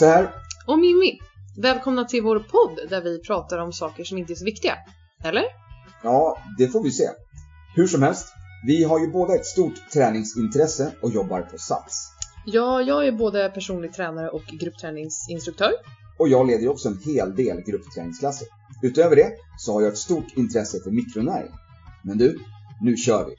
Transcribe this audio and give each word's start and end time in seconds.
Lasse 0.00 0.14
här. 0.14 0.34
Och 0.66 0.78
Mimmi. 0.78 1.18
Välkomna 1.56 2.04
till 2.04 2.22
vår 2.22 2.38
podd 2.38 2.90
där 2.90 3.02
vi 3.02 3.20
pratar 3.22 3.58
om 3.58 3.72
saker 3.72 4.04
som 4.04 4.18
inte 4.18 4.32
är 4.32 4.34
så 4.34 4.44
viktiga. 4.44 4.74
Eller? 5.24 5.44
Ja, 6.02 6.38
det 6.58 6.68
får 6.68 6.82
vi 6.82 6.90
se. 6.90 7.08
Hur 7.76 7.86
som 7.86 8.02
helst, 8.02 8.26
vi 8.66 8.84
har 8.84 9.00
ju 9.00 9.12
båda 9.12 9.34
ett 9.34 9.46
stort 9.46 9.90
träningsintresse 9.92 10.92
och 11.02 11.10
jobbar 11.10 11.42
på 11.42 11.58
Sats. 11.58 12.12
Ja, 12.46 12.82
jag 12.82 13.06
är 13.06 13.12
både 13.12 13.48
personlig 13.48 13.92
tränare 13.92 14.28
och 14.28 14.44
gruppträningsinstruktör. 14.60 15.72
Och 16.18 16.28
jag 16.28 16.46
leder 16.46 16.62
ju 16.62 16.68
också 16.68 16.88
en 16.88 16.98
hel 17.04 17.36
del 17.36 17.60
gruppträningsklasser. 17.60 18.48
Utöver 18.82 19.16
det 19.16 19.32
så 19.58 19.72
har 19.72 19.80
jag 19.82 19.92
ett 19.92 19.98
stort 19.98 20.36
intresse 20.36 20.80
för 20.84 20.90
mikronäring. 20.90 21.52
Men 22.04 22.18
du, 22.18 22.38
nu 22.80 22.96
kör 22.96 23.24
vi! 23.24 23.34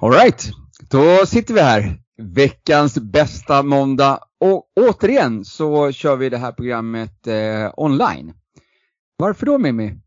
Alright, 0.00 0.50
då 0.90 1.26
sitter 1.26 1.54
vi 1.54 1.60
här. 1.60 1.98
Veckans 2.16 2.98
bästa 2.98 3.62
måndag. 3.62 4.20
Och 4.40 4.70
återigen 4.76 5.44
så 5.44 5.92
kör 5.92 6.16
vi 6.16 6.28
det 6.28 6.38
här 6.38 6.52
programmet 6.52 7.26
eh, 7.26 7.72
online. 7.76 8.34
Varför 9.16 9.46
då 9.46 9.58
Mimmi? 9.58 10.00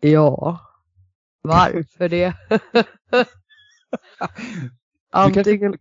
Ja, 0.00 0.60
varför 1.42 2.08
det? 2.08 2.34
Antingen, 5.12 5.76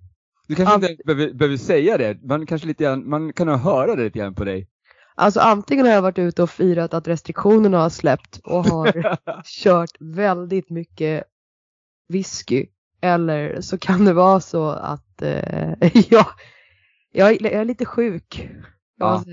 Du 0.47 0.55
kanske 0.55 0.75
Ant- 0.75 0.89
inte 0.91 1.03
behöver, 1.05 1.33
behöver 1.33 1.57
säga 1.57 1.97
det. 1.97 2.23
Man 2.23 2.45
kanske 2.45 2.67
lite 2.67 2.83
grann, 2.83 3.09
man 3.09 3.33
kan 3.33 3.47
höra 3.47 3.95
det 3.95 4.03
lite 4.03 4.19
grann 4.19 4.35
på 4.35 4.43
dig. 4.43 4.67
alltså 5.15 5.39
antingen 5.39 5.85
har 5.85 5.93
jag 5.93 6.01
varit 6.01 6.19
ute 6.19 6.43
och 6.43 6.49
firat 6.49 6.93
att 6.93 7.07
restriktionerna 7.07 7.77
har 7.77 7.89
släppt 7.89 8.39
och 8.43 8.65
har 8.65 9.17
kört 9.63 9.91
väldigt 9.99 10.69
mycket 10.69 11.23
whisky. 12.09 12.65
Eller 13.01 13.61
så 13.61 13.77
kan 13.77 14.05
det 14.05 14.13
vara 14.13 14.39
så 14.39 14.69
att 14.69 15.21
eh, 15.21 15.73
jag, 16.09 16.25
jag, 17.11 17.29
är- 17.31 17.43
jag 17.43 17.53
är 17.53 17.65
lite 17.65 17.85
sjuk. 17.85 18.49
Ja. 18.97 19.23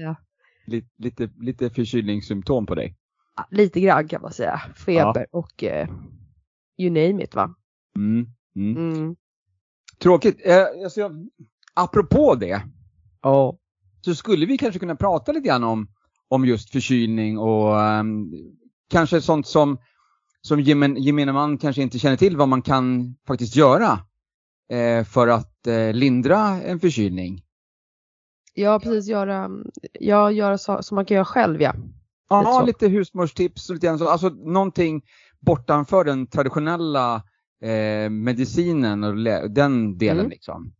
lite, 0.67 0.89
lite, 0.99 1.29
lite 1.41 1.71
förkylningssymptom 1.71 2.67
på 2.67 2.75
dig. 2.75 2.97
Ja, 3.37 3.47
Lite 3.51 3.81
grann 3.81 4.09
kan 4.09 4.23
man 4.23 4.33
säga. 4.33 4.61
Feber 4.87 5.27
och 5.33 5.65
eh, 5.65 5.89
you 6.79 6.91
name 6.91 7.25
it 7.25 7.35
va. 7.35 7.55
Mm, 7.97 8.27
mm. 8.57 8.77
Mm. 8.93 9.17
Tråkigt. 10.03 10.47
Eh, 10.47 10.65
alltså 10.85 11.01
jag, 11.01 11.29
apropå 11.75 12.35
det 12.35 12.63
Ja. 13.23 13.59
så 14.01 14.15
skulle 14.15 14.47
vi 14.47 14.59
kanske 14.59 14.79
kunna 14.79 14.97
prata 14.97 15.33
lite 15.33 15.49
grann 15.49 15.65
om, 15.65 15.89
om 16.29 16.45
just 16.47 16.71
förkylning 16.73 17.39
och 17.39 17.81
ehm, 17.83 18.31
kanske 18.91 19.21
sånt 19.21 19.47
som, 19.47 19.79
som 20.47 20.61
gemen, 20.61 20.97
gemene 20.97 21.33
man 21.33 21.59
kanske 21.59 21.83
inte 21.83 21.99
känner 21.99 22.17
till 22.17 22.37
vad 22.37 22.49
man 22.49 22.63
kan 22.63 23.17
faktiskt 23.27 23.57
göra 23.57 23.99
eh, 24.71 25.05
för 25.05 25.29
att 25.29 25.67
eh, 25.67 25.93
lindra 25.93 26.39
en 26.63 26.81
förkylning. 26.81 27.43
Ja, 28.55 28.81
precis. 28.81 29.11
Göra, 29.11 29.51
ja, 30.01 30.31
göra 30.31 30.59
så, 30.59 30.83
som 30.83 30.95
man 30.95 31.05
kan 31.05 31.15
göra 31.15 31.25
själv 31.25 31.63
ja. 31.63 31.75
Ja, 32.29 32.61
Lite 32.67 32.67
lite 32.67 32.97
husmorstips 32.97 33.71
och 33.71 33.75
lite 33.75 33.87
grann 33.87 33.99
så, 33.99 34.09
alltså 34.09 34.29
någonting 34.29 35.03
bortanför 35.41 36.05
den 36.05 36.27
traditionella 36.27 37.15
eh, 37.63 38.11
medicinen 38.11 39.05
och 39.05 39.17
den 39.51 39.99
delen 39.99 40.19
Mm. 40.19 40.31
liksom. 40.31 40.73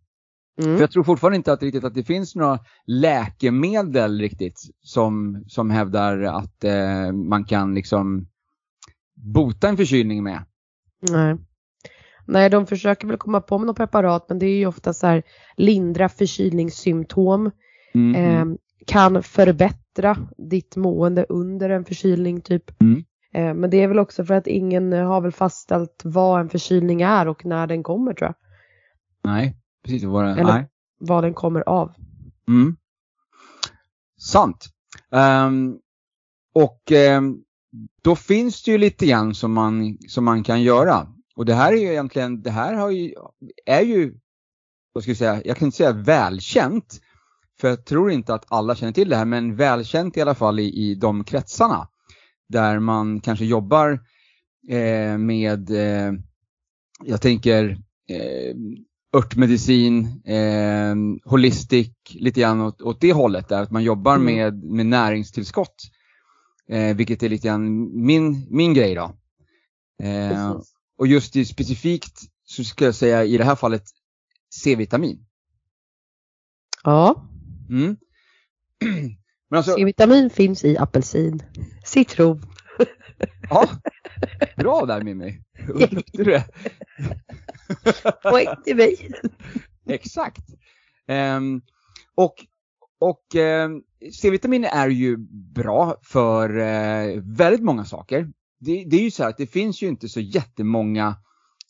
Mm. 0.63 0.77
För 0.77 0.83
jag 0.83 0.91
tror 0.91 1.05
fortfarande 1.05 1.37
inte 1.37 1.53
att, 1.53 1.63
riktigt 1.63 1.85
att 1.85 1.95
det 1.95 2.05
finns 2.05 2.35
några 2.35 2.59
läkemedel 2.87 4.21
riktigt 4.21 4.61
som, 4.81 5.45
som 5.47 5.71
hävdar 5.71 6.23
att 6.23 6.65
eh, 6.65 7.13
man 7.13 7.45
kan 7.45 7.75
liksom 7.75 8.27
bota 9.17 9.69
en 9.69 9.77
förkylning 9.77 10.23
med. 10.23 10.45
Nej. 11.11 11.37
Nej, 12.29 12.51
de 12.51 12.67
försöker 12.67 13.07
väl 13.09 13.17
komma 13.17 13.41
på 13.41 13.59
med 13.59 13.67
något 13.67 13.77
preparat 13.77 14.27
men 14.29 14.39
det 14.39 14.47
är 14.47 14.57
ju 14.57 14.67
ofta 14.67 14.93
så 14.93 15.07
här 15.07 15.23
lindra 15.57 16.09
förkylningssymptom, 16.09 17.51
Mm, 17.95 18.15
mm. 18.25 18.51
eh, 18.53 18.57
kan 18.87 19.23
förbättra 19.23 20.17
ditt 20.51 20.77
mående 20.77 21.27
under 21.29 21.71
en 21.71 21.85
förkylning 21.85 22.41
typ. 22.41 22.81
Mm. 22.83 23.05
Eh, 23.35 23.55
men 23.55 23.71
det 23.71 23.77
är 23.83 23.89
väl 23.89 23.99
också 23.99 24.25
för 24.25 24.35
att 24.35 24.47
ingen 24.47 24.93
har 24.93 25.21
väl 25.21 25.33
fastställt 25.33 26.01
vad 26.05 26.41
en 26.41 26.49
förkylning 26.49 27.03
är 27.03 27.29
och 27.29 27.45
när 27.47 27.67
den 27.67 27.83
kommer 27.83 28.15
tror 28.15 28.27
jag. 28.27 28.35
Nej, 29.33 29.57
precis. 29.85 30.05
Vad 30.05 30.25
det, 30.25 30.31
Eller- 30.31 30.53
nej. 30.53 30.69
Vad 30.99 31.25
den 31.25 31.35
kommer 31.35 31.69
av. 31.69 31.93
Mm. 32.49 32.77
Sant. 34.19 34.67
Ehm, 35.13 35.79
och 36.55 36.93
ehm, 36.93 37.43
då 38.03 38.17
finns 38.17 38.63
det 38.63 38.71
ju 38.71 38.79
lite 38.79 39.07
grann 39.07 39.35
som 39.35 39.53
man, 39.53 39.99
som 40.09 40.25
man 40.25 40.45
kan 40.45 40.63
göra. 40.63 41.07
Och 41.37 41.45
det 41.47 41.55
här 41.55 41.73
är 41.73 41.77
ju 41.77 41.89
egentligen, 41.89 42.43
det 42.43 42.51
här 42.51 42.75
har 42.75 42.91
ju, 42.91 43.15
är 43.67 43.83
ju, 43.83 44.15
vad 44.93 45.03
ska 45.03 45.11
jag 45.11 45.19
säga, 45.19 45.43
jag 45.45 45.57
kan 45.57 45.67
inte 45.67 45.77
säga 45.77 45.93
välkänt. 45.93 47.01
För 47.61 47.69
jag 47.69 47.85
tror 47.85 48.11
inte 48.11 48.35
att 48.35 48.45
alla 48.49 48.75
känner 48.75 48.93
till 48.93 49.09
det 49.09 49.17
här, 49.17 49.25
men 49.25 49.57
välkänt 49.57 50.17
i 50.17 50.21
alla 50.21 50.35
fall 50.35 50.59
i, 50.59 50.63
i 50.65 50.95
de 50.95 51.25
kretsarna. 51.25 51.89
Där 52.49 52.79
man 52.79 53.21
kanske 53.21 53.45
jobbar 53.45 54.01
eh, 54.69 55.19
med, 55.19 55.71
eh, 55.71 56.13
jag 57.05 57.21
tänker, 57.21 57.79
eh, 58.09 58.57
örtmedicin, 59.17 60.23
eh, 60.25 60.95
holistic, 61.31 61.89
lite 62.15 62.41
grann 62.41 62.61
åt, 62.61 62.83
åt 62.83 63.01
det 63.01 63.13
hållet 63.13 63.49
där, 63.49 63.63
att 63.63 63.71
man 63.71 63.85
jobbar 63.85 64.17
Mm. 64.17 64.35
med, 64.35 64.65
med 64.65 64.87
näringstillskott. 64.87 65.75
Eh, 66.69 66.97
vilket 66.97 67.23
är 67.23 67.29
lite 67.29 67.49
grann 67.49 67.91
min, 68.07 68.47
min 68.51 68.75
grej 68.75 68.95
då. 68.95 69.17
Eh, 70.03 70.61
och 70.99 71.07
just 71.07 71.37
i 71.37 71.45
specifikt 71.45 72.21
så 72.45 72.65
ska 72.65 72.85
jag 72.85 72.95
säga 72.95 73.25
i 73.25 73.39
det 73.39 73.45
här 73.45 73.57
fallet 73.57 73.85
C-vitamin. 74.55 75.27
Ja, 76.85 77.29
Mm. 77.69 77.97
Men 79.49 79.57
alltså, 79.57 79.75
C-vitamin 79.75 80.31
finns 80.31 80.65
i 80.65 80.79
apelsin, 80.79 81.43
citron. 81.85 82.43
ja, 83.51 83.69
bra 84.57 84.87
där 84.87 85.03
Mimmi. 85.03 85.43
Upptäckte 85.69 86.23
du 86.23 86.25
det? 86.25 86.45
Poäng 88.23 88.47
till 88.65 88.77
mig. 88.77 89.11
Exakt. 89.87 90.43
Ehm, 91.07 91.61
och 92.15 92.35
och 93.01 93.35
ehm, 93.35 93.83
C-vitamin 94.13 94.65
är 94.65 94.89
ju 94.89 95.17
bra 95.55 95.97
för 96.03 96.59
eh, 96.59 97.23
väldigt 97.23 97.63
många 97.63 97.85
saker. 97.85 98.29
Det, 98.61 98.85
det 98.85 98.97
är 98.97 99.03
ju 99.03 99.11
så 99.11 99.23
här 99.23 99.31
att 99.31 99.39
det 99.39 99.47
finns 99.47 99.83
ju 99.83 99.87
inte 99.87 100.09
så 100.09 100.21
jättemånga 100.21 101.15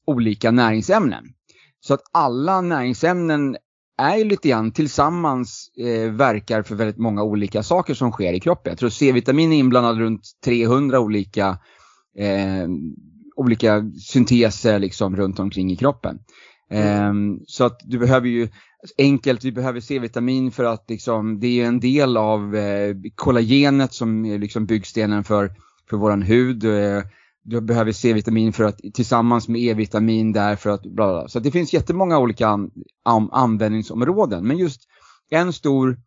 olika 0.06 0.50
näringsämnen. 0.50 1.24
Så 1.80 1.94
att 1.94 2.02
alla 2.12 2.60
näringsämnen 2.60 3.56
är 3.98 4.16
ju 4.16 4.24
lite 4.24 4.48
grann 4.48 4.72
tillsammans 4.72 5.70
eh, 5.78 6.10
verkar 6.10 6.62
för 6.62 6.74
väldigt 6.74 6.98
många 6.98 7.22
olika 7.22 7.62
saker 7.62 7.94
som 7.94 8.12
sker 8.12 8.32
i 8.32 8.40
kroppen. 8.40 8.70
Jag 8.70 8.78
tror 8.78 8.88
C-vitamin 8.88 9.52
är 9.52 9.56
inblandad 9.56 9.98
runt 9.98 10.22
300 10.44 11.00
olika 11.00 11.58
eh, 12.18 12.68
olika 13.36 13.90
synteser 14.00 14.78
liksom 14.78 15.16
runt 15.16 15.38
omkring 15.38 15.72
i 15.72 15.76
kroppen. 15.76 16.18
Ehm, 16.70 17.40
så 17.46 17.64
att 17.64 17.80
du 17.84 17.98
behöver 17.98 18.28
ju, 18.28 18.48
enkelt, 18.98 19.44
vi 19.44 19.52
behöver 19.52 19.80
C-vitamin 19.80 20.52
för 20.52 20.64
att 20.64 20.84
liksom, 20.90 21.40
det 21.40 21.60
är 21.60 21.66
en 21.66 21.80
del 21.80 22.16
av 22.16 22.56
eh, 22.56 22.96
kollagenet 23.14 23.94
som 23.94 24.24
är 24.24 24.38
liksom 24.38 24.66
byggstenen 24.66 25.24
för, 25.24 25.52
för 25.90 25.96
våran 25.96 26.22
hud. 26.22 26.64
Eh, 26.64 27.02
du 27.42 27.60
behöver 27.60 27.92
C-vitamin 27.92 28.52
för 28.52 28.64
att 28.64 28.78
tillsammans 28.94 29.48
med 29.48 29.60
E-vitamin 29.60 30.32
där 30.32 30.56
för 30.56 30.70
att 30.70 30.82
bla 30.82 30.90
bla. 30.90 31.28
Så 31.28 31.40
det 31.40 31.50
finns 31.50 31.72
jättemånga 31.72 32.18
olika 32.18 32.48
an, 32.48 32.70
an, 33.02 33.28
användningsområden. 33.32 34.46
Men 34.46 34.58
just 34.58 34.80
en 35.30 35.52
stor 35.52 35.98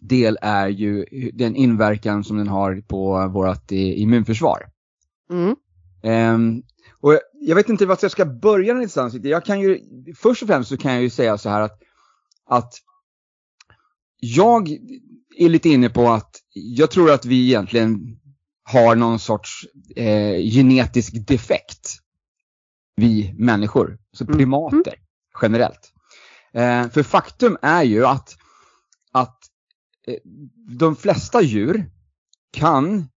del 0.00 0.38
är 0.42 0.68
ju 0.68 1.04
den 1.32 1.56
inverkan 1.56 2.24
som 2.24 2.36
den 2.36 2.48
har 2.48 2.80
på 2.88 3.28
vårt 3.28 3.72
eh, 3.72 4.00
immunförsvar. 4.00 4.66
Mm. 5.30 5.56
Ehm, 6.02 6.62
och 7.00 7.12
jag, 7.12 7.20
jag 7.40 7.56
vet 7.56 7.68
inte 7.68 7.86
vart 7.86 8.02
jag 8.02 8.10
ska 8.10 8.24
börja 8.24 8.74
någonstans. 8.74 9.14
Jag 9.14 9.44
kan 9.44 9.60
ju, 9.60 9.80
först 10.16 10.42
och 10.42 10.48
främst 10.48 10.68
så 10.68 10.76
kan 10.76 10.92
jag 10.92 11.02
ju 11.02 11.10
säga 11.10 11.38
så 11.38 11.48
här 11.48 11.60
att, 11.60 11.80
att 12.46 12.74
jag 14.20 14.68
är 15.36 15.48
lite 15.48 15.68
inne 15.68 15.88
på 15.90 16.08
att 16.08 16.36
jag 16.52 16.90
tror 16.90 17.10
att 17.10 17.24
vi 17.24 17.46
egentligen 17.46 18.20
har 18.62 18.96
någon 18.96 19.18
sorts 19.18 19.66
eh, 19.96 20.36
genetisk 20.52 21.26
defekt. 21.26 21.90
Vi 22.96 23.34
människor, 23.38 23.98
så 24.12 24.24
Mm. 24.24 24.36
primater 24.36 24.94
generellt. 25.42 25.92
Eh, 26.52 26.88
för 26.88 27.02
faktum 27.02 27.56
är 27.62 27.82
ju 27.82 28.06
att, 28.06 28.36
att 29.12 29.38
eh, 30.06 30.16
de 30.78 30.96
flesta 30.96 31.42
djur 31.42 31.90
kan 32.52 33.08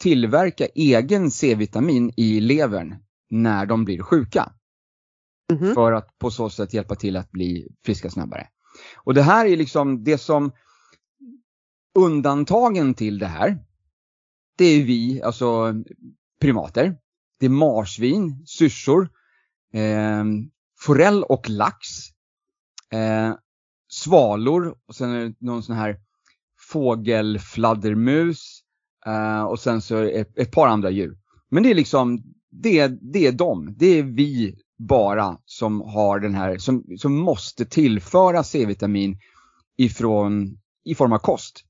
tillverka 0.00 0.66
egen 0.66 1.30
C-vitamin 1.30 2.12
i 2.16 2.40
levern 2.40 2.96
när 3.30 3.66
de 3.66 3.84
blir 3.84 4.02
sjuka. 4.02 4.52
Mhm. 5.52 5.74
För 5.74 5.92
att 5.92 6.18
på 6.18 6.30
så 6.30 6.50
sätt 6.50 6.74
hjälpa 6.74 6.94
till 6.94 7.16
att 7.16 7.30
bli 7.30 7.68
friska 7.84 8.10
snabbare. 8.10 8.48
Och 8.96 9.14
det 9.14 9.22
här 9.22 9.46
är 9.46 9.56
liksom 9.56 10.04
det 10.04 10.18
som 10.18 10.52
undantagen 11.94 12.94
till 12.94 13.18
det 13.18 13.26
här. 13.26 13.58
Det 14.56 14.64
är 14.64 14.84
vi, 14.84 15.22
alltså 15.22 15.74
primater. 16.40 16.96
det 17.40 17.46
är 17.46 17.50
marsvin, 17.50 18.42
syrsor, 18.46 19.08
eh, 19.72 20.24
forell 20.80 21.22
och 21.22 21.48
lax, 21.50 21.86
eh, 22.92 23.34
svalor 23.88 24.74
och 24.86 24.94
sen 24.94 25.10
är 25.10 25.24
det 25.24 25.34
någon 25.38 25.62
sån 25.62 25.76
här 25.76 26.00
fågelfladdermus 26.72 28.62
eh, 29.06 29.42
och 29.42 29.60
sen 29.60 29.82
så 29.82 29.96
är 29.96 30.02
det 30.02 30.10
ett, 30.10 30.38
ett 30.38 30.52
par 30.52 30.66
andra 30.68 30.90
djur. 30.90 31.18
Men 31.50 31.62
det 31.62 31.70
är 31.70 31.74
liksom, 31.74 32.22
det, 32.50 32.78
är- 32.78 32.98
det 33.12 33.26
är 33.26 33.32
dem. 33.32 33.74
Det 33.78 33.86
är 33.86 34.02
vi 34.02 34.58
bara 34.78 35.38
som 35.44 35.80
har 35.80 36.20
den 36.20 36.34
här, 36.34 36.58
som, 36.58 36.84
som 36.98 37.16
måste 37.16 37.64
tillföra 37.64 38.44
C-vitamin 38.44 39.18
ifrån, 39.76 40.58
i 40.84 40.94
form 40.94 41.12
av 41.12 41.18
kost 41.18 41.64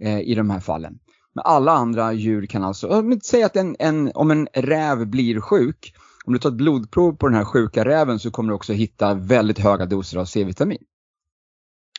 eh, 0.00 0.20
i 0.20 0.34
de 0.34 0.50
här 0.50 0.60
fallen. 0.60 0.98
Men 1.34 1.44
alla 1.44 1.72
andra 1.72 2.12
djur 2.12 2.46
kan 2.46 2.64
alltså, 2.64 3.02
säg 3.22 3.42
att 3.42 3.56
en, 3.56 3.76
en, 3.78 4.12
om 4.14 4.30
en 4.30 4.48
räv 4.52 5.06
blir 5.06 5.40
sjuk, 5.40 5.94
om 6.24 6.32
du 6.32 6.38
tar 6.38 6.48
ett 6.48 6.56
blodprov 6.56 7.16
på 7.16 7.28
den 7.28 7.36
här 7.36 7.44
sjuka 7.44 7.84
räven 7.84 8.18
så 8.18 8.30
kommer 8.30 8.48
du 8.48 8.54
också 8.54 8.72
hitta 8.72 9.14
väldigt 9.14 9.58
höga 9.58 9.86
doser 9.86 10.18
av 10.18 10.24
C-vitamin. 10.24 10.82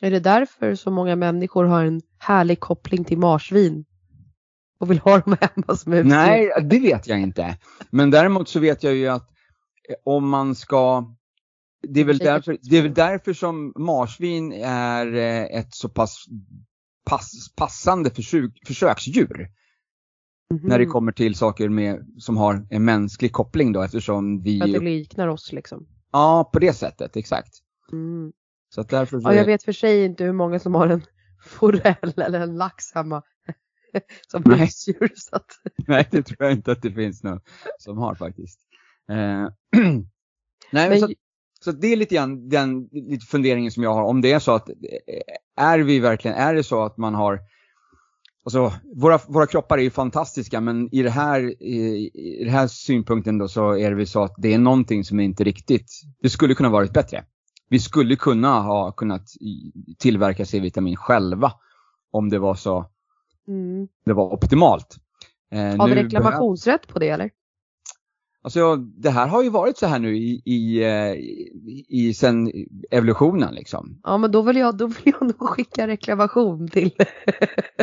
Är 0.02 0.10
det 0.10 0.20
därför 0.20 0.74
så 0.74 0.90
många 0.90 1.16
människor 1.16 1.64
har 1.64 1.84
en 1.84 2.02
härlig 2.18 2.60
koppling 2.60 3.04
till 3.04 3.18
marsvin? 3.18 3.84
Och 4.78 4.90
vill 4.90 4.98
ha 4.98 5.18
dem 5.18 5.36
hemma 5.40 5.76
som 5.76 5.92
husdjur? 5.92 6.10
Nej, 6.10 6.50
det 6.62 6.78
vet 6.78 7.08
jag 7.08 7.20
inte. 7.20 7.56
Men 7.90 8.10
däremot 8.10 8.48
så 8.48 8.60
vet 8.60 8.82
jag 8.82 8.94
ju 8.94 9.08
att 9.08 9.33
om 10.04 10.28
man 10.28 10.54
ska 10.54 11.14
det 11.88 12.00
är, 12.00 12.04
väl 12.04 12.18
därför, 12.18 12.58
det 12.62 12.78
är 12.78 12.82
väl 12.82 12.94
därför 12.94 13.32
som 13.32 13.72
marsvin 13.76 14.52
är 14.64 15.14
eh, 15.14 15.58
ett 15.58 15.74
så 15.74 15.88
pass 15.88 16.24
pass, 17.04 17.54
passande 17.56 18.10
försök, 18.10 18.66
försöksdjur 18.66 19.50
Mhm. 20.50 20.68
när 20.68 20.78
det 20.78 20.86
kommer 20.86 21.12
till 21.12 21.34
saker 21.34 21.68
med, 21.68 22.06
som 22.18 22.36
har 22.36 22.66
en 22.70 22.84
mänsklig 22.84 23.32
koppling 23.32 23.72
då 23.72 23.82
eftersom 23.82 24.42
vi... 24.42 24.62
Att 24.62 24.72
det 24.72 24.80
liknar 24.80 25.28
oss 25.28 25.52
liksom. 25.52 25.86
Ja, 26.12 26.50
på 26.52 26.58
det 26.58 26.72
sättet, 26.72 27.16
exakt. 27.16 27.54
Mm. 27.92 28.32
Så 28.74 28.80
att 28.80 28.88
därför 28.88 29.20
Ja, 29.22 29.34
jag 29.34 29.44
vet 29.44 29.62
för 29.62 29.72
sig 29.72 30.04
inte 30.04 30.24
hur 30.24 30.32
många 30.32 30.58
som 30.58 30.74
har 30.74 30.88
en 30.88 31.02
forell 31.44 32.12
eller 32.16 32.40
en 32.40 32.56
lax 32.56 32.94
hemma 32.94 33.22
som 34.28 34.44
husdjur. 34.44 35.12
Att, 35.32 35.46
Nej, 35.86 36.08
det 36.10 36.22
tror 36.22 36.36
jag 36.38 36.52
inte 36.52 36.72
att 36.72 36.82
det 36.82 36.92
finns 36.92 37.22
någon 37.22 37.40
som 37.78 37.98
har 37.98 38.14
faktiskt. 38.14 38.60
Eh, 39.10 39.48
Nej, 40.72 40.88
men 40.88 41.00
så, 41.00 41.08
så 41.60 41.72
det 41.72 41.86
är 41.86 41.96
lite 41.96 42.14
grann 42.14 42.48
den 42.48 42.88
lite 42.92 43.26
funderingen 43.26 43.70
som 43.70 43.82
jag 43.82 43.94
har. 43.94 44.02
Om 44.02 44.20
det 44.20 44.32
är 44.32 44.38
så 44.38 44.52
att, 44.52 44.68
eh, 44.68 44.74
är 45.56 45.78
vi 45.78 45.98
verkligen, 45.98 46.36
är 46.36 46.54
det 46.54 46.62
så 46.62 46.82
att 46.82 46.96
man 46.96 47.14
har, 47.14 47.40
alltså 48.44 48.72
våra, 48.96 49.18
våra 49.28 49.46
kroppar 49.46 49.78
är 49.78 49.82
ju 49.82 49.90
fantastiska 49.90 50.60
men 50.60 50.94
i 50.94 51.02
det 51.02 51.10
här, 51.10 51.62
i, 51.62 52.10
i 52.14 52.44
den 52.44 52.52
här 52.52 52.66
synpunkten 52.66 53.38
då 53.38 53.48
så 53.48 53.76
är 53.76 53.90
det 53.90 53.96
väl 53.96 54.06
så 54.06 54.22
att 54.22 54.34
det 54.38 54.54
är 54.54 54.58
någonting 54.58 55.04
som 55.04 55.20
är 55.20 55.24
inte 55.24 55.44
riktigt, 55.44 55.90
det 56.22 56.30
skulle 56.30 56.54
kunna 56.54 56.68
varit 56.68 56.92
bättre. 56.92 57.24
Vi 57.68 57.78
skulle 57.78 58.16
kunna 58.16 58.60
ha 58.60 58.92
kunnat 58.92 59.28
tillverka 59.98 60.46
C-vitamin 60.46 60.96
själva 60.96 61.52
om 62.10 62.28
det 62.28 62.38
var 62.38 62.54
så, 62.54 62.90
mm. 63.48 63.88
det 64.04 64.12
var 64.12 64.32
optimalt. 64.32 64.96
Eh, 65.50 65.76
Har 65.76 65.88
vi 65.88 65.94
reklamationsrätt 65.94 66.88
på 66.88 66.98
det 66.98 67.08
eller? 67.08 67.30
Alltså 68.44 68.76
det 68.76 69.10
här 69.10 69.28
har 69.28 69.42
ju 69.42 69.50
varit 69.50 69.78
så 69.78 69.86
här 69.86 69.98
nu 69.98 70.16
i, 70.16 70.42
i, 70.44 70.82
eh, 70.84 71.12
i, 71.12 71.84
i 71.88 72.14
sen 72.14 72.52
evolutionen 72.90 73.54
liksom. 73.54 74.00
Ja, 74.02 74.18
men 74.18 74.30
då 74.32 74.42
vill 74.42 74.56
jag, 74.56 74.76
då 74.76 74.86
vill 74.86 75.14
jag 75.20 75.22
nog 75.22 75.48
skicka 75.48 75.86
reklamation 75.86 76.68
till 76.68 76.90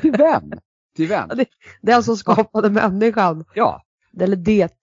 Till 0.02 0.12
vem? 0.12 0.52
Till 0.96 1.08
vem? 1.08 1.30
Ja, 1.38 1.46
den 1.81 2.04
som 2.04 2.18
skapade 2.18 2.69
människan. 2.69 3.46
Ja, 3.54 3.81
Eller 4.19 4.36
det. 4.36 4.74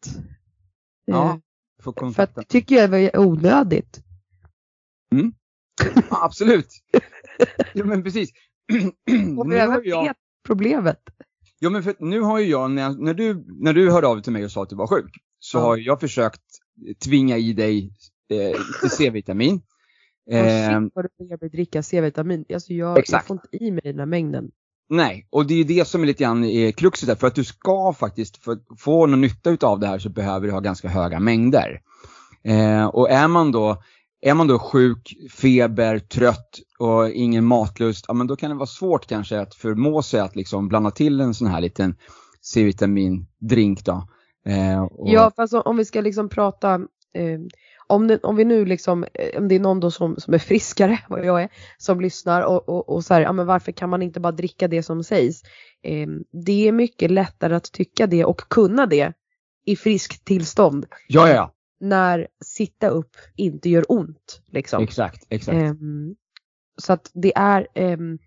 Ja, 1.05 1.33
Eh, 1.33 1.39
för 1.85 2.13
För 2.13 2.23
att 2.23 2.49
tycker 2.49 2.77
jag 2.77 3.03
är 3.03 3.19
onödigt. 3.19 4.01
Ja, 6.11 6.25
absolut. 6.25 6.69
Ja 7.75 7.85
men 7.85 8.03
precis. 8.03 8.31
Och 9.39 9.47
nu 9.47 9.55
vi 9.55 9.61
även 9.61 9.81
jag, 9.85 10.05
vet 10.05 10.17
problemet. 10.47 11.01
ja 11.59 11.71
men 11.71 11.83
för 11.83 11.95
nu 11.99 12.21
har 12.21 12.39
ju 12.39 12.47
jag, 12.47 12.71
när, 12.71 12.83
jag, 12.83 13.01
när, 13.01 13.15
du, 13.15 13.45
när 13.49 13.73
du 13.73 13.91
hörde 13.91 14.07
av 14.07 14.17
dig 14.17 14.23
till 14.23 14.33
mig 14.33 14.45
och 14.45 14.51
sa 14.53 14.63
att 14.63 14.71
du 14.71 14.77
var 14.77 14.87
sjuk, 14.87 15.11
så 15.51 15.59
har 15.59 15.77
jag 15.77 16.01
försökt 16.01 16.43
tvinga 17.05 17.37
i 17.39 17.53
dig 17.53 17.93
eh, 18.31 18.89
C-vitamin. 18.91 19.61
Eh, 20.31 20.81
shit 20.81 20.93
vad 20.95 21.05
du 21.05 21.37
mig 21.41 21.51
dricka 21.51 21.83
C-vitamin. 21.83 22.45
Alltså 22.55 22.73
jag, 22.73 23.05
jag 23.09 23.25
får 23.25 23.35
inte 23.35 23.65
i 23.65 23.71
mig 23.71 23.81
den 23.85 23.99
här 23.99 24.07
mängden. 24.07 24.51
Nej, 24.89 25.27
och 25.31 25.47
det 25.47 25.55
är 25.55 25.65
det 25.65 25.89
som 25.89 26.03
är 26.03 26.07
lite 26.07 26.25
grann 26.25 26.45
är 26.45 26.73
kruxet 26.73 27.09
där. 27.09 27.15
För 27.15 27.27
att 27.27 27.35
du 27.35 27.45
ska 27.45 27.93
faktiskt 27.93 28.39
få 28.79 29.07
någon 29.07 29.21
nytta 29.21 29.51
utav 29.51 29.81
det 29.81 29.87
här 29.87 29.99
så 29.99 30.09
behöver 30.09 30.47
du 30.47 30.53
ha 30.53 30.61
ganska 30.61 30.89
höga 30.89 31.21
mängder. 31.21 31.81
Eh, 32.45 32.87
och 32.87 33.11
är 33.11 33.29
man 33.29 33.53
då 33.53 33.83
är 34.21 34.35
man 34.35 34.47
då 34.47 34.59
sjuk, 34.59 35.15
feber, 35.31 35.99
trött 35.99 36.59
och 36.79 37.11
ingen 37.11 37.45
matlust, 37.45 38.05
ja 38.09 38.15
men 38.15 38.27
då 38.27 38.37
kan 38.37 38.51
det 38.51 38.57
vara 38.57 38.67
svårt 38.67 39.07
kanske 39.07 39.41
att 39.41 39.55
förmå 39.55 40.03
sig 40.03 40.21
att 40.21 40.37
liksom 40.37 40.69
blanda 40.69 40.91
till 40.91 41.21
en 41.21 41.35
sån 41.35 41.49
här 41.49 41.61
liten 41.61 41.97
C-vitamindrink 42.43 43.85
då. 43.85 44.09
Eh, 44.49 44.83
och, 44.83 45.09
Ja, 45.09 45.33
fast 45.37 45.55
om 45.55 45.77
vi 45.77 45.85
ska 45.85 46.01
liksom 46.01 46.29
prata 46.29 46.75
eh, 47.15 47.41
om, 47.87 48.09
det, 48.09 48.25
om 48.25 48.37
vi 48.37 48.45
nu 48.45 48.65
liksom, 48.65 49.05
eh, 49.15 49.39
om 49.39 49.49
det 49.49 49.55
är 49.55 49.61
någon 49.61 49.81
då 49.81 49.91
som, 49.91 50.17
som 50.17 50.35
är 50.35 50.39
friskare 50.39 50.99
vad 51.09 51.25
jag 51.25 51.43
är, 51.43 51.49
som 51.79 52.01
lyssnar 52.01 52.43
och, 52.43 52.69
och, 52.69 52.89
och 52.89 53.05
så 53.05 53.15
här, 53.15 53.21
ja 53.21 53.33
men 53.33 53.47
varför 53.47 53.73
kan 53.73 53.91
man 53.91 54.03
inte 54.03 54.21
bara 54.21 54.33
dricka 54.33 54.69
det 54.69 54.83
som 54.83 55.05
sägs? 55.05 55.43
Eh, 55.83 56.09
det 56.45 56.69
är 56.69 56.73
mycket 56.73 57.11
lättare 57.11 57.55
att 57.55 57.73
tycka 57.73 58.07
det 58.07 58.25
och 58.25 58.41
kunna 58.49 58.87
det 58.87 59.13
i 59.65 59.77
friskt 59.77 60.25
tillstånd 60.25 60.87
ja, 61.09 61.29
ja, 61.29 61.55
när 61.81 62.29
sitta 62.45 62.89
upp 62.89 63.17
inte 63.37 63.69
gör 63.69 63.85
ont. 63.89 64.43
Liksom. 64.47 64.83
exakt, 64.83 65.27
exakt. 65.29 65.57
Ehm, 65.57 66.15
så 66.83 66.93
att 66.93 67.11
det 67.15 67.33
är 67.37 67.67
ehm, 67.75 68.19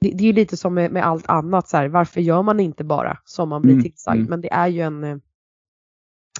det, 0.00 0.10
det 0.10 0.24
är 0.24 0.26
ju 0.26 0.32
lite 0.32 0.56
som 0.56 0.74
med, 0.74 0.92
med 0.92 1.06
allt 1.06 1.26
annat, 1.26 1.68
så 1.68 1.76
här, 1.76 1.88
varför 1.88 2.20
gör 2.20 2.42
man 2.42 2.60
inte 2.60 2.84
bara 2.84 3.18
som 3.24 3.48
man 3.48 3.62
blir 3.62 3.72
Mm, 3.72 3.82
tillsagd? 3.84 4.18
mm. 4.18 4.30
Men 4.30 4.40
det 4.40 4.52
är 4.52 4.68
ju 4.68 4.80
en 4.80 5.04
eh, 5.04 5.16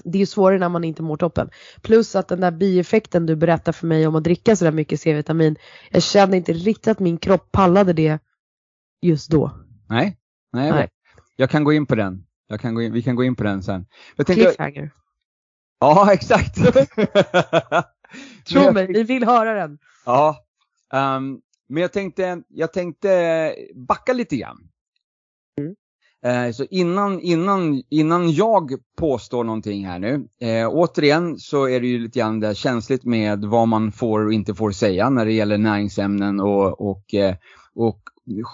det 0.04 0.18
är 0.18 0.20
ju 0.20 0.26
svårare 0.26 0.58
när 0.58 0.68
man 0.68 0.84
inte 0.84 1.02
mår 1.02 1.16
toppen. 1.16 1.50
Plus 1.82 2.16
att 2.16 2.28
den 2.28 2.40
där 2.40 2.50
bieffekten 2.50 3.26
du 3.26 3.36
berättar 3.36 3.72
för 3.72 3.86
mig 3.86 4.06
om 4.06 4.14
att 4.16 4.24
dricka 4.24 4.56
sådär 4.56 4.72
mycket 4.72 5.00
C-vitamin, 5.00 5.56
jag 5.90 6.02
kände 6.02 6.36
inte 6.36 6.52
riktigt 6.52 6.88
att 6.88 6.98
min 6.98 7.18
kropp 7.18 7.52
pallade 7.52 7.92
det 7.92 8.18
just 9.02 9.30
då. 9.30 9.50
Nej, 9.88 10.18
nej, 10.52 10.66
jag 10.66 10.74
Nej. 10.74 10.88
Jag 11.36 11.50
kan 11.50 11.64
gå 11.64 11.72
in 11.72 11.86
på 11.86 11.94
den. 11.94 12.24
Jag 12.46 12.60
kan 12.60 12.74
gå 12.74 12.82
in, 12.82 12.92
vi 12.92 13.02
kan 13.02 13.16
gå 13.16 13.24
in 13.24 13.36
på 13.36 13.42
den 13.44 13.62
sen. 13.62 13.86
Jag 14.16 14.26
tänkte, 14.26 14.44
Cliffhanger. 14.44 14.90
ja, 15.80 16.12
exakt. 16.12 16.56
Tro 18.48 18.72
mig, 18.72 18.86
vi 18.86 19.02
vill 19.02 19.24
höra 19.24 19.54
den. 19.54 19.78
Ja, 20.04 20.36
ehm, 20.92 21.40
men 21.68 21.82
jag 21.82 21.92
tänkte, 21.92 22.42
jag 22.48 22.72
tänkte 22.72 23.54
backa 23.88 24.12
lite 24.12 24.36
grann. 24.36 24.58
Mm. 25.60 25.74
Eh, 26.24 26.52
så 26.52 26.64
innan, 26.64 27.20
innan, 27.20 27.82
innan 27.90 28.30
jag 28.32 28.72
påstår 28.96 29.44
någonting 29.44 29.86
här 29.86 29.98
nu, 29.98 30.28
eh, 30.40 30.68
återigen 30.68 31.38
så 31.38 31.68
är 31.68 31.80
det 31.80 31.86
ju 31.86 31.98
lite 31.98 32.18
grann 32.18 32.54
känsligt 32.54 33.04
med 33.04 33.44
vad 33.44 33.68
man 33.68 33.92
får 33.92 34.26
och 34.26 34.32
inte 34.32 34.54
får 34.54 34.70
säga 34.70 35.10
när 35.10 35.24
det 35.26 35.32
gäller 35.32 35.58
näringsämnen 35.58 36.40
och, 36.40 36.80
och, 36.90 37.14
eh, 37.14 37.34
och 37.74 38.00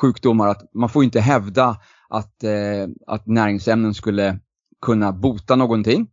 sjukdomar. 0.01 0.49
Att 0.49 0.75
man 0.75 0.89
får 0.89 1.05
inte 1.05 1.21
hävda 1.21 1.77
att, 2.09 2.45
eh, 2.45 2.89
att 3.07 3.27
näringsämnen 3.27 3.95
skulle 3.95 4.39
kunna 4.83 5.13
bota 5.13 5.57
någonting. 5.57 6.07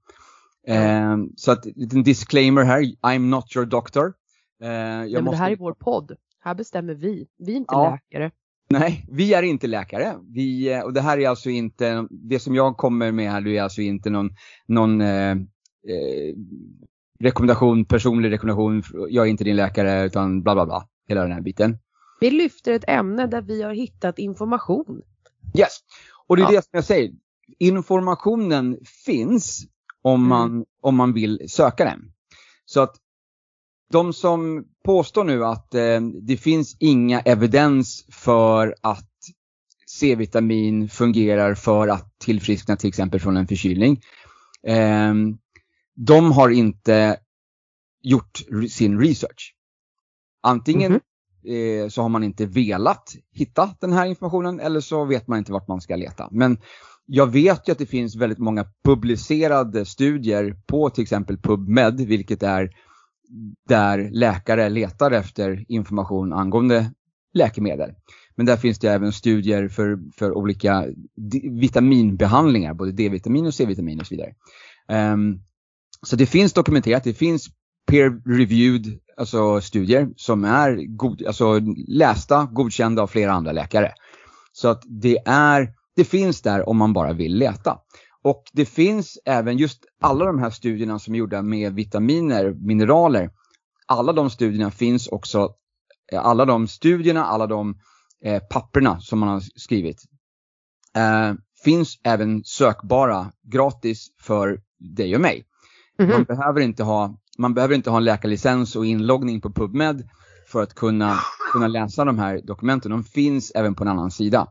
Eh, 0.68 1.18
så 1.36 1.52
att, 1.52 1.66
liten 1.66 2.04
disclaimer 2.04 2.64
här, 2.64 2.82
I'm 3.02 3.20
not 3.20 3.56
your 3.56 3.66
doctor. 3.66 4.14
Eh, 4.64 4.70
jag 4.70 5.08
Ja, 5.10 5.14
men 5.14 5.14
det 5.14 5.22
måste- 5.22 5.38
här 5.38 5.52
är 5.52 5.56
vår 5.56 5.74
podd. 5.74 6.12
Här 6.44 6.56
bestämmer 6.56 6.94
vi. 6.94 7.28
Vi 7.38 7.52
är 7.52 7.58
inte 7.58 7.74
Ja. 7.76 7.92
läkare. 8.12 8.32
Nej, 8.70 9.06
vi 9.12 9.34
är 9.34 9.44
inte 9.44 9.68
läkare. 9.68 10.16
Vi, 10.34 10.72
eh, 10.74 10.82
och 10.82 10.94
det 10.94 11.02
här 11.02 11.18
är 11.18 11.30
alltså 11.30 11.50
inte, 11.50 12.08
det 12.10 12.40
som 12.40 12.56
jag 12.56 12.78
kommer 12.78 13.12
med 13.12 13.32
här 13.32 13.48
är 13.48 13.62
alltså 13.62 13.82
inte 13.82 14.10
någon, 14.10 14.30
någon 14.68 15.02
eh, 15.02 15.32
eh, 15.32 16.36
rekommendation, 17.20 17.86
personlig 17.86 18.32
rekommendation. 18.32 18.84
Jag 19.10 19.26
är 19.26 19.30
inte 19.30 19.44
din 19.44 19.56
läkare 19.56 20.06
utan 20.06 20.42
bla 20.44 20.54
bla 20.56 20.66
bla. 20.66 20.88
Hela 21.08 21.22
den 21.22 21.32
här 21.32 21.42
biten. 21.42 21.78
Vi 22.20 22.32
lyfter 22.32 22.72
ett 22.72 22.86
ämne 22.88 23.28
där 23.28 23.42
vi 23.42 23.62
har 23.62 23.74
hittat 23.74 24.20
information. 24.20 25.02
Yes! 25.58 25.78
Och 26.28 26.38
det 26.38 26.42
är 26.42 26.44
Ja. 26.44 26.50
det 26.52 26.62
som 26.62 26.70
jag 26.72 26.84
säger. 26.84 27.12
Informationen 27.60 28.78
finns 29.06 29.66
om 30.02 30.14
Mm. 30.20 30.30
man, 30.30 30.66
om 30.82 30.96
man 30.96 31.14
vill 31.14 31.42
söka 31.50 31.86
den. 31.86 32.12
Så 32.66 32.82
att 32.82 32.96
de 33.92 34.14
som 34.14 34.66
påstår 34.84 35.24
nu 35.24 35.46
att 35.46 35.76
eh, 35.76 36.02
det 36.22 36.38
finns 36.38 36.76
inga 36.80 37.20
evidens 37.20 38.06
för 38.10 38.76
att 38.82 39.08
C-vitamin 39.88 40.90
fungerar 40.90 41.56
för 41.56 41.88
att 41.88 42.20
tillfriskna 42.20 42.76
till 42.76 42.88
exempel 42.88 43.20
från 43.20 43.38
en 43.38 43.48
förkylning. 43.48 44.02
Eh, 44.68 45.14
de 45.96 46.32
har 46.32 46.50
inte 46.50 47.18
gjort 48.02 48.42
sin 48.70 49.00
research. 49.00 49.56
Antingen 50.44 50.94
eh, 51.46 51.90
så 51.90 52.02
har 52.02 52.10
man 52.10 52.24
inte 52.24 52.46
velat 52.46 53.16
hitta 53.32 53.76
den 53.82 53.94
här 53.94 54.06
informationen 54.06 54.60
eller 54.60 54.80
så 54.80 55.06
vet 55.06 55.28
man 55.28 55.40
inte 55.40 55.52
vart 55.52 55.68
man 55.68 55.82
ska 55.82 55.96
leta. 55.96 56.28
Men 56.32 56.58
jag 57.06 57.28
vet 57.28 57.68
ju 57.68 57.72
att 57.72 57.78
det 57.78 57.86
finns 57.86 58.16
väldigt 58.16 58.40
många 58.40 58.66
publicerade 58.84 59.86
studier 59.86 60.56
på 60.68 60.90
till 60.90 61.02
exempel 61.02 61.38
PubMed, 61.38 62.02
vilket 62.02 62.44
är 62.44 62.70
där 63.68 64.10
läkare 64.12 64.70
letar 64.70 65.12
efter 65.12 65.66
information 65.68 66.34
angående 66.34 66.92
läkemedel. 67.34 67.92
Men 68.36 68.46
där 68.46 68.58
finns 68.58 68.80
det 68.80 68.90
även 68.90 69.12
studier 69.12 69.68
för, 69.68 70.00
för 70.16 70.38
olika 70.38 70.86
vitaminbehandlingar, 71.52 72.74
både 72.74 72.92
D-vitamin 72.92 73.46
och 73.46 73.54
C-vitamin 73.54 74.00
och 74.00 74.08
så 74.08 74.16
vidare. 74.16 74.34
Um, 75.14 75.42
så 76.02 76.16
det 76.16 76.26
finns 76.26 76.54
dokumenterat, 76.54 77.04
det 77.04 77.14
finns 77.14 77.50
peer-reviewed 77.92 79.00
alltså 79.18 79.62
studier 79.62 80.10
som 80.16 80.46
är 80.46 80.96
god, 80.98 81.26
alltså 81.26 81.60
lästa, 81.88 82.48
godkända 82.52 83.02
av 83.02 83.08
flera 83.08 83.32
andra 83.32 83.52
läkare. 83.52 83.92
Så 84.54 84.68
att 84.68 84.84
det 84.86 85.18
är, 85.26 85.74
det 85.96 86.04
finns 86.04 86.42
där 86.42 86.70
om 86.70 86.78
man 86.78 86.94
bara 86.94 87.14
vill 87.14 87.38
leta. 87.38 87.78
Och 88.24 88.44
det 88.54 88.66
finns 88.66 89.18
även 89.26 89.58
just 89.58 89.86
alla 90.02 90.26
de 90.26 90.40
här 90.40 90.50
studierna 90.50 91.00
som 91.00 91.14
är 91.14 91.20
gjorda 91.20 91.42
med 91.42 91.74
vitaminer, 91.74 92.54
mineraler. 92.54 93.30
Alla 93.86 94.14
de 94.14 94.30
studierna 94.30 94.72
finns 94.72 95.08
också, 95.08 95.50
eh, 96.12 96.26
alla 96.26 96.46
de 96.46 96.68
studierna, 96.68 97.26
alla 97.26 97.48
de 97.48 97.76
eh, 98.26 98.44
papperna 98.50 99.00
som 99.00 99.20
man 99.20 99.30
har 99.30 99.42
skrivit. 99.56 100.04
Eh, 100.96 101.34
finns 101.64 102.00
även 102.04 102.44
sökbara 102.44 103.32
gratis 103.44 104.08
för 104.22 104.62
dig 104.96 105.16
och 105.16 105.22
mig. 105.22 105.46
Mm 106.00 106.12
-hmm. 106.12 106.14
Man 106.14 106.24
behöver 106.24 106.62
inte 106.62 106.84
ha 106.84 107.18
man 107.38 107.54
behöver 107.54 107.76
inte 107.76 107.90
ha 107.90 107.98
en 107.98 108.04
läkarlicens 108.04 108.76
och 108.76 108.86
inloggning 108.86 109.42
på 109.42 109.52
PubMed 109.52 110.10
för 110.48 110.64
att 110.64 110.76
kunna, 110.76 111.20
kunna 111.54 111.68
läsa 111.68 112.06
de 112.06 112.20
här 112.20 112.42
dokumenten. 112.44 112.92
De 112.92 113.04
finns 113.04 113.52
även 113.56 113.76
på 113.76 113.84
en 113.84 113.88
annan 113.88 114.12
sida. 114.12 114.48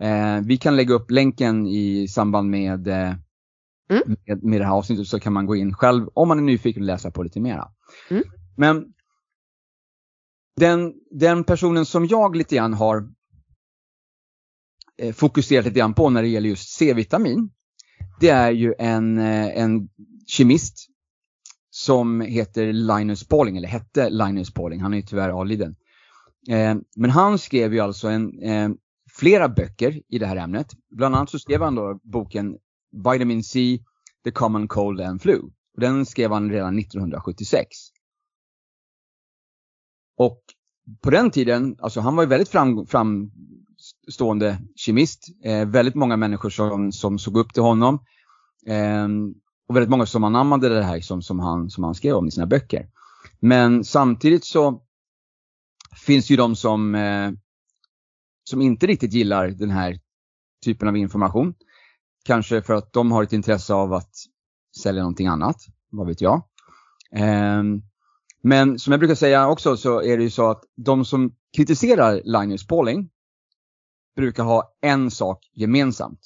Eh, 0.00 0.40
vi 0.44 0.56
kan 0.56 0.76
lägga 0.76 0.94
upp 0.94 1.10
länken 1.10 1.66
i 1.66 2.08
samband 2.08 2.50
med, 2.50 2.88
eh, 2.88 3.14
mm. 3.90 4.16
med, 4.26 4.44
med 4.44 4.60
det 4.60 4.64
här 4.64 4.72
avsnittet 4.72 5.06
så 5.06 5.20
kan 5.20 5.32
man 5.32 5.46
gå 5.46 5.56
in 5.56 5.74
själv 5.74 6.08
om 6.14 6.28
man 6.28 6.38
är 6.38 6.42
nyfiken 6.42 6.82
och 6.82 6.86
läsa 6.86 7.10
på 7.10 7.22
lite 7.22 7.40
mera. 7.40 7.68
Mm. 8.10 8.22
Men 8.56 8.84
den, 10.56 10.92
den 11.10 11.44
personen 11.44 11.86
som 11.86 12.06
jag 12.06 12.36
lite 12.36 12.56
grann 12.56 12.74
har 12.74 13.08
eh, 14.98 15.12
fokuserat 15.12 15.64
lite 15.64 15.78
grann 15.78 15.94
på 15.94 16.10
när 16.10 16.22
det 16.22 16.28
gäller 16.28 16.48
just 16.48 16.68
C-vitamin. 16.68 17.50
Det 18.20 18.28
är 18.28 18.50
ju 18.50 18.74
en, 18.78 19.18
eh, 19.18 19.62
en 19.62 19.88
kemist 20.26 20.86
som 21.70 22.20
heter 22.20 22.72
Linus 22.72 23.28
Pauling, 23.28 23.56
eller 23.56 23.68
hette 23.68 24.10
Linus 24.10 24.54
Pauling, 24.54 24.80
han 24.80 24.94
är 24.94 25.02
tyvärr 25.02 25.30
avliden. 25.30 25.76
Eh, 26.48 26.74
men 26.96 27.10
han 27.10 27.38
skrev 27.38 27.74
ju 27.74 27.80
alltså 27.80 28.08
en, 28.08 28.42
eh, 28.42 28.68
flera 29.20 29.48
böcker 29.48 30.02
i 30.08 30.18
det 30.18 30.26
här 30.26 30.36
ämnet. 30.36 30.66
Bland 30.90 31.14
annat 31.14 31.30
så 31.30 31.38
skrev 31.38 31.62
han 31.62 31.74
då 31.74 32.00
boken 32.02 32.56
Vitamin 33.12 33.42
C, 33.42 33.78
The 34.24 34.30
Common 34.30 34.68
Cold 34.68 35.00
and 35.00 35.22
Flu. 35.22 35.38
Och 35.74 35.80
den 35.80 36.06
skrev 36.06 36.32
han 36.32 36.50
redan 36.50 36.78
1976. 36.78 37.68
Och 40.16 40.42
på 41.00 41.10
den 41.10 41.30
tiden, 41.30 41.76
alltså 41.80 42.00
han 42.00 42.16
var 42.16 42.22
ju 42.22 42.28
väldigt 42.28 42.48
fram, 42.48 42.86
framstående 42.86 44.58
kemist. 44.74 45.26
Eh, 45.44 45.68
väldigt 45.68 45.94
många 45.94 46.16
människor 46.16 46.50
som, 46.50 46.92
som 46.92 47.18
såg 47.18 47.36
upp 47.36 47.54
till 47.54 47.62
honom. 47.62 48.04
Eh, 48.66 49.08
och 49.68 49.76
väldigt 49.76 49.90
många 49.90 50.06
som 50.06 50.24
anammade 50.24 50.68
det 50.68 50.82
här 50.82 51.00
som, 51.00 51.22
som, 51.22 51.38
han, 51.38 51.70
som 51.70 51.84
han 51.84 51.94
skrev 51.94 52.14
om 52.14 52.26
i 52.26 52.30
sina 52.30 52.46
böcker. 52.46 52.88
Men 53.40 53.84
samtidigt 53.84 54.44
så 54.44 54.82
finns 56.06 56.30
ju 56.30 56.36
de 56.36 56.56
som, 56.56 56.94
eh, 56.94 57.30
som 58.50 58.62
inte 58.62 58.86
riktigt 58.86 59.12
gillar 59.12 59.48
den 59.48 59.70
här 59.70 59.98
typen 60.64 60.88
av 60.88 60.96
information. 60.96 61.54
Kanske 62.24 62.62
för 62.62 62.74
att 62.74 62.92
de 62.92 63.12
har 63.12 63.22
ett 63.22 63.32
intresse 63.32 63.74
av 63.74 63.92
att 63.92 64.10
sälja 64.82 65.02
någonting 65.02 65.26
annat, 65.26 65.56
vad 65.90 66.06
vet 66.06 66.20
jag. 66.20 66.42
Eh, 67.14 67.62
men 68.42 68.78
som 68.78 68.90
jag 68.90 69.00
brukar 69.00 69.14
säga 69.14 69.48
också 69.48 69.76
så 69.76 70.02
är 70.02 70.16
det 70.16 70.22
ju 70.22 70.30
så 70.30 70.50
att 70.50 70.64
de 70.76 71.04
som 71.04 71.34
kritiserar 71.56 72.20
Linus 72.24 72.66
Pauling 72.66 73.10
brukar 74.16 74.44
ha 74.44 74.76
en 74.80 75.10
sak 75.10 75.50
gemensamt. 75.52 76.20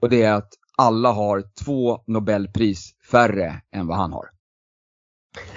Och 0.00 0.10
det 0.10 0.22
är 0.22 0.32
att 0.32 0.52
alla 0.76 1.12
har 1.12 1.44
två 1.64 2.02
Nobelpris 2.06 2.94
färre 3.10 3.62
än 3.72 3.86
vad 3.86 3.96
han 3.96 4.12
har. 4.12 4.24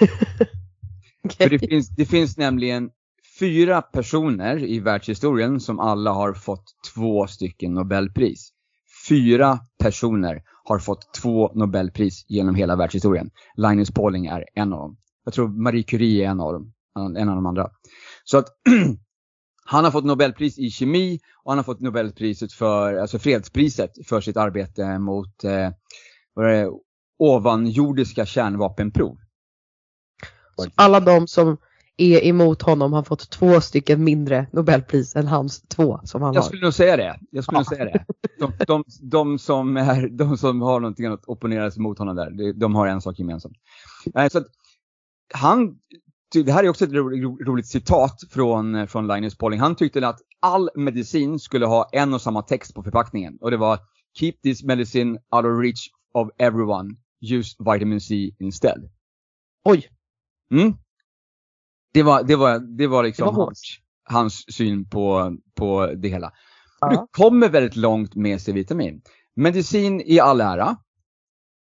okay. 1.24 1.48
För 1.48 1.50
det 1.50 1.58
finns, 1.58 1.88
det 1.88 2.06
finns 2.06 2.36
nämligen 2.36 2.90
fyra 3.38 3.82
personer 3.82 4.64
i 4.64 4.80
världshistorien 4.80 5.60
som 5.60 5.80
alla 5.80 6.12
har 6.12 6.34
fått 6.34 6.64
två 6.94 7.26
stycken 7.26 7.74
Nobelpris. 7.74 8.52
Fyra 9.08 9.58
personer 9.78 10.42
har 10.64 10.78
fått 10.78 11.14
två 11.14 11.52
Nobelpris 11.54 12.24
genom 12.28 12.54
hela 12.54 12.76
världshistorien. 12.76 13.30
Linus 13.56 13.90
Pauling 13.90 14.26
är 14.26 14.44
en 14.54 14.72
av 14.72 14.78
dem. 14.78 14.96
Jag 15.24 15.34
tror 15.34 15.48
Marie 15.48 15.82
Curie 15.82 16.26
är 16.26 16.30
en 16.30 16.40
av 16.40 16.52
dem. 16.52 16.72
En 17.16 17.28
av 17.28 17.34
de 17.34 17.46
andra. 17.46 17.70
Så 18.24 18.38
att 18.38 18.48
Han 19.68 19.84
har 19.84 19.90
fått 19.90 20.04
Nobelpris 20.04 20.58
i 20.58 20.70
kemi 20.70 21.20
och 21.44 21.52
han 21.52 21.58
har 21.58 21.64
fått 21.64 21.80
Nobelpriset 21.80 22.52
för, 22.52 22.94
alltså 22.94 23.18
fredspriset 23.18 23.90
för 24.06 24.20
sitt 24.20 24.36
arbete 24.36 24.98
mot 24.98 25.44
eh, 25.44 25.70
vad 26.34 26.46
är 26.46 26.64
det, 26.64 26.70
ovanjordiska 27.18 28.26
kärnvapenprov. 28.26 29.16
Så 30.56 30.70
alla 30.74 31.00
de 31.00 31.28
som 31.28 31.56
är 31.96 32.24
emot 32.24 32.62
honom 32.62 32.92
har 32.92 33.02
fått 33.02 33.30
två 33.30 33.60
stycken 33.60 34.04
mindre 34.04 34.46
Nobelpris 34.52 35.16
än 35.16 35.26
hans 35.26 35.62
två 35.62 36.00
som 36.04 36.22
han 36.22 36.34
Jag 36.34 36.40
har. 36.40 36.46
skulle 36.46 36.62
nog 36.62 36.74
säga 36.74 36.96
det. 36.96 37.20
Jag 37.30 37.44
skulle 37.44 37.56
ja. 37.56 37.60
nog 37.60 37.66
säga 37.66 37.84
det. 37.84 38.04
De, 38.38 38.52
de, 38.66 38.84
de, 39.00 39.38
som 39.38 39.76
är, 39.76 40.08
de 40.08 40.36
som 40.36 40.62
har 40.62 40.80
någonting 40.80 41.06
att 41.06 41.24
opponera 41.24 41.70
sig 41.70 41.82
mot 41.82 41.98
honom 41.98 42.16
där, 42.16 42.52
de 42.52 42.74
har 42.74 42.86
en 42.86 43.00
sak 43.00 43.18
gemensamt. 43.18 43.56
Så 44.30 44.38
att 44.38 44.46
han 45.34 45.76
det 46.34 46.52
här 46.52 46.64
är 46.64 46.68
också 46.68 46.84
ett 46.84 46.92
roligt 46.92 47.66
citat 47.66 48.20
från, 48.30 48.88
från 48.88 49.06
Linus 49.06 49.38
Pauling. 49.38 49.60
Han 49.60 49.76
tyckte 49.76 50.08
att 50.08 50.20
all 50.40 50.70
medicin 50.74 51.38
skulle 51.38 51.66
ha 51.66 51.88
en 51.92 52.14
och 52.14 52.20
samma 52.20 52.42
text 52.42 52.74
på 52.74 52.82
förpackningen. 52.82 53.38
Och 53.40 53.50
det 53.50 53.56
var 53.56 53.78
Keep 54.18 54.32
this 54.42 54.64
medicine 54.64 55.18
out 55.30 55.44
of 55.44 55.60
reach 55.62 55.88
of 56.14 56.28
everyone. 56.38 56.94
Use 57.20 57.56
vitamin 57.58 58.00
C 58.00 58.30
instead. 58.38 58.90
Oj! 59.64 59.88
Mm. 60.50 60.74
Det 61.96 62.02
var, 62.02 62.22
det 62.22 62.36
var, 62.36 62.58
det 62.58 62.86
var 62.86 63.04
liksom 63.04 63.26
det 63.26 63.32
var 63.32 63.44
hans, 63.44 63.78
hans, 64.04 64.54
syn 64.54 64.88
på, 64.88 65.36
på 65.54 65.92
det 65.96 66.08
hela. 66.08 66.32
Ja. 66.80 66.90
Du 66.90 67.06
kommer 67.10 67.48
väldigt 67.48 67.76
långt 67.76 68.14
med 68.14 68.40
C-vitamin. 68.40 69.02
Medicin 69.36 70.00
i 70.00 70.20
all 70.20 70.40
ära 70.40 70.76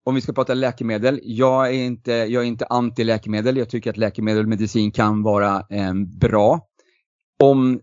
om 0.07 0.15
vi 0.15 0.21
ska 0.21 0.33
prata 0.33 0.55
läkemedel, 0.55 1.21
jag 1.23 1.69
är 1.69 1.73
inte, 1.73 2.13
jag 2.13 2.43
är 2.43 2.47
inte 2.47 2.67
anti-läkemedel. 2.67 3.57
Jag 3.57 3.71
tycker 3.71 3.91
att 3.91 3.97
läkemedel 3.97 4.43
och 4.43 4.49
medicin 4.49 4.93
kan 4.93 5.23
vara 5.23 5.67
eh, 5.71 5.95
bra. 5.95 6.61
Om 7.43 7.81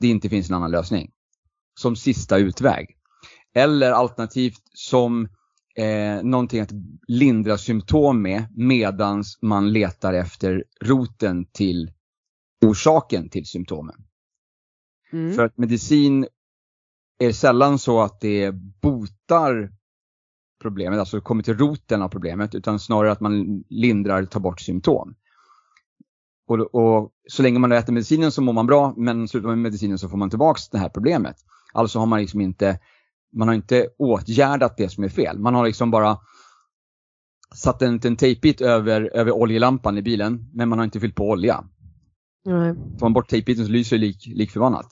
det 0.00 0.08
inte 0.08 0.28
finns 0.28 0.50
en 0.50 0.56
annan 0.56 0.70
lösning. 0.70 1.10
Som 1.80 1.96
sista 1.96 2.38
utväg. 2.38 2.96
Eller 3.54 3.92
alternativt 3.92 4.62
som 4.74 5.28
eh, 5.74 6.22
någonting 6.22 6.60
att 6.60 6.72
lindra 7.08 7.58
symptom 7.58 8.22
med 8.22 8.44
medans 8.56 9.38
man 9.42 9.72
letar 9.72 10.12
efter 10.12 10.64
roten 10.80 11.44
till 11.52 11.92
orsaken 12.64 13.28
till 13.28 13.46
symptomen. 13.46 13.94
Mm. 15.12 15.32
För 15.32 15.44
att 15.44 15.58
medicin 15.58 16.26
är 17.18 17.32
sällan 17.32 17.78
så 17.78 18.00
att 18.00 18.20
det 18.20 18.52
botar 18.82 19.72
problemet, 20.62 20.98
alltså 20.98 21.20
kommer 21.20 21.42
till 21.42 21.58
roten 21.58 22.02
av 22.02 22.08
problemet, 22.08 22.54
utan 22.54 22.78
snarare 22.78 23.12
att 23.12 23.20
man 23.20 23.64
lindrar, 23.68 24.24
tar 24.24 24.40
bort 24.40 24.60
symptom. 24.60 25.14
Och, 26.46 26.74
och, 26.74 27.12
så 27.28 27.42
länge 27.42 27.58
man 27.58 27.72
äter 27.72 27.92
medicinen 27.92 28.32
så 28.32 28.42
mår 28.42 28.52
man 28.52 28.66
bra, 28.66 28.94
men 28.96 29.28
slutar 29.28 29.48
man 29.48 29.58
med 29.58 29.62
medicinen 29.62 29.98
så 29.98 30.08
får 30.08 30.16
man 30.16 30.30
tillbaka 30.30 30.60
det 30.72 30.78
här 30.78 30.88
problemet. 30.88 31.36
Alltså 31.72 31.98
har 31.98 32.06
man 32.06 32.20
liksom 32.20 32.40
inte, 32.40 32.78
man 33.32 33.48
har 33.48 33.54
inte 33.54 33.88
åtgärdat 33.98 34.76
det 34.76 34.88
som 34.88 35.04
är 35.04 35.08
fel. 35.08 35.38
Man 35.38 35.54
har 35.54 35.66
liksom 35.66 35.90
bara 35.90 36.18
satt 37.54 37.82
en, 37.82 38.00
en 38.04 38.16
tejpbit 38.16 38.60
över, 38.60 39.10
över 39.14 39.32
oljelampan 39.32 39.98
i 39.98 40.02
bilen, 40.02 40.50
men 40.54 40.68
man 40.68 40.78
har 40.78 40.84
inte 40.84 41.00
fyllt 41.00 41.14
på 41.14 41.28
olja. 41.28 41.64
Nej. 42.44 42.74
Tar 42.74 43.06
man 43.06 43.12
bort 43.12 43.28
tejpbiten 43.28 43.66
så 43.66 43.72
lyser 43.72 43.96
det 43.96 44.00
lik, 44.00 44.26
lik 44.26 44.50
förbannat. 44.50 44.86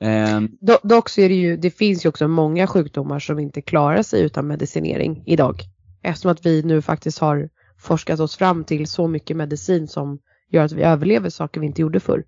Eh, 0.00 0.40
dock 0.82 1.08
så 1.08 1.20
är 1.20 1.28
det 1.28 1.34
ju, 1.34 1.56
det 1.56 1.70
finns 1.70 2.04
ju 2.04 2.08
också 2.08 2.28
många 2.28 2.66
sjukdomar 2.66 3.18
som 3.18 3.38
inte 3.38 3.62
klarar 3.62 4.02
sig 4.02 4.22
utan 4.22 4.46
medicinering 4.46 5.22
idag. 5.26 5.62
Eftersom 6.02 6.30
att 6.30 6.46
vi 6.46 6.62
nu 6.62 6.82
faktiskt 6.82 7.18
har 7.18 7.48
forskat 7.78 8.20
oss 8.20 8.36
fram 8.36 8.64
till 8.64 8.86
så 8.86 9.08
mycket 9.08 9.36
medicin 9.36 9.88
som 9.88 10.18
gör 10.50 10.64
att 10.64 10.72
vi 10.72 10.82
överlever 10.82 11.30
saker 11.30 11.60
vi 11.60 11.66
inte 11.66 11.82
gjorde 11.82 12.00
förr. 12.00 12.24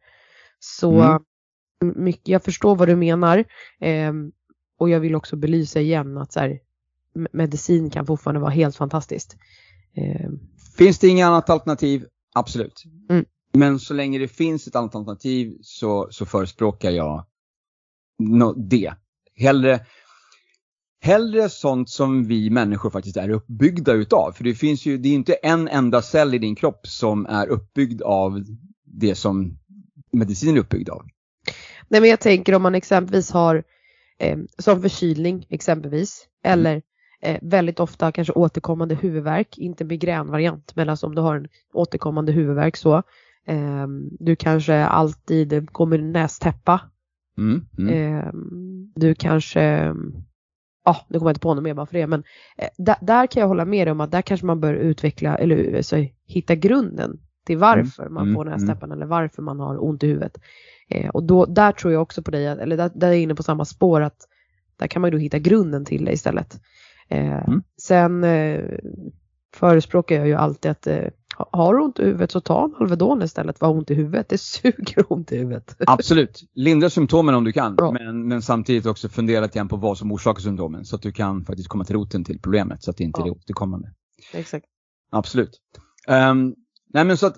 Så 0.58 1.00
mm. 1.00 1.22
mycket, 1.96 2.28
jag 2.28 2.44
förstår 2.44 2.76
vad 2.76 2.88
du 2.88 2.96
menar. 2.96 3.38
Eh, 3.80 4.12
och 4.82 4.90
jag 4.90 5.00
vill 5.00 5.14
också 5.14 5.36
belysa 5.36 5.80
igen 5.80 6.18
att 6.18 6.32
så 6.32 6.40
här, 6.40 6.58
medicin 7.32 7.90
kan 7.90 8.06
fortfarande 8.06 8.40
vara 8.40 8.50
helt 8.50 8.76
fantastiskt. 8.76 9.36
Eh. 9.94 10.30
Finns 10.78 10.98
det 10.98 11.08
inget 11.08 11.26
annat 11.26 11.50
alternativ? 11.50 12.04
Absolut. 12.34 12.84
Mm. 13.10 13.24
Men 13.52 13.78
så 13.78 13.94
länge 13.94 14.18
det 14.18 14.28
finns 14.28 14.66
ett 14.66 14.76
annat 14.76 14.94
alternativ 14.94 15.58
så, 15.62 16.08
så 16.10 16.26
förespråkar 16.26 16.90
jag 16.90 17.26
no, 18.18 18.52
det. 18.52 18.92
Hellre, 19.36 19.86
hellre 21.00 21.48
sånt 21.48 21.90
som 21.90 22.24
vi 22.24 22.50
människor 22.50 22.90
faktiskt 22.90 23.16
är 23.16 23.28
uppbyggda 23.28 23.92
utav. 23.92 24.32
För 24.32 24.44
det 24.44 24.54
finns 24.54 24.86
ju, 24.86 24.98
det 24.98 25.08
är 25.08 25.14
inte 25.14 25.34
en 25.34 25.68
enda 25.68 26.02
cell 26.02 26.34
i 26.34 26.38
din 26.38 26.56
kropp 26.56 26.86
som 26.86 27.26
är 27.26 27.46
uppbyggd 27.46 28.02
av 28.02 28.44
det 28.84 29.14
som 29.14 29.58
medicin 30.12 30.56
är 30.56 30.60
uppbyggd 30.60 30.88
av. 30.88 31.02
Nej 31.88 32.00
men 32.00 32.10
jag 32.10 32.20
tänker 32.20 32.54
om 32.54 32.62
man 32.62 32.74
exempelvis 32.74 33.30
har 33.30 33.64
eh, 34.22 34.38
som 34.58 34.82
förkylning 34.82 35.46
exempelvis 35.48 36.28
eller 36.44 36.82
eh, 37.22 37.38
väldigt 37.42 37.80
ofta 37.80 38.12
kanske 38.12 38.32
återkommande 38.32 38.94
huvudvärk, 38.94 39.58
inte 39.58 39.84
migränvariant 39.84 40.72
men 40.76 40.88
alltså 40.88 41.06
om 41.06 41.14
du 41.14 41.22
har 41.22 41.36
en 41.36 41.48
återkommande 41.72 42.32
huvudvärk 42.32 42.76
så. 42.76 43.02
Eh, 43.46 43.86
du 44.18 44.36
kanske 44.36 44.84
alltid 44.84 45.72
kommer 45.72 45.98
nästäppa. 45.98 46.80
Mm, 47.38 47.66
mm. 47.78 48.18
Eh, 48.18 48.32
du 48.94 49.14
kanske, 49.14 49.94
ja 50.84 51.06
nu 51.08 51.18
kommer 51.18 51.30
jag 51.30 51.34
inte 51.34 51.40
på 51.40 51.54
något 51.54 51.64
mer 51.64 51.74
bara 51.74 51.86
för 51.86 51.98
det 51.98 52.06
men 52.06 52.22
eh, 52.58 52.68
där, 53.00 53.26
kan 53.26 53.40
jag 53.40 53.48
hålla 53.48 53.64
med 53.64 53.86
dig 53.86 53.92
om 53.92 54.00
att 54.00 54.10
där 54.10 54.22
kanske 54.22 54.46
man 54.46 54.60
bör 54.60 54.74
utveckla 54.74 55.36
eller 55.36 55.76
alltså, 55.76 55.96
hitta 56.26 56.54
grunden 56.54 57.20
till 57.46 57.58
varför 57.58 58.08
man 58.08 58.22
mm, 58.22 58.34
får 58.34 58.46
mm. 58.46 58.52
nästäppan 58.52 58.92
eller 58.92 59.06
varför 59.06 59.42
man 59.42 59.60
har 59.60 59.84
ont 59.84 60.02
i 60.02 60.06
huvudet. 60.06 60.38
Eh, 60.94 61.08
och 61.10 61.22
då, 61.22 61.46
där 61.46 61.72
tror 61.72 61.92
jag 61.92 62.02
också 62.02 62.22
på 62.22 62.30
dig, 62.30 62.46
eller 62.46 62.76
där, 62.76 62.90
där 62.94 63.08
är 63.08 63.12
jag 63.12 63.20
inne 63.20 63.34
på 63.34 63.42
samma 63.42 63.64
spår 63.64 64.00
att 64.00 64.28
där 64.76 64.86
kan 64.86 65.02
man 65.02 65.08
ju 65.10 65.16
då 65.16 65.18
hitta 65.22 65.38
grunden 65.38 65.84
till 65.84 66.04
det 66.04 66.12
istället. 66.12 66.60
Eh, 67.08 67.48
Mm. 67.48 67.62
Sen 67.82 68.24
eh, 68.24 68.60
förespråkar 69.54 70.16
jag 70.16 70.26
ju 70.26 70.34
alltid 70.34 70.70
att 70.70 70.86
eh, 70.86 71.04
ha- 71.36 71.48
har 71.52 71.74
du 71.74 71.80
ont 71.82 71.98
i 71.98 72.04
huvudet 72.04 72.30
så 72.30 72.40
ta 72.40 72.64
en 72.64 72.74
Alvedon 72.80 73.22
istället 73.22 73.58
för 73.58 73.66
att 73.66 73.72
ha 73.72 73.78
ont 73.78 73.90
i 73.90 73.94
huvudet. 73.94 74.28
Det 74.28 74.38
suger 74.38 75.04
ont 75.12 75.32
i 75.32 75.38
huvudet. 75.38 75.76
Absolut. 75.86 76.40
Lindra 76.54 76.90
symptomen 76.90 77.34
om 77.34 77.44
du 77.44 77.52
kan. 77.52 77.76
Men, 77.92 78.28
men 78.28 78.42
samtidigt 78.42 78.86
också 78.86 79.08
fundera 79.08 79.40
lite 79.40 79.58
grann 79.58 79.68
på 79.68 79.76
vad 79.76 79.98
som 79.98 80.12
orsakar 80.12 80.40
symptomen. 80.40 80.84
Så 80.84 80.96
att 80.96 81.02
du 81.02 81.12
kan 81.12 81.44
faktiskt 81.44 81.68
komma 81.68 81.84
till 81.84 81.96
roten 81.96 82.24
till 82.24 82.40
problemet. 82.40 82.82
Så 82.82 82.90
att 82.90 82.96
det 82.96 83.04
inte 83.04 83.20
Ja. 83.20 83.26
är 83.26 83.30
återkommande. 83.30 83.92
Exakt. 84.32 84.66
Absolut. 85.10 85.60
Ehm, 86.08 86.54
nej 86.94 87.04
men 87.04 87.16
så 87.16 87.26
att 87.26 87.36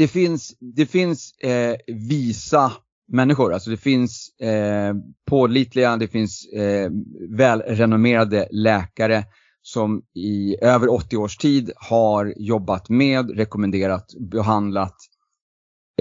det 0.00 0.08
finns, 0.08 0.56
det 0.60 0.86
finns 0.86 1.32
eh, 1.38 1.76
visa 1.86 2.72
människor. 3.08 3.52
Alltså 3.52 3.70
det 3.70 3.76
finns 3.76 4.40
eh, 4.40 4.94
pålitliga, 5.26 5.96
det 5.96 6.08
finns 6.08 6.46
eh, 6.46 6.90
välrenommerade 7.30 8.48
läkare 8.50 9.24
som 9.62 10.02
i 10.14 10.56
över 10.62 10.92
80 10.92 11.16
års 11.16 11.36
tid 11.36 11.72
har 11.76 12.34
jobbat 12.36 12.88
med, 12.88 13.30
rekommenderat, 13.30 14.06
behandlat 14.20 14.96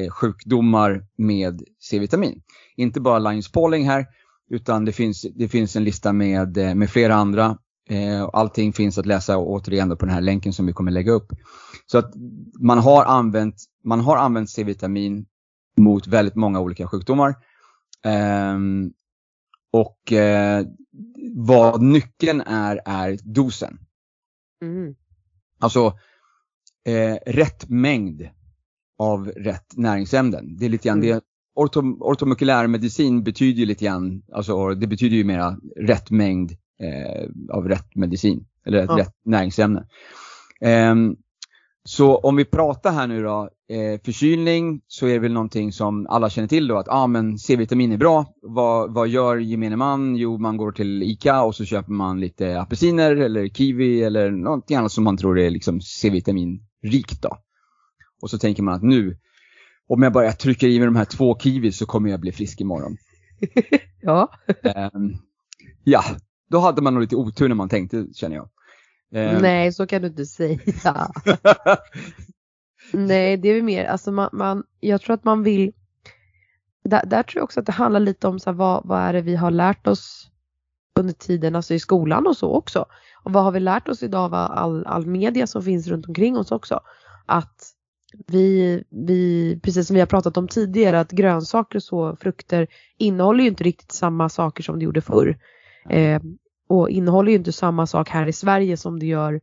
eh, 0.02 0.10
sjukdomar 0.10 1.06
med 1.18 1.64
C-vitamin. 1.80 2.42
Inte 2.78 3.02
bara 3.02 3.20
Linus 3.20 3.52
Pauling 3.52 3.86
här, 3.86 4.06
utan 4.50 4.86
det 4.86 4.92
finns, 4.92 5.26
det 5.36 5.48
finns 5.48 5.76
en 5.76 5.84
lista 5.84 6.14
med, 6.14 6.58
eh, 6.58 6.76
med 6.76 6.90
flera 6.90 7.16
andra. 7.16 7.58
Eh, 7.90 8.30
allting 8.34 8.74
finns 8.74 8.98
att 8.98 9.06
läsa 9.06 9.38
återigen 9.38 9.90
på 9.98 10.06
den 10.06 10.14
här 10.14 10.22
länken 10.22 10.54
som 10.54 10.66
vi 10.66 10.74
kommer 10.74 10.92
lägga 10.92 11.12
upp. 11.12 11.32
Så 11.86 11.98
att 11.98 12.14
man 12.60 12.78
har 12.78 13.06
använt, 13.06 13.56
man 13.84 14.00
har 14.00 14.18
använt 14.18 14.50
C-vitamin 14.50 15.26
mot 15.78 16.08
väldigt 16.08 16.36
många 16.36 16.60
olika 16.60 16.88
sjukdomar. 16.88 17.36
Ehm, 18.06 18.92
och 19.72 20.14
eh, 20.14 20.66
vad 21.36 21.82
nyckeln 21.82 22.42
är, 22.42 22.82
är 22.86 23.18
dosen. 23.24 23.78
Mm. 24.62 24.96
Alltså 25.60 26.00
eh, 26.88 27.18
rätt 27.26 27.70
mängd 27.70 28.30
av 29.00 29.28
rätt 29.28 29.78
näringsämnen. 29.78 30.58
Det 30.58 30.66
är 30.66 30.70
lite 30.70 30.88
grann 30.88 31.04
Mm. 31.04 31.10
det. 31.10 31.22
Orto, 31.56 31.82
ortomolekulär 32.00 32.68
medicin 32.68 33.24
betyder 33.24 33.60
ju 33.60 33.66
lite 33.66 33.86
grann, 33.86 34.24
alltså 34.34 34.70
det 34.76 34.88
betyder 34.88 35.18
ju 35.18 35.24
mera 35.24 35.58
rätt 35.78 36.12
mängd 36.12 36.52
av 37.52 37.68
rätt 37.68 37.96
medicin. 37.96 38.46
Eller 38.66 38.80
Ja. 38.90 38.98
rätt 38.98 39.14
näringsämne. 39.26 39.88
Ehm, 40.62 41.16
så 41.84 42.18
om 42.18 42.36
vi 42.36 42.46
pratar 42.46 42.92
här 42.92 43.08
nu 43.08 43.24
då, 43.24 43.50
eh, 43.70 44.02
förkylning 44.06 44.82
så 44.88 45.08
är 45.08 45.14
det 45.14 45.20
väl 45.20 45.34
någonting 45.34 45.72
som 45.72 46.08
alla 46.08 46.30
känner 46.30 46.48
till 46.48 46.68
då 46.68 46.78
att 46.78 46.88
ah, 46.90 47.08
men 47.08 47.38
C-vitamin 47.38 47.92
är 47.92 47.98
bra. 47.98 48.26
Vad, 48.42 48.94
vad 48.94 49.08
gör 49.08 49.38
gemene 49.38 49.76
man? 49.76 50.16
Jo, 50.16 50.38
man 50.38 50.58
går 50.58 50.72
till 50.72 51.04
ICA 51.04 51.42
och 51.44 51.56
så 51.56 51.66
köper 51.66 51.92
man 51.92 52.20
lite 52.20 52.62
apelsiner 52.62 53.16
eller 53.16 53.48
kiwi 53.48 54.04
eller 54.04 54.32
någonting 54.32 54.78
annat 54.78 54.92
som 54.92 55.04
man 55.04 55.18
tror 55.18 55.40
är 55.40 55.50
liksom 55.50 55.82
C-vitamin 55.82 56.64
rikt 56.84 57.22
då. 57.22 57.38
Och 58.22 58.30
så 58.30 58.38
tänker 58.38 58.64
man 58.64 58.74
att 58.74 58.84
nu, 58.84 59.18
om 59.88 60.04
jag 60.04 60.14
bara 60.14 60.32
trycker 60.32 60.68
i 60.68 60.80
mig 60.80 60.86
de 60.86 60.96
här 60.96 61.06
två 61.06 61.40
kiwi 61.40 61.72
så 61.72 61.86
kommer 61.86 62.10
jag 62.10 62.20
bli 62.20 62.32
frisk 62.32 62.62
imorgon. 62.62 62.98
Ja. 64.02 64.32
Ehm, 64.64 65.14
ja, 65.84 66.04
då 66.50 66.60
hade 66.60 66.82
man 66.82 66.94
nog 66.94 67.02
lite 67.02 67.16
otur 67.16 67.48
när 67.48 67.56
man 67.56 67.70
tänkte 67.70 68.06
känner 68.14 68.36
jag. 68.36 68.50
Ehm, 69.12 69.42
Nej, 69.42 69.74
så 69.74 69.88
kan 69.88 70.02
du 70.02 70.08
inte 70.08 70.26
säga. 70.26 70.60
Nej, 72.94 73.38
det 73.38 73.50
är 73.50 73.54
väl 73.54 73.64
mer, 73.64 73.86
alltså 73.86 74.12
man, 74.12 74.30
man 74.34 74.64
jag 74.80 75.02
tror 75.02 75.14
att 75.14 75.24
man 75.24 75.44
vill, 75.44 75.72
där, 76.84 77.06
där 77.06 77.24
tror 77.24 77.40
jag 77.40 77.44
också 77.44 77.60
att 77.60 77.66
det 77.66 77.72
handlar 77.72 78.00
lite 78.00 78.28
om 78.28 78.40
så 78.40 78.50
här, 78.50 78.58
vad, 78.58 78.86
vad 78.86 79.02
är 79.02 79.14
det 79.14 79.22
vi 79.22 79.36
har 79.36 79.52
lärt 79.52 79.88
oss 79.88 80.32
under 81.00 81.14
tiden, 81.14 81.56
alltså 81.56 81.74
i 81.74 81.80
skolan 81.80 82.28
och 82.28 82.38
så 82.38 82.52
också. 82.52 82.86
Och 83.24 83.34
vad 83.34 83.44
har 83.44 83.52
vi 83.52 83.60
lärt 83.60 83.88
oss 83.88 84.04
idag 84.04 84.24
av 84.24 84.34
all, 84.34 84.86
all 84.86 85.06
media 85.06 85.48
som 85.48 85.64
finns 85.64 85.88
runt 85.88 86.08
omkring 86.08 86.38
oss 86.38 86.52
också. 86.52 86.80
Att 87.26 87.74
vi, 88.28 88.84
vi, 88.90 89.60
precis 89.64 89.88
som 89.88 89.94
vi 89.94 90.00
har 90.00 90.08
pratat 90.08 90.38
om 90.38 90.48
tidigare, 90.48 91.00
att 91.00 91.12
grönsaker 91.12 91.78
och 91.80 91.84
så, 91.84 92.16
frukter 92.16 92.68
innehåller 92.98 93.44
ju 93.44 93.50
inte 93.50 93.64
riktigt 93.64 93.92
samma 93.92 94.30
saker 94.30 94.64
som 94.64 94.80
det 94.80 94.86
gjorde 94.86 95.02
förr. 95.02 95.38
Eh, 95.90 96.22
och 96.70 96.90
innehåller 96.90 97.32
ju 97.32 97.38
inte 97.38 97.52
samma 97.52 97.88
sak 97.88 98.10
här 98.10 98.28
i 98.28 98.34
Sverige 98.34 98.78
som 98.78 99.00
det 99.00 99.06
gör 99.06 99.42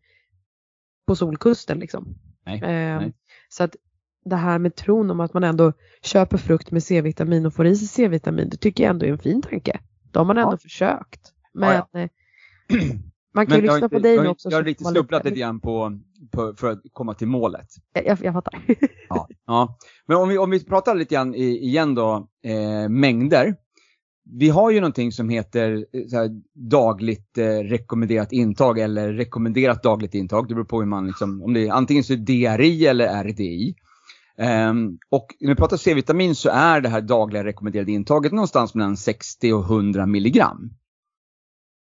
på 1.07 1.17
solkusten 1.17 1.79
liksom. 1.79 2.15
Nej, 2.47 2.61
Eh, 2.63 3.01
nej. 3.01 3.13
Så 3.49 3.65
att 3.65 3.77
det 4.25 4.37
här 4.37 4.59
med 4.59 4.75
tron 4.75 5.11
om 5.11 5.21
att 5.21 5.35
man 5.35 5.45
ändå 5.45 5.73
köper 6.03 6.37
frukt 6.37 6.71
med 6.71 6.83
C-vitamin 6.83 7.47
och 7.47 7.55
får 7.55 7.67
i 7.67 7.77
sig 7.77 7.89
C-vitamin, 7.89 8.49
det 8.49 8.57
tycker 8.57 8.85
jag 8.85 8.91
ändå 8.91 9.07
är 9.07 9.11
en 9.11 9.19
fin 9.19 9.43
tanke. 9.43 9.81
Då 10.11 10.21
har 10.21 10.25
man 10.25 10.39
ändå 10.39 10.53
Ja. 10.53 10.59
försökt. 10.59 11.21
Men 11.55 11.83
Ja, 11.93 12.01
eh, 12.01 12.09
man 13.35 13.47
kan 13.47 13.57
ju 13.57 13.63
lyssna 13.63 13.89
på 13.89 13.99
dig 13.99 14.15
jag, 14.15 14.31
också. 14.31 14.51
Jag 14.51 14.59
har 14.59 14.83
man 14.85 14.93
snubblat 14.93 15.25
lite 15.25 15.41
grann 15.41 15.61
på, 15.61 15.99
på, 16.31 16.55
för 16.57 16.71
att 16.71 16.81
komma 16.93 17.15
till 17.15 17.29
målet. 17.29 17.69
Jag, 17.93 18.07
jag, 18.07 18.19
jag 18.23 18.35
fattar. 18.35 18.61
Ja. 19.09 19.29
ja. 19.47 19.79
Men 20.07 20.17
om 20.17 20.29
vi, 20.29 20.39
om 20.39 20.51
vi 20.51 20.65
pratar 20.65 20.95
lite 20.95 21.15
grann 21.15 21.35
i, 21.35 21.45
igen 21.45 21.95
då, 21.95 22.29
eh, 22.45 22.89
mängder. 22.89 23.55
Vi 24.33 24.49
har 24.49 24.71
ju 24.71 24.81
någonting 24.81 25.13
som 25.13 25.29
heter 25.29 25.87
eh, 25.93 26.07
så 26.07 26.17
här, 26.17 26.31
dagligt 26.55 27.39
eh, 27.39 27.45
rekommenderat 27.45 28.33
intag 28.33 28.79
eller 28.79 29.13
rekommenderat 29.13 29.83
dagligt 29.83 30.15
intag. 30.15 30.49
Det 30.49 30.55
beror 30.55 30.65
på 30.65 30.81
hur 30.81 30.87
man 30.87 31.07
liksom, 31.07 31.43
om 31.43 31.53
det 31.53 31.67
är 31.67 31.73
antingen 31.73 32.05
så 32.05 32.13
är 32.13 32.17
det 32.17 32.57
DRI 32.57 32.87
eller 32.87 33.25
RDI. 33.25 33.75
Um, 34.39 34.47
ehm, 34.47 34.99
och 35.11 35.35
när 35.41 35.49
vi 35.49 35.55
pratar 35.57 35.77
C-vitamin 35.77 36.35
så 36.35 36.51
är 36.51 36.81
det 36.81 36.89
här 36.89 37.01
dagliga 37.01 37.45
rekommenderade 37.45 37.93
intaget 37.93 38.33
någonstans 38.33 38.75
mellan 38.75 38.97
60 38.97 39.53
och 39.53 39.65
100 39.65 40.07
milligram. 40.07 40.71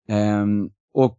Um, 0.08 0.70
och 0.94 1.18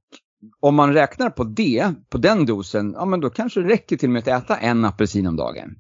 om 0.59 0.75
man 0.75 0.93
räknar 0.93 1.29
på 1.29 1.43
det, 1.43 1.93
på 2.09 2.17
den 2.17 2.45
dosen, 2.45 2.91
ja 2.97 3.05
men 3.05 3.19
då 3.19 3.29
kanske 3.29 3.61
det 3.61 3.69
räcker 3.69 3.97
till 3.97 4.09
och 4.09 4.13
med 4.13 4.27
att 4.27 4.43
äta 4.43 4.57
en 4.57 4.85
apelsin 4.85 5.27
om 5.27 5.35
dagen. 5.35 5.75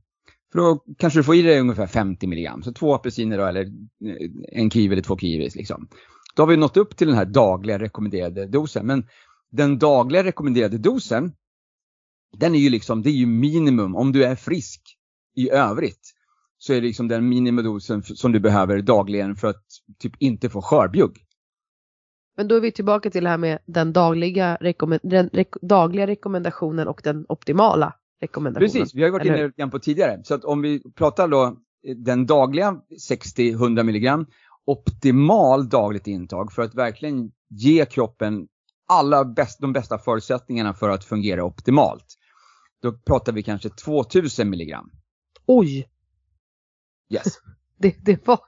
För 0.51 0.59
då 0.59 0.83
kanske 0.97 1.19
du 1.19 1.23
får 1.23 1.35
i 1.35 1.41
dig 1.41 1.59
ungefär 1.59 1.87
50 1.87 2.27
milligram. 2.27 2.63
Så 2.63 2.73
två 2.73 2.93
apelsiner 2.93 3.37
då, 3.37 3.45
eller 3.45 3.61
eh, 3.61 4.29
en 4.51 4.69
kiwi 4.69 4.93
eller 4.93 5.03
två 5.03 5.17
kiwis 5.17 5.55
liksom. 5.55 5.87
Då 6.35 6.41
har 6.41 6.47
vi 6.47 6.57
nått 6.57 6.77
upp 6.77 6.97
till 6.97 7.07
den 7.07 7.15
här 7.15 7.25
dagliga 7.25 7.79
rekommenderade 7.79 8.47
dosen. 8.47 8.85
Men 8.85 9.07
den 9.51 9.79
dagliga 9.79 10.23
rekommenderade 10.23 10.77
dosen, 10.77 11.31
den 12.37 12.55
är 12.55 12.59
ju 12.59 12.69
liksom, 12.69 13.01
det 13.01 13.09
är 13.09 13.13
ju 13.13 13.25
minimum 13.25 13.95
om 13.95 14.11
du 14.11 14.23
är 14.23 14.35
frisk 14.35 14.81
i 15.35 15.49
övrigt. 15.49 16.13
Så 16.57 16.73
är 16.73 16.81
det 16.81 16.87
liksom 16.87 17.07
den 17.07 17.29
minimidosen 17.29 18.03
som 18.03 18.31
du 18.31 18.39
behöver 18.39 18.81
dagligen 18.81 19.35
för 19.35 19.47
att 19.47 19.63
typ 19.99 20.13
inte 20.19 20.49
få 20.49 20.61
skörbjugg. 20.61 21.17
Men 22.37 22.47
då 22.47 22.55
är 22.55 22.61
vi 22.61 22.71
tillbaka 22.71 23.09
till 23.09 23.23
det 23.23 23.29
här 23.29 23.37
med 23.37 23.59
den 23.65 23.93
dagliga, 23.93 24.57
rekommend- 24.61 24.99
den 25.03 25.29
rek- 25.29 25.57
dagliga 25.61 26.07
rekommendationen 26.07 26.87
och 26.87 27.01
den 27.03 27.25
optimala 27.29 27.93
rekommendationen. 28.21 28.71
Precis, 28.71 28.95
vi 28.95 29.01
har 29.01 29.07
ju 29.07 29.11
varit 29.11 29.25
inne 29.25 29.47
lite 29.47 29.67
på 29.67 29.79
tidigare. 29.79 30.21
Så 30.23 30.33
att 30.33 30.43
om 30.43 30.61
vi 30.61 30.93
pratar 30.95 31.27
då 31.27 31.43
eh, 31.43 31.95
den 31.95 32.25
dagliga 32.25 32.81
60-100 33.09 33.83
milligram, 33.83 34.25
optimal 34.65 35.69
dagligt 35.69 36.07
intag 36.07 36.53
för 36.53 36.61
att 36.61 36.75
verkligen 36.75 37.31
ge 37.49 37.85
kroppen 37.85 38.47
alla 38.87 39.25
bäst, 39.25 39.59
de 39.59 39.73
bästa 39.73 39.97
förutsättningarna 39.97 40.73
för 40.73 40.89
att 40.89 41.03
fungera 41.03 41.43
optimalt. 41.43 42.05
Då 42.81 42.93
pratar 42.93 43.31
vi 43.31 43.43
kanske 43.43 43.69
2000 43.69 44.49
milligram. 44.49 44.91
Oj, 45.45 45.87
Yes. 47.11 47.39
det, 47.79 47.95
det 48.01 48.27
var 48.27 48.39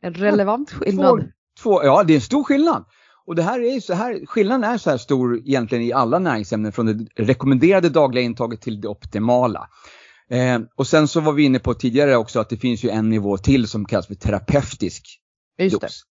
en 0.00 0.14
relevant 0.14 0.70
skillnad. 0.70 1.20
Två, 1.20 1.26
två, 1.62 1.84
ja, 1.84 2.04
det 2.04 2.12
är 2.12 2.14
en 2.14 2.20
stor 2.20 2.44
skillnad. 2.44 2.84
Och 3.26 3.34
det 3.34 3.42
här 3.42 3.60
är 3.60 3.74
ju 3.74 3.80
så 3.80 3.94
här, 3.94 4.26
skillnaden 4.26 4.64
är 4.64 4.78
så 4.78 4.90
här 4.90 4.96
stor 4.96 5.38
egentligen 5.38 5.84
i 5.84 5.92
alla 5.92 6.18
näringsämnen 6.18 6.72
från 6.72 6.86
det 6.86 7.06
rekommenderade 7.16 7.88
dagliga 7.88 8.24
intaget 8.24 8.60
till 8.60 8.80
det 8.80 8.88
optimala. 8.88 9.68
Eh, 10.30 10.60
och 10.76 10.86
sen 10.86 11.08
så 11.08 11.20
var 11.20 11.32
vi 11.32 11.42
inne 11.42 11.58
på 11.58 11.74
tidigare 11.74 12.16
också 12.16 12.40
att 12.40 12.48
det 12.48 12.56
finns 12.56 12.84
ju 12.84 12.88
en 12.88 13.08
nivå 13.08 13.38
till 13.38 13.68
som 13.68 13.84
kallas 13.84 14.06
för 14.06 14.14
terapeutisk 14.14 15.20
Just 15.58 15.80
det. 15.80 15.86
dos. 15.86 16.02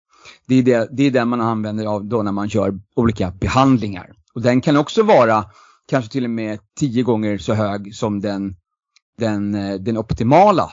Det 0.48 0.56
är, 0.56 0.64
det, 0.64 0.90
det 0.92 1.04
är 1.04 1.12
den 1.12 1.28
man 1.28 1.42
använder 1.42 1.86
av 1.86 2.06
då 2.06 2.24
när 2.24 2.32
man 2.32 2.48
gör 2.48 2.80
olika 2.96 3.32
behandlingar. 3.32 4.12
Och 4.34 4.42
den 4.42 4.62
kan 4.62 4.78
också 4.78 5.04
vara 5.04 5.46
kanske 5.88 6.12
till 6.12 6.24
och 6.24 6.30
med 6.30 6.60
tio 6.80 7.04
gånger 7.04 7.38
så 7.38 7.54
hög 7.54 7.96
som 7.96 8.22
den, 8.22 8.56
den, 9.18 9.56
eh, 9.56 9.76
den 9.76 9.98
optimala 9.98 10.70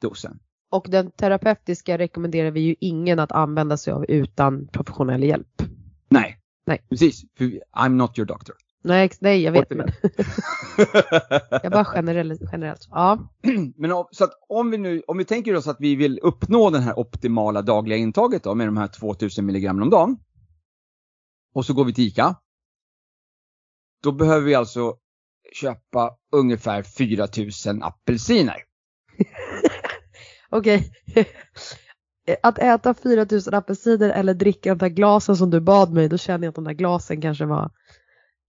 dosen. 0.00 0.38
Och 0.70 0.86
den 0.88 1.10
terapeutiska 1.10 1.98
rekommenderar 1.98 2.50
vi 2.50 2.60
ju 2.60 2.74
ingen 2.80 3.18
att 3.18 3.32
använda 3.32 3.76
sig 3.76 3.92
av 3.92 4.04
utan 4.08 4.68
professionell 4.68 5.22
hjälp. 5.22 5.62
Nej, 6.20 6.38
Nej. 6.66 6.86
precis. 6.90 7.22
I'm 7.76 7.88
not 7.88 8.18
your 8.18 8.26
doctor. 8.26 8.54
Nej, 8.86 9.10
nej 9.20 9.42
jag 9.42 9.52
vet 9.52 9.70
men 9.70 9.78
men 9.78 9.92
jag 11.62 11.72
bara 11.72 11.86
generellt. 11.94 12.40
generellt. 12.52 12.86
Ja, 12.90 13.28
om- 13.92 14.08
så 14.10 14.24
att 14.24 14.32
om 14.48 14.70
vi 14.70 14.78
nu, 14.78 15.02
om 15.06 15.18
vi 15.18 15.24
tänker 15.24 15.56
oss 15.56 15.66
att 15.68 15.76
vi 15.80 15.96
vill 15.96 16.18
uppnå 16.22 16.70
den 16.70 16.82
här 16.82 16.98
optimala 16.98 17.62
dagliga 17.62 17.98
intaget 17.98 18.42
då 18.44 18.54
med 18.54 18.68
de 18.68 18.76
här 18.76 18.88
2000 18.88 19.46
milligram 19.46 19.82
om 19.82 19.90
dagen. 19.90 20.16
Och 21.54 21.66
så 21.66 21.74
går 21.74 21.84
vi 21.84 21.94
till 21.94 22.04
ICA. 22.04 22.36
Då 24.02 24.12
behöver 24.12 24.46
vi 24.46 24.54
alltså 24.54 24.96
köpa 25.52 26.16
ungefär 26.32 26.82
4000 26.82 27.82
apelsiner. 27.82 28.56
okej. 30.50 30.92
Att 32.42 32.58
äta 32.58 32.94
4000 32.94 33.54
apelsiner 33.54 34.10
eller 34.10 34.34
dricka 34.34 34.74
de 34.74 34.78
där 34.78 34.88
glasen 34.88 35.36
som 35.36 35.50
du 35.50 35.60
bad 35.60 35.92
mig, 35.92 36.08
då 36.08 36.18
känner 36.18 36.46
jag 36.46 36.48
att 36.50 36.54
de 36.54 36.64
där 36.64 36.72
glasen 36.72 37.20
kanske 37.20 37.44
var 37.44 37.70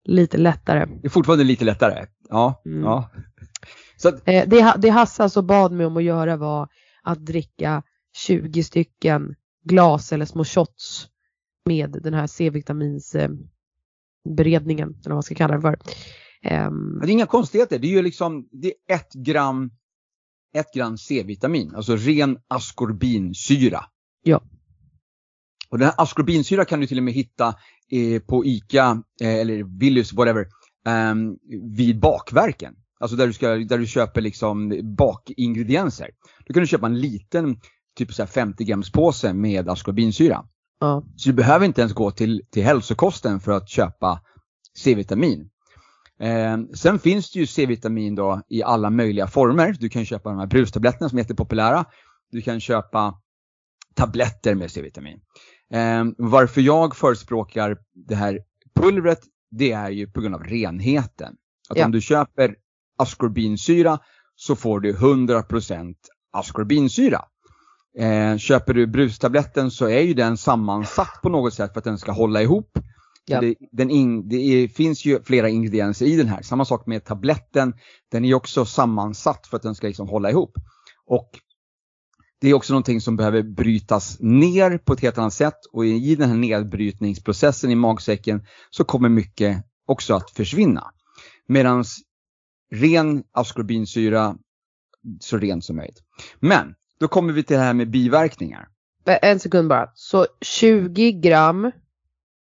lite 0.05 0.38
lättare. 0.38 0.85
Det 1.01 1.07
är 1.07 1.09
fortfarande 1.09 1.43
lite 1.43 1.65
lättare. 1.65 2.05
Ja, 2.29 2.61
Mm. 2.65 2.83
ja. 2.83 3.09
Så 3.97 4.09
att, 4.09 4.27
Eh, 4.27 4.49
Det, 4.49 4.73
det 4.77 4.89
Hasse 4.89 5.23
alltså 5.23 5.41
bad 5.41 5.71
mig 5.71 5.85
om 5.85 5.97
att 5.97 6.03
göra 6.03 6.38
var 6.38 6.67
att 7.03 7.25
dricka 7.25 7.83
20 8.17 8.63
stycken 8.63 9.35
glas 9.63 10.13
eller 10.13 10.25
små 10.25 10.43
shots 10.45 11.07
med 11.65 11.99
den 12.03 12.13
här 12.13 12.27
C-vitamins 12.27 13.15
eh, 13.15 13.29
eller 14.39 15.09
vad 15.09 15.13
man 15.15 15.23
ska 15.23 15.35
kalla 15.35 15.55
det 15.55 15.61
för. 15.61 15.77
Ehm, 16.41 16.99
det 16.99 17.07
är 17.07 17.11
inga 17.11 17.25
konstigheter. 17.25 17.79
Det 17.79 17.88
är 17.88 17.91
ju 17.91 18.01
liksom, 18.01 18.47
det 18.51 18.67
är 18.88 18.95
ett 18.95 19.13
gram, 19.13 19.71
ett 20.55 20.73
gram 20.73 20.97
C-vitamin, 20.97 21.75
alltså 21.75 21.95
ren 21.95 22.37
askorbinsyra. 22.47 23.85
Ja. 24.23 24.41
Och 25.69 25.77
den 25.79 25.87
här 25.87 25.95
askorbinsyra 25.97 26.65
kan 26.65 26.79
du 26.79 26.87
till 26.87 26.97
och 26.97 27.03
med 27.03 27.13
hitta 27.13 27.55
eh, 27.91 28.21
på 28.21 28.45
ICA 28.45 29.03
eh, 29.21 29.35
eller 29.35 29.79
Willys, 29.79 30.13
whatever, 30.13 30.47
ehm, 30.85 31.37
vid 31.75 31.99
bakverken. 31.99 32.75
Alltså 32.99 33.17
där 33.17 33.27
du, 33.27 33.33
ska, 33.33 33.47
där 33.47 33.77
du 33.77 33.87
köper 33.87 34.21
liksom 34.21 34.81
bakingredienser. 34.97 36.09
Då 36.47 36.53
kan 36.53 36.61
du 36.61 36.67
köpa 36.67 36.85
en 36.85 36.99
liten, 36.99 37.59
typ 37.97 38.13
så 38.13 38.21
här 38.21 38.27
50 38.27 38.63
grams 38.63 38.91
påse 38.91 39.33
med 39.33 39.69
askorbinsyra. 39.69 40.45
ja. 40.79 41.03
Så 41.15 41.29
du 41.29 41.35
behöver 41.35 41.65
inte 41.65 41.81
ens 41.81 41.93
gå 41.93 42.11
till, 42.11 42.41
till 42.51 42.63
hälsokosten 42.63 43.39
för 43.39 43.51
att 43.51 43.69
köpa 43.69 44.21
C-vitamin. 44.77 45.49
Eh, 46.19 46.58
sen 46.75 46.99
finns 46.99 47.32
det 47.32 47.39
ju 47.39 47.47
C-vitamin 47.47 48.15
då 48.15 48.41
i 48.49 48.63
alla 48.63 48.89
möjliga 48.89 49.28
former. 49.28 49.75
Du 49.80 49.89
kan 49.89 50.06
köpa 50.06 50.30
de 50.30 50.39
här 50.39 50.47
brustabletterna 50.47 51.10
som 51.10 51.17
är 51.17 51.21
jättepopulära. 51.23 51.86
Du 52.32 52.41
kan 52.41 52.60
köpa 52.60 53.21
tabletter 53.93 54.56
med 54.56 54.71
C-vitamin. 54.71 55.19
Eh, 55.73 56.04
varför 56.17 56.62
jag 56.62 56.95
förespråkar 56.95 57.78
det 58.08 58.15
här 58.15 58.39
pulvret, 58.75 59.19
det 59.51 59.71
är 59.71 59.89
ju 59.89 60.08
på 60.08 60.21
grund 60.21 60.36
av 60.36 60.43
renheten. 60.43 61.36
Att 61.69 61.78
Ja. 61.78 61.86
om 61.86 61.91
du 61.91 62.01
köper 62.01 62.56
askorbinsyra 62.97 63.99
så 64.36 64.56
får 64.56 64.80
du 64.80 64.93
100% 64.93 65.95
askorbinsyra. 66.34 67.21
Eh, 67.99 68.38
köper 68.38 68.73
du 68.73 68.88
brustabletten 68.88 69.71
så 69.71 69.86
är 69.88 70.01
ju 70.01 70.13
den 70.13 70.38
sammansatt 70.38 71.19
på 71.23 71.30
något 71.30 71.54
sätt 71.54 71.73
för 71.73 71.80
att 71.80 71.84
den 71.84 71.97
ska 71.97 72.12
hålla 72.12 72.41
ihop. 72.41 72.80
Ja. 73.25 73.41
Det, 73.41 73.55
den 73.71 73.89
in, 73.89 74.29
det 74.29 74.35
är, 74.35 74.67
finns 74.67 75.05
ju 75.05 75.23
flera 75.23 75.49
ingredienser 75.49 76.05
i 76.05 76.15
den 76.15 76.27
här. 76.27 76.41
Samma 76.41 76.65
sak 76.65 76.85
med 76.85 77.05
tabletten. 77.05 77.73
Den 78.11 78.25
är 78.25 78.33
också 78.33 78.65
sammansatt 78.65 79.47
för 79.47 79.57
att 79.57 79.63
den 79.63 79.75
ska 79.75 79.88
liksom 79.88 80.09
hålla 80.09 80.29
ihop. 80.29 80.57
Och 81.05 81.29
det 82.41 82.49
är 82.49 82.53
också 82.53 82.73
någonting 82.73 83.01
som 83.01 83.15
behöver 83.15 83.43
brytas 83.43 84.17
ner 84.19 84.77
på 84.77 84.93
ett 84.93 84.99
helt 84.99 85.17
annat 85.17 85.33
sätt 85.33 85.65
och 85.71 85.85
i 85.85 86.15
den 86.15 86.29
här 86.29 86.38
nedbrytningsprocessen 86.38 87.71
i 87.71 87.75
magsäcken 87.75 88.45
så 88.69 88.83
kommer 88.83 89.09
mycket 89.09 89.65
också 89.85 90.15
att 90.15 90.31
försvinna. 90.31 90.91
Medan 91.47 91.83
ren 92.71 93.23
askorbinsyra 93.31 94.38
så 95.19 95.38
rent 95.38 95.65
som 95.65 95.75
möjligt. 95.75 96.03
Men 96.39 96.75
då 96.99 97.07
kommer 97.07 97.33
vi 97.33 97.43
till 97.43 97.57
det 97.57 97.63
här 97.63 97.73
med 97.73 97.89
biverkningar. 97.89 98.67
En 99.05 99.39
sekund 99.39 99.69
bara. 99.69 99.91
Så 99.95 100.27
20 100.41 101.11
gram 101.11 101.71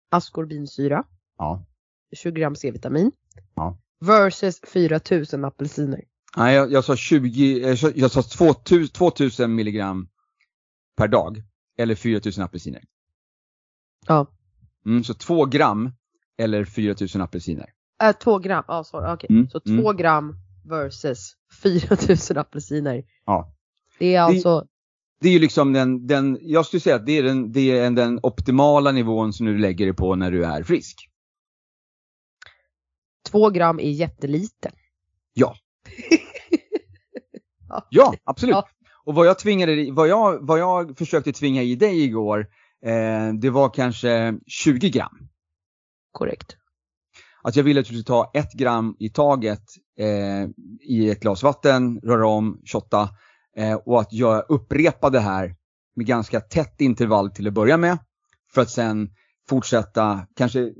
askorbinsyra, 0.09 1.03
Ja. 1.37 1.65
20 2.15 2.31
gram 2.39 2.55
C-vitamin 2.55 3.11
Ja. 3.55 3.77
versus 3.99 4.59
4000 4.67 5.45
apelsiner. 5.45 6.01
Nej, 6.37 6.55
jag, 6.55 6.71
jag 6.71 6.83
sa 6.83 6.95
20, 6.95 7.59
jag 7.59 7.77
sa, 7.79 7.91
jag 7.95 8.11
sa 8.11 8.21
2000, 8.23 8.87
2000 8.87 9.55
milligram 9.55 10.09
per 10.97 11.07
dag. 11.07 11.43
Eller 11.77 11.95
4000 11.95 12.43
apelsiner. 12.43 12.83
Ja. 14.07 14.27
Mm, 14.85 15.03
så 15.03 15.13
2 15.13 15.45
gram 15.45 15.91
eller 16.37 16.65
4000 16.65 17.21
apelsiner. 17.21 17.73
Äh, 18.03 18.11
2 18.11 18.39
gram, 18.39 18.63
ja 18.67 18.83
sorry, 18.83 19.13
okej. 19.15 19.27
Mm, 19.29 19.49
Så 19.49 19.61
mm. 19.65 19.81
2 19.83 19.93
gram 19.93 20.35
versus 20.69 21.33
4000 21.61 22.37
apelsiner. 22.37 23.03
Ja. 23.25 23.53
Det 23.99 24.15
är 24.15 24.21
alltså, 24.21 24.67
Det 25.21 25.29
är 25.29 25.33
ju 25.33 25.39
liksom 25.39 25.73
den, 25.73 26.07
den 26.07 26.37
jag 26.41 26.65
skulle 26.65 26.79
säga 26.79 26.95
att 26.95 27.05
det 27.05 27.17
är 27.17 27.23
den, 27.23 27.51
det 27.51 27.71
är 27.71 27.91
den 27.91 28.19
optimala 28.23 28.91
nivån 28.91 29.33
som 29.33 29.45
du 29.45 29.57
lägger 29.57 29.85
dig 29.85 29.95
på 29.95 30.15
när 30.15 30.31
du 30.31 30.45
är 30.45 30.63
frisk. 30.63 31.09
2 33.31 33.49
gram 33.49 33.79
är 33.79 33.91
jättelite. 33.91 34.71
Ja, 37.89 38.13
absolut. 38.23 38.53
Ja. 38.53 38.67
Och 39.03 39.15
vad 39.15 39.27
jag 39.27 39.39
tvingade, 39.39 39.91
vad 39.91 40.07
jag, 40.07 40.47
vad 40.47 40.59
jag 40.59 40.97
försökte 40.97 41.33
tvinga 41.33 41.63
i 41.63 41.75
dig 41.75 42.03
igår, 42.03 42.47
eh, 42.85 43.33
det 43.33 43.49
var 43.49 43.69
kanske 43.69 44.39
20 44.47 44.89
gram. 44.89 45.29
Korrekt. 46.11 46.57
Att 47.43 47.55
jag 47.55 47.63
ville 47.63 47.79
att 47.79 47.85
du 47.85 47.87
skulle 47.87 48.03
ta 48.03 48.31
ett 48.33 48.53
gram 48.53 48.95
i 48.99 49.09
taget 49.09 49.63
eh, 49.99 50.49
i 50.81 51.09
ett 51.09 51.19
glas 51.19 51.43
vatten, 51.43 51.99
röra 52.03 52.27
om, 52.27 52.61
shotta 52.65 53.09
eh, 53.57 53.73
och 53.73 54.01
att 54.01 54.13
jag 54.13 54.45
upprepade 54.49 55.17
det 55.17 55.21
här 55.21 55.55
med 55.95 56.05
ganska 56.05 56.39
tätt 56.39 56.81
intervall 56.81 57.31
till 57.31 57.47
att 57.47 57.53
börja 57.53 57.77
med. 57.77 57.97
För 58.53 58.61
att 58.61 58.69
sen 58.69 59.09
fortsätta, 59.49 60.27
kanske 60.35 60.73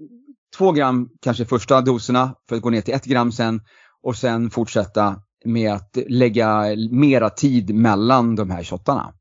två 0.57 0.71
gram, 0.71 1.09
kanske 1.21 1.45
första 1.45 1.81
doserna, 1.81 2.35
för 2.49 2.55
att 2.55 2.61
gå 2.61 2.69
ner 2.69 2.81
till 2.81 2.93
ett 2.93 3.05
gram 3.05 3.31
sen 3.31 3.61
och 4.01 4.15
sen 4.15 4.49
fortsätta 4.49 5.21
med 5.45 5.73
att 5.73 5.97
lägga 6.07 6.63
mera 6.91 7.29
tid 7.29 7.75
mellan 7.75 8.35
de 8.35 8.49
här 8.49 8.63
shottarna. 8.63 9.13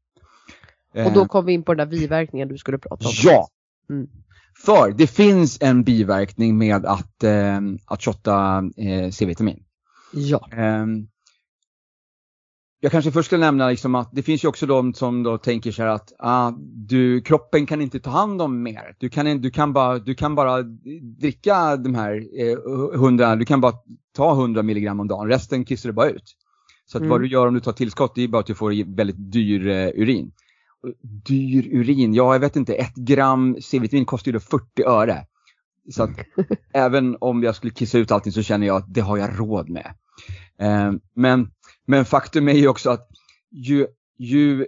Och 0.94 1.12
då 1.12 1.28
kom 1.28 1.44
vi 1.44 1.52
in 1.52 1.62
på 1.62 1.74
den 1.74 1.88
där 1.88 1.98
biverkningen 1.98 2.48
du 2.48 2.58
skulle 2.58 2.78
prata 2.78 3.08
om. 3.08 3.12
Ja! 3.24 3.48
Mm. 3.90 4.08
För 4.64 4.92
det 4.92 5.06
finns 5.06 5.58
en 5.60 5.84
biverkning 5.84 6.58
med 6.58 6.86
att, 6.86 7.24
eh, 7.24 7.60
att 7.86 8.02
shotta 8.02 8.62
eh, 8.76 9.10
C-vitamin. 9.10 9.64
Ja. 10.12 10.48
Ehm, 10.52 11.08
jag 12.80 12.92
kanske 12.92 13.12
först 13.12 13.26
ska 13.26 13.36
nämna 13.36 13.68
liksom 13.70 13.94
att 13.94 14.08
det 14.12 14.22
finns 14.22 14.44
ju 14.44 14.48
också 14.48 14.66
de 14.66 14.94
som 14.94 15.22
då 15.22 15.38
tänker 15.38 15.72
så 15.72 15.82
här 15.82 15.88
att 15.88 16.12
ah, 16.18 16.52
du, 16.60 17.20
kroppen 17.20 17.66
kan 17.66 17.80
inte 17.80 18.00
ta 18.00 18.10
hand 18.10 18.42
om 18.42 18.62
mer. 18.62 18.96
Du 18.98 19.08
kan, 19.08 19.40
du 19.40 19.50
kan, 19.50 19.72
bara, 19.72 19.98
du 19.98 20.14
kan 20.14 20.34
bara 20.34 20.62
dricka 21.20 21.76
de 21.76 21.94
här 21.94 22.22
eh, 22.40 22.94
100, 22.94 23.36
du 23.36 23.44
kan 23.44 23.60
bara 23.60 23.72
ta 24.16 24.32
100 24.32 24.62
milligram 24.62 25.00
om 25.00 25.08
dagen, 25.08 25.28
resten 25.28 25.64
kissar 25.64 25.88
du 25.88 25.92
bara 25.92 26.10
ut. 26.10 26.36
Så 26.86 26.98
att 26.98 27.02
Mm. 27.02 27.10
vad 27.10 27.20
du 27.20 27.28
gör 27.28 27.46
om 27.46 27.54
du 27.54 27.60
tar 27.60 27.72
tillskott 27.72 28.14
det 28.14 28.22
är 28.22 28.28
bara 28.28 28.40
att 28.40 28.46
du 28.46 28.54
får 28.54 28.96
väldigt 28.96 29.32
dyr 29.32 29.68
eh, 29.68 29.88
urin. 29.94 30.32
Dyr 31.02 31.68
urin, 31.72 32.14
ja 32.14 32.34
jag 32.34 32.40
vet 32.40 32.56
inte, 32.56 32.74
ett 32.74 32.94
gram 32.94 33.56
C-vitamin 33.60 34.04
kostar 34.04 34.28
ju 34.28 34.32
då 34.32 34.40
40 34.40 34.82
öre. 34.86 35.26
Så 35.90 36.02
att 36.02 36.10
även 36.72 37.16
om 37.20 37.42
jag 37.42 37.54
skulle 37.56 37.72
kissa 37.72 37.98
ut 37.98 38.12
allting 38.12 38.32
så 38.32 38.42
känner 38.42 38.66
jag 38.66 38.76
att 38.76 38.94
det 38.94 39.00
har 39.00 39.16
jag 39.16 39.40
råd 39.40 39.68
med. 39.68 39.94
Eh, 40.60 40.92
men, 41.14 41.50
men 41.88 42.04
faktum 42.04 42.48
är 42.48 42.52
ju 42.52 42.68
också 42.68 42.90
att 42.90 43.08
ju, 43.50 43.86
ju 44.18 44.66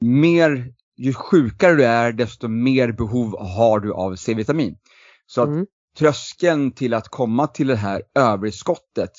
mer, 0.00 0.72
ju 0.96 1.12
sjukare 1.14 1.74
du 1.74 1.84
är 1.84 2.12
desto 2.12 2.48
mer 2.48 2.92
behov 2.92 3.38
har 3.40 3.80
du 3.80 3.92
av 3.92 4.16
C-vitamin. 4.16 4.76
Så 5.26 5.42
att 5.42 5.48
Mm. 5.48 5.66
tröskeln 5.98 6.72
till 6.72 6.94
att 6.94 7.08
komma 7.08 7.46
till 7.46 7.66
det 7.66 7.76
här 7.76 8.02
överskottet 8.14 9.10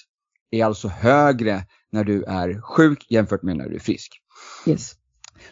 är 0.52 0.66
alltså 0.66 0.88
högre 0.88 1.66
när 1.92 2.04
du 2.04 2.24
är 2.24 2.62
sjuk 2.62 3.06
jämfört 3.10 3.44
med 3.44 3.58
när 3.58 3.70
du 3.70 3.76
är 3.76 3.80
frisk. 3.80 4.22
Yes. 4.68 4.94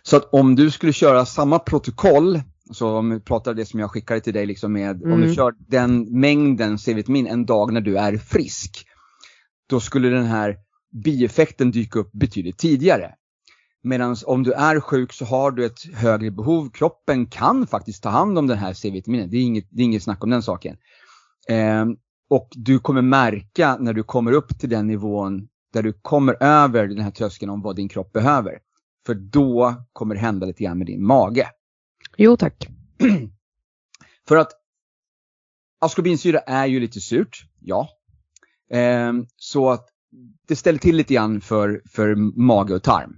Så 0.02 0.18
att 0.18 0.34
om 0.34 0.56
du 0.56 0.72
skulle 0.72 0.94
köra 0.94 1.26
samma 1.26 1.60
protokoll, 1.60 2.42
så 2.72 2.98
om 2.98 3.10
vi 3.10 3.20
pratar 3.20 3.54
det 3.54 3.66
som 3.66 3.80
jag 3.80 3.92
skickade 3.92 4.20
till 4.22 4.34
dig 4.34 4.46
liksom 4.46 4.74
med, 4.74 5.04
om 5.04 5.12
Mm. 5.12 5.22
du 5.28 5.34
kör 5.36 5.54
den 5.58 6.20
mängden 6.20 6.78
C-vitamin 6.80 7.28
en 7.28 7.46
dag 7.46 7.74
när 7.74 7.82
du 7.82 7.98
är 7.98 8.18
frisk, 8.18 8.86
då 9.70 9.80
skulle 9.80 10.10
den 10.10 10.26
här 10.26 10.58
bieffekten 10.94 11.72
dyka 11.72 12.00
upp 12.00 12.12
betydligt 12.12 12.58
tidigare. 12.58 13.16
Medan 13.84 14.16
om 14.26 14.44
du 14.44 14.54
är 14.54 14.80
sjuk 14.80 15.14
så 15.14 15.26
har 15.26 15.52
du 15.52 15.66
ett 15.66 15.94
högre 15.94 16.32
behov. 16.32 16.70
Kroppen 16.70 17.26
kan 17.26 17.68
faktiskt 17.68 18.04
ta 18.04 18.10
hand 18.10 18.38
om 18.38 18.48
den 18.48 18.58
här 18.58 18.74
C-vitaminet. 18.74 19.32
Det 19.32 19.38
är 19.38 19.42
inget, 19.42 19.68
det 19.70 19.82
är 19.82 19.86
inget 19.86 20.04
snack 20.04 20.24
om 20.24 20.30
den 20.30 20.44
saken. 20.44 20.78
Eh, 21.50 21.86
och 22.30 22.50
du 22.52 22.80
kommer 22.80 23.02
märka 23.02 23.78
när 23.80 23.94
du 23.94 24.04
kommer 24.04 24.32
upp 24.32 24.60
till 24.60 24.70
den 24.70 24.88
nivån 24.88 25.48
där 25.74 25.84
du 25.84 25.94
kommer 25.94 26.44
över 26.44 26.88
den 26.88 27.00
här 27.00 27.12
tröskeln 27.12 27.52
om 27.52 27.62
vad 27.62 27.76
din 27.76 27.90
kropp 27.90 28.14
behöver. 28.14 28.60
För 29.06 29.14
då 29.14 29.76
kommer 29.94 30.16
det 30.16 30.22
hända 30.22 30.46
lite 30.46 30.64
grann 30.64 30.78
med 30.78 30.88
din 30.88 31.06
mage. 31.06 31.50
Jo 32.18 32.38
tack. 32.38 32.68
För 34.28 34.36
att 34.36 34.52
askorbinsyra 35.82 36.40
är 36.40 36.66
ju 36.66 36.80
lite 36.80 37.02
surt, 37.02 37.46
ja. 37.60 37.90
Eh, 38.72 39.14
så 39.38 39.70
att 39.70 39.93
det 40.48 40.56
ställer 40.56 40.80
till 40.80 40.96
lite 40.96 41.14
grann 41.14 41.42
för, 41.42 41.82
för 41.90 42.16
mage 42.42 42.74
och 42.74 42.84
tarm. 42.84 43.16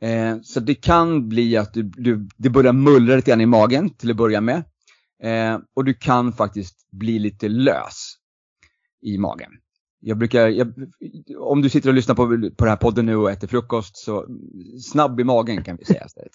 Eh, 0.00 0.36
så 0.42 0.60
det 0.60 0.74
kan 0.74 1.28
bli 1.28 1.56
att 1.56 1.74
du, 1.74 1.82
du, 1.82 2.28
det 2.36 2.50
börjar 2.50 2.72
mullra 2.72 3.16
lite 3.16 3.30
grann 3.30 3.40
i 3.40 3.46
magen 3.46 3.90
till 3.90 4.10
att 4.10 4.16
börja 4.16 4.40
med. 4.40 4.64
Eh, 5.22 5.58
och 5.74 5.84
du 5.84 5.94
kan 5.94 6.32
faktiskt 6.32 6.90
bli 6.90 7.18
lite 7.18 7.48
lös 7.48 8.14
i 9.02 9.18
magen. 9.18 9.50
Jag 10.00 10.18
brukar, 10.18 10.48
jag, 10.48 10.72
om 11.38 11.62
du 11.62 11.68
sitter 11.68 11.88
och 11.88 11.94
lyssnar 11.94 12.14
på, 12.14 12.26
på 12.26 12.64
den 12.64 12.68
här 12.68 12.76
podden 12.76 13.06
nu 13.06 13.16
och 13.16 13.30
äter 13.30 13.48
frukost 13.48 13.96
så 13.96 14.26
snabb 14.82 15.20
i 15.20 15.24
magen 15.24 15.64
kan 15.64 15.76
vi 15.76 15.84
säga 15.84 16.04
istället. 16.06 16.32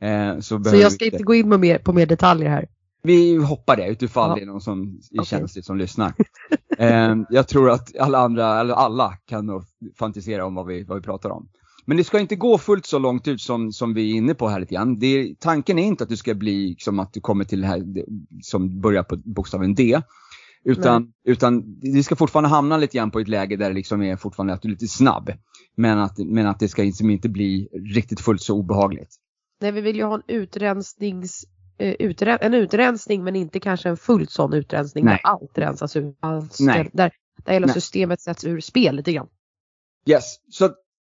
Eh, 0.00 0.40
så, 0.40 0.64
så 0.64 0.76
jag 0.76 0.92
ska 0.92 1.04
inte 1.04 1.22
gå 1.22 1.34
in 1.34 1.50
på 1.50 1.58
mer, 1.58 1.78
på 1.78 1.92
mer 1.92 2.06
detaljer 2.06 2.50
här? 2.50 2.68
Vi 3.02 3.36
hoppar 3.36 3.76
det 3.76 3.88
utifall 3.88 4.30
ja. 4.30 4.34
det 4.34 4.42
är 4.42 4.46
någon 4.46 4.60
som 4.60 5.00
är 5.10 5.20
okay. 5.20 5.24
känsligt 5.24 5.64
som 5.64 5.76
lyssnar. 5.76 6.12
eh, 6.78 7.16
jag 7.30 7.48
tror 7.48 7.70
att 7.70 7.96
alla 7.98 8.18
andra, 8.18 8.60
eller 8.60 8.74
alla 8.74 9.12
kan 9.26 9.46
nog 9.46 9.62
fantisera 9.98 10.46
om 10.46 10.54
vad 10.54 10.66
vi, 10.66 10.84
vad 10.84 10.96
vi 10.96 11.02
pratar 11.02 11.30
om. 11.30 11.48
Men 11.86 11.96
det 11.96 12.04
ska 12.04 12.20
inte 12.20 12.36
gå 12.36 12.58
fullt 12.58 12.86
så 12.86 12.98
långt 12.98 13.28
ut 13.28 13.40
som, 13.40 13.72
som 13.72 13.94
vi 13.94 14.10
är 14.10 14.14
inne 14.14 14.34
på 14.34 14.48
här 14.48 14.60
lite 14.60 14.74
grann. 14.74 14.98
Det, 14.98 15.34
tanken 15.40 15.78
är 15.78 15.86
inte 15.86 16.04
att 16.04 16.10
det 16.10 16.16
ska 16.16 16.34
bli 16.34 16.76
som 16.78 16.98
att 16.98 17.12
du 17.12 17.20
kommer 17.20 17.44
till 17.44 17.60
det 17.60 17.66
här 17.66 18.04
som 18.42 18.80
börjar 18.80 19.02
på 19.02 19.16
bokstaven 19.16 19.74
D. 19.74 20.00
Utan, 20.64 21.12
utan 21.24 21.80
det 21.80 22.02
ska 22.02 22.16
fortfarande 22.16 22.48
hamna 22.48 22.76
lite 22.76 22.96
grann 22.96 23.10
på 23.10 23.20
ett 23.20 23.28
läge 23.28 23.56
där 23.56 23.68
det 23.68 23.74
liksom 23.74 24.02
är 24.02 24.16
fortfarande 24.16 24.52
att 24.52 24.62
du 24.62 24.68
är 24.68 24.70
lite 24.70 24.88
snabb. 24.88 25.30
Men 25.76 25.98
att, 25.98 26.18
men 26.18 26.46
att 26.46 26.58
det 26.58 26.68
ska 26.68 26.82
liksom 26.82 27.10
inte 27.10 27.28
bli 27.28 27.68
riktigt 27.94 28.20
fullt 28.20 28.42
så 28.42 28.56
obehagligt. 28.56 29.16
Nej, 29.60 29.72
vi 29.72 29.80
vill 29.80 29.96
ju 29.96 30.04
ha 30.04 30.14
en 30.14 30.22
utrensnings 30.36 31.44
utre, 31.78 32.36
en 32.36 32.54
utrensning 32.54 33.24
men 33.24 33.36
inte 33.36 33.60
kanske 33.60 33.88
en 33.88 33.96
fullt 33.96 34.30
sån 34.30 34.54
utrensning 34.54 35.04
Nej. 35.04 35.20
där 35.22 35.30
allt 35.30 35.58
rensas 35.58 35.96
ut. 35.96 36.16
Allt. 36.20 36.58
Där, 36.58 36.90
där 36.92 37.12
hela 37.46 37.66
Nej. 37.66 37.74
systemet 37.74 38.20
sätts 38.20 38.44
ur 38.44 38.60
spel 38.60 38.96
lite 38.96 39.12
grann. 39.12 39.28
Yes, 40.06 40.24
så 40.50 40.70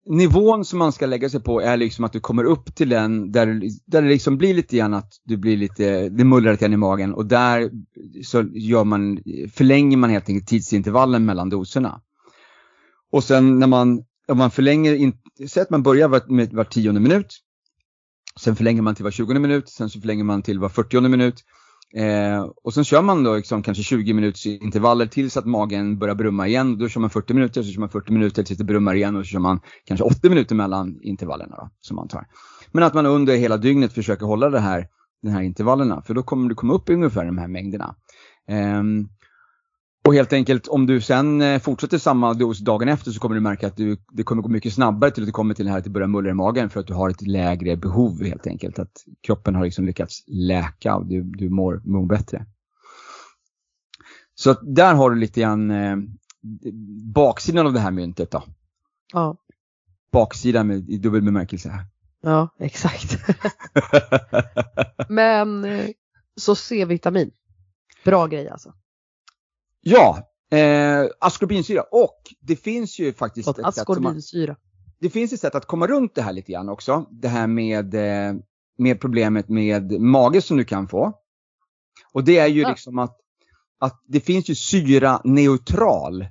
nivån 0.06 0.66
som 0.66 0.80
man 0.80 0.92
ska 0.92 1.06
lägga 1.06 1.30
sig 1.30 1.40
på 1.40 1.62
är 1.62 1.78
liksom 1.78 2.06
att 2.06 2.14
du 2.14 2.20
kommer 2.20 2.44
upp 2.44 2.76
till 2.76 2.90
den 2.90 3.32
där, 3.32 3.62
där 3.86 4.02
det 4.02 4.08
liksom 4.08 4.38
blir 4.38 4.54
lite 4.54 4.78
grann 4.78 4.94
att 4.94 5.14
du 5.24 5.38
blir 5.38 5.58
lite, 5.58 6.10
det 6.10 6.24
mullrar 6.24 6.52
lite 6.52 6.66
grann 6.66 6.74
i 6.74 6.78
magen 6.78 7.14
och 7.14 7.26
där 7.26 7.72
så 8.24 8.44
gör 8.54 8.84
man, 8.84 9.20
förlänger 9.54 9.98
man 9.98 10.10
helt 10.10 10.30
enkelt 10.30 10.48
tidsintervallen 10.48 11.26
mellan 11.26 11.50
doserna. 11.50 12.02
Och 13.12 13.24
sen 13.24 13.60
när 13.60 13.68
man, 13.68 14.04
om 14.28 14.38
man 14.38 14.52
förlänger, 14.52 14.96
in, 14.96 15.14
säg 15.50 15.64
att 15.64 15.70
man 15.70 15.84
börjar 15.84 16.08
var, 16.08 16.22
med 16.28 16.54
var 16.54 16.64
tionde 16.64 17.00
minut, 17.00 17.40
sen 18.40 18.56
förlänger 18.56 18.82
man 18.82 18.96
till 18.96 19.04
var 19.04 19.12
tjugonde 19.12 19.40
minut, 19.40 19.70
sen 19.70 19.90
så 19.90 20.02
förlänger 20.02 20.24
man 20.24 20.42
till 20.42 20.60
var 20.60 20.70
fyrtionde 20.70 21.10
minut 21.10 21.44
Eh, 21.94 22.42
och 22.64 22.74
sen 22.74 22.84
kör 22.84 23.02
man 23.02 23.24
då 23.24 23.36
liksom 23.36 23.64
kanske 23.64 23.84
20 23.84 24.14
minuters 24.14 24.46
intervaller 24.46 25.06
tills 25.06 25.38
att 25.38 25.46
magen 25.46 26.00
börjar 26.00 26.16
brumma 26.16 26.48
igen. 26.48 26.78
Då 26.78 26.90
kör 26.90 27.02
man 27.02 27.10
40 27.10 27.34
minuter, 27.34 27.64
så 27.64 27.72
kör 27.72 27.80
man 27.80 27.90
40 27.90 28.14
minuter 28.14 28.44
tills 28.44 28.58
det 28.58 28.64
brummar 28.64 28.96
igen 28.96 29.16
och 29.16 29.26
så 29.26 29.30
kör 29.30 29.40
man 29.40 29.60
kanske 29.86 30.04
80 30.04 30.30
minuter 30.30 30.56
mellan 30.56 31.00
intervallerna 31.02 31.56
då, 31.56 31.70
som 31.80 31.96
man 31.96 32.08
tar. 32.08 32.28
Men 32.72 32.84
att 32.84 32.94
man 32.94 33.06
under 33.06 33.36
hela 33.36 33.58
dygnet 33.58 33.94
försöker 33.94 34.26
hålla 34.26 34.50
det 34.50 34.60
här, 34.60 34.88
de 35.22 35.30
här 35.30 35.42
intervallerna, 35.42 36.02
för 36.02 36.14
då 36.14 36.24
kommer 36.24 36.50
du 36.50 36.56
komma 36.56 36.74
upp 36.74 36.90
i 36.90 36.94
ungefär 36.94 37.26
de 37.26 37.38
här 37.38 37.48
mängderna. 37.48 37.96
Eh, 38.50 38.84
och 40.08 40.14
helt 40.14 40.34
enkelt 40.34 40.68
om 40.68 40.86
du 40.86 41.02
sen 41.02 41.42
eh, 41.42 41.60
fortsätter 41.60 41.98
samma 41.98 42.34
dos 42.34 42.60
dagen 42.60 42.90
efter 42.90 43.12
så 43.12 43.20
kommer 43.20 43.36
du 43.36 43.42
märka 43.42 43.68
att 43.68 43.78
du, 43.78 43.98
det 44.12 44.24
kommer 44.24 44.42
gå 44.42 44.50
mycket 44.50 44.74
snabbare 44.74 45.12
till 45.12 45.24
att 45.24 45.28
du 45.28 45.32
kommer 45.32 45.54
till 45.54 45.66
det 45.66 45.72
här 45.72 45.78
att 45.78 45.84
det 45.84 45.90
börjar 45.90 46.08
mullra 46.08 46.32
i 46.32 46.34
magen 46.34 46.70
för 46.70 46.80
att 46.80 46.88
du 46.88 46.94
har 46.94 47.10
ett 47.10 47.22
lägre 47.22 47.78
behov 47.78 48.24
helt 48.24 48.48
enkelt. 48.48 48.80
Att 48.80 49.06
kroppen 49.22 49.56
har 49.56 49.64
liksom 49.64 49.86
lyckats 49.86 50.24
läka 50.28 50.96
och 50.96 51.06
du, 51.06 51.24
du 51.24 51.50
mår, 51.50 51.82
mår 51.86 52.06
bättre. 52.06 52.46
Så 54.36 54.54
där 54.54 54.94
har 54.94 55.10
du 55.10 55.16
lite 55.16 55.42
grann 55.42 55.72
eh, 55.72 55.98
baksidan 57.14 57.68
av 57.68 57.74
det 57.74 57.80
här 57.80 57.92
myntet 57.92 58.32
då. 58.32 58.44
Ja. 59.14 59.38
Baksidan 60.12 60.68
med, 60.68 60.90
i 60.90 60.98
dubbel 60.98 61.22
bemärkelse. 61.22 61.70
Här. 61.70 61.86
Ja, 62.22 62.50
exakt. 62.60 63.18
Men 65.10 65.66
eh, 65.66 65.90
så 66.36 66.56
C-vitamin. 66.56 67.32
Bra 68.06 68.28
grej 68.28 68.50
alltså. 68.50 68.74
Ja, 69.82 70.30
eh, 70.52 71.06
askorbinsyra. 71.20 71.82
Och 71.82 72.20
det 72.40 72.56
finns 72.56 73.00
ju 73.00 73.14
faktiskt 73.14 73.48
ett 73.50 73.60
askorbinsyra. 73.60 74.54
sätt 74.54 74.64
det 75.00 75.10
finns 75.10 75.34
ett 75.34 75.40
sätt 75.40 75.56
att 75.56 75.66
komma 75.66 75.88
runt 75.88 76.16
det 76.16 76.22
här 76.22 76.34
lite 76.34 76.52
grann 76.52 76.70
också. 76.70 77.06
Det 77.12 77.28
här 77.28 77.48
med, 77.48 77.94
eh, 77.94 78.36
med 78.78 79.02
problemet 79.02 79.50
med 79.50 80.02
mage 80.02 80.42
som 80.42 80.58
du 80.58 80.66
kan 80.66 80.88
få. 80.88 81.14
Och 82.14 82.24
det 82.24 82.38
är 82.38 82.48
ju 82.48 82.62
ja. 82.62 82.70
liksom 82.70 83.00
att, 83.00 83.18
att 83.80 84.04
det 84.08 84.20
finns 84.20 84.50
ju 84.50 84.56
syra 84.56 85.22
neutral 85.24 86.28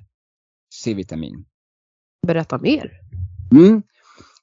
C-vitamin. 0.83 1.45
Berätta 2.27 2.57
mer. 2.57 2.91
Mm. 3.51 3.83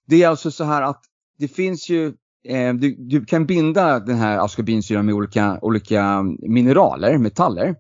Det 0.07 0.23
är 0.23 0.29
alltså 0.29 0.51
så 0.51 0.65
här 0.65 0.83
att 0.83 1.05
det 1.39 1.49
finns 1.49 1.89
ju, 1.89 2.07
eh, 2.49 2.75
du, 2.75 2.97
du, 2.99 3.25
kan 3.25 3.47
binda 3.47 4.01
den 4.01 4.17
här 4.17 4.39
askorbinsyran 4.39 5.07
med 5.07 5.15
olika, 5.15 5.59
olika 5.63 6.23
mineraler, 6.39 7.19
metaller 7.19 7.75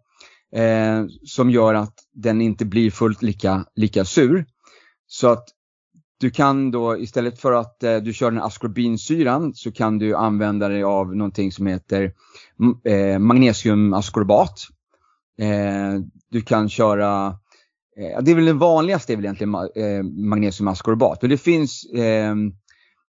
eh, 0.56 1.06
som 1.24 1.50
gör 1.50 1.74
att 1.74 1.94
den 2.12 2.40
inte 2.40 2.64
blir 2.64 2.90
fullt 2.90 3.22
lika, 3.22 3.64
lika 3.74 4.04
sur. 4.04 4.46
Så 5.06 5.28
att 5.28 5.48
du 6.20 6.30
kan 6.30 6.70
då 6.70 6.98
istället 6.98 7.40
för 7.40 7.52
att 7.52 7.82
eh, 7.82 7.96
du 7.96 8.12
kör 8.12 8.30
den 8.30 8.42
askorbinsyran 8.42 9.54
så 9.54 9.72
kan 9.72 9.98
du 9.98 10.14
använda 10.14 10.68
dig 10.68 10.82
av 10.82 11.16
någonting 11.16 11.52
som 11.52 11.66
heter 11.66 12.12
eh, 12.84 13.18
magnesiumaskorbat. 13.18 14.60
Eh, 15.40 16.00
du 16.30 16.40
kan 16.40 16.68
köra, 16.68 17.26
eh, 17.96 18.22
det 18.22 18.30
är 18.30 18.34
väl 18.34 18.44
den 18.44 18.58
vanligaste 18.58 19.12
är 19.12 19.16
väl 19.16 19.24
egentligen 19.24 19.54
eh, 19.54 20.02
magnesiumaskorbat. 20.02 21.22
Men 21.22 21.30
det 21.30 21.38
finns, 21.38 21.84
eh, 21.84 22.34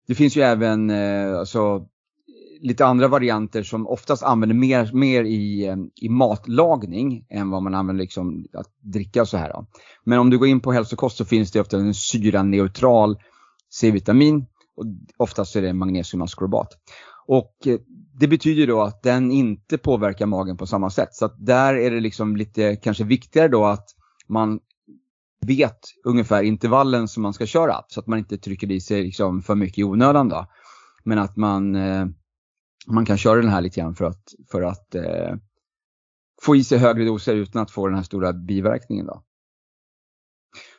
det 0.07 0.15
finns 0.15 0.37
ju 0.37 0.41
även 0.41 0.89
eh, 0.89 1.39
alltså, 1.39 1.87
lite 2.61 2.85
andra 2.85 3.07
varianter 3.07 3.63
som 3.63 3.87
oftast 3.87 4.23
använder 4.23 4.55
mer, 4.55 4.89
mer 4.93 5.23
i, 5.23 5.67
eh, 5.67 5.75
i 5.95 6.09
matlagning 6.09 7.25
än 7.29 7.49
vad 7.49 7.63
man 7.63 7.75
använder 7.75 8.03
liksom 8.03 8.45
att 8.53 8.67
dricka 8.81 9.21
och 9.21 9.27
så 9.27 9.37
här. 9.37 9.49
Då. 9.49 9.67
Men 10.03 10.19
om 10.19 10.29
du 10.29 10.37
går 10.37 10.47
in 10.47 10.59
på 10.59 10.71
hälsokost 10.71 11.17
så 11.17 11.25
finns 11.25 11.51
det 11.51 11.61
ofta 11.61 11.77
en 11.77 11.93
syraneutral 11.93 13.17
C-vitamin 13.69 14.45
och 14.75 14.85
oftast 15.17 15.55
är 15.55 15.61
det 15.61 15.73
magnesiumaskorbat. 15.73 16.67
Och 17.27 17.67
eh, 17.67 17.79
det 18.19 18.27
betyder 18.27 18.67
då 18.67 18.81
att 18.81 19.03
den 19.03 19.31
inte 19.31 19.77
påverkar 19.77 20.25
magen 20.25 20.57
på 20.57 20.67
samma 20.67 20.89
sätt. 20.89 21.15
Så 21.15 21.25
att 21.25 21.45
där 21.45 21.73
är 21.73 21.91
det 21.91 21.99
liksom 21.99 22.37
lite 22.37 22.75
kanske 22.75 23.03
viktigare 23.03 23.47
då 23.47 23.65
att 23.65 23.85
man 24.27 24.59
vet 25.45 25.79
ungefär 26.03 26.43
intervallen 26.43 27.07
som 27.07 27.23
man 27.23 27.33
ska 27.33 27.45
köra 27.45 27.83
så 27.87 27.99
att 27.99 28.07
man 28.07 28.19
inte 28.19 28.37
trycker 28.37 28.71
i 28.71 28.81
sig 28.81 29.03
liksom 29.03 29.41
för 29.41 29.55
mycket 29.55 29.77
i 29.77 29.83
onödan 29.83 30.29
då. 30.29 30.45
Men 31.03 31.19
att 31.19 31.37
man 31.37 31.75
eh, 31.75 32.05
man 32.87 33.05
kan 33.05 33.17
köra 33.17 33.41
den 33.41 33.49
här 33.49 33.61
lite 33.61 33.79
grann 33.79 33.95
för 33.95 34.05
att, 34.05 34.33
för 34.51 34.61
att 34.61 34.95
eh, 34.95 35.35
få 36.41 36.55
i 36.55 36.63
sig 36.63 36.77
högre 36.77 37.05
doser 37.05 37.35
utan 37.35 37.61
att 37.61 37.71
få 37.71 37.87
den 37.87 37.95
här 37.95 38.03
stora 38.03 38.33
biverkningen. 38.33 39.05
Då. 39.05 39.23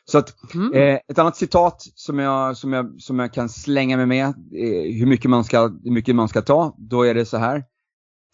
Så 0.05 0.17
att, 0.17 0.53
mm. 0.55 0.73
eh, 0.73 0.99
ett 1.07 1.19
annat 1.19 1.37
citat 1.37 1.81
som 1.95 2.19
jag, 2.19 2.57
som, 2.57 2.73
jag, 2.73 3.01
som 3.01 3.19
jag 3.19 3.33
kan 3.33 3.49
slänga 3.49 3.97
mig 3.97 4.05
med, 4.05 4.25
eh, 4.27 4.97
hur, 4.99 5.05
mycket 5.05 5.29
man 5.29 5.43
ska, 5.43 5.67
hur 5.83 5.91
mycket 5.91 6.15
man 6.15 6.29
ska 6.29 6.41
ta, 6.41 6.75
då 6.77 7.03
är 7.03 7.13
det 7.13 7.25
så 7.25 7.37
här. 7.37 7.65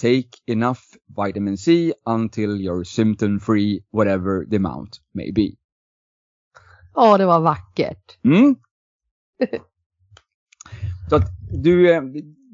Take 0.02 0.30
enough 0.46 0.80
vitamin 1.26 1.58
C 1.58 1.94
until 2.06 2.50
you're 2.50 2.84
symptom 2.84 3.40
free 3.40 3.86
whatever 3.92 4.46
the 4.50 4.56
amount 4.56 4.98
may 5.14 5.32
be. 5.32 5.50
Ja, 6.94 7.18
det 7.18 7.26
var 7.26 7.40
vackert. 7.40 8.18
Mm. 8.24 8.56
så 11.10 11.16
att 11.16 11.24
du, 11.64 11.94
eh, 11.94 12.02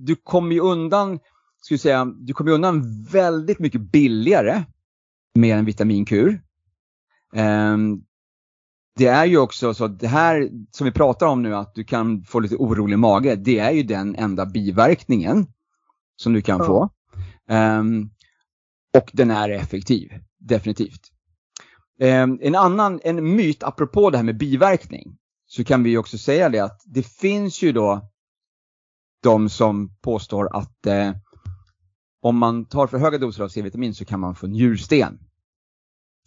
du 0.05 0.15
kommer 0.15 0.55
ju 0.55 0.61
undan, 0.61 1.19
ska 1.61 1.77
säga, 1.77 2.05
du 2.05 2.33
kommer 2.33 2.51
undan 2.51 3.03
väldigt 3.03 3.59
mycket 3.59 3.81
billigare 3.81 4.63
med 5.35 5.57
en 5.57 5.65
vitaminkur. 5.65 6.41
Um, 7.33 8.03
det 8.95 9.07
är 9.07 9.25
ju 9.25 9.37
också 9.37 9.73
så 9.73 9.85
att 9.85 9.99
det 9.99 10.07
här 10.07 10.49
som 10.71 10.85
vi 10.85 10.91
pratar 10.91 11.27
om 11.27 11.41
nu 11.41 11.55
att 11.55 11.75
du 11.75 11.83
kan 11.83 12.23
få 12.23 12.39
lite 12.39 12.55
orolig 12.55 12.99
mage, 12.99 13.35
det 13.35 13.59
är 13.59 13.71
ju 13.71 13.83
den 13.83 14.15
enda 14.15 14.45
biverkningen 14.45 15.47
som 16.15 16.33
du 16.33 16.41
kan 16.41 16.57
ja. 16.59 16.65
få. 16.65 16.89
Um, 17.55 18.09
och 18.97 19.09
den 19.13 19.31
är 19.31 19.49
effektiv, 19.49 20.11
definitivt. 20.39 21.11
Um, 21.99 22.39
en 22.41 22.55
annan, 22.55 22.99
en 23.03 23.35
myt 23.35 23.63
apropå 23.63 24.09
det 24.09 24.17
här 24.17 24.23
med 24.23 24.37
biverkning, 24.37 25.17
så 25.47 25.63
kan 25.63 25.83
vi 25.83 25.97
också 25.97 26.17
säga 26.17 26.49
det 26.49 26.59
att 26.59 26.81
det 26.85 27.03
finns 27.03 27.61
ju 27.61 27.71
då 27.71 28.10
de 29.23 29.49
som 29.49 29.95
påstår 30.01 30.55
att 30.55 30.85
eh, 30.85 31.11
om 32.21 32.37
man 32.37 32.65
tar 32.65 32.87
för 32.87 32.97
höga 32.97 33.17
doser 33.17 33.43
av 33.43 33.47
C-vitamin 33.47 33.93
så 33.93 34.05
kan 34.05 34.19
man 34.19 34.35
få 34.35 34.47
njursten. 34.47 35.19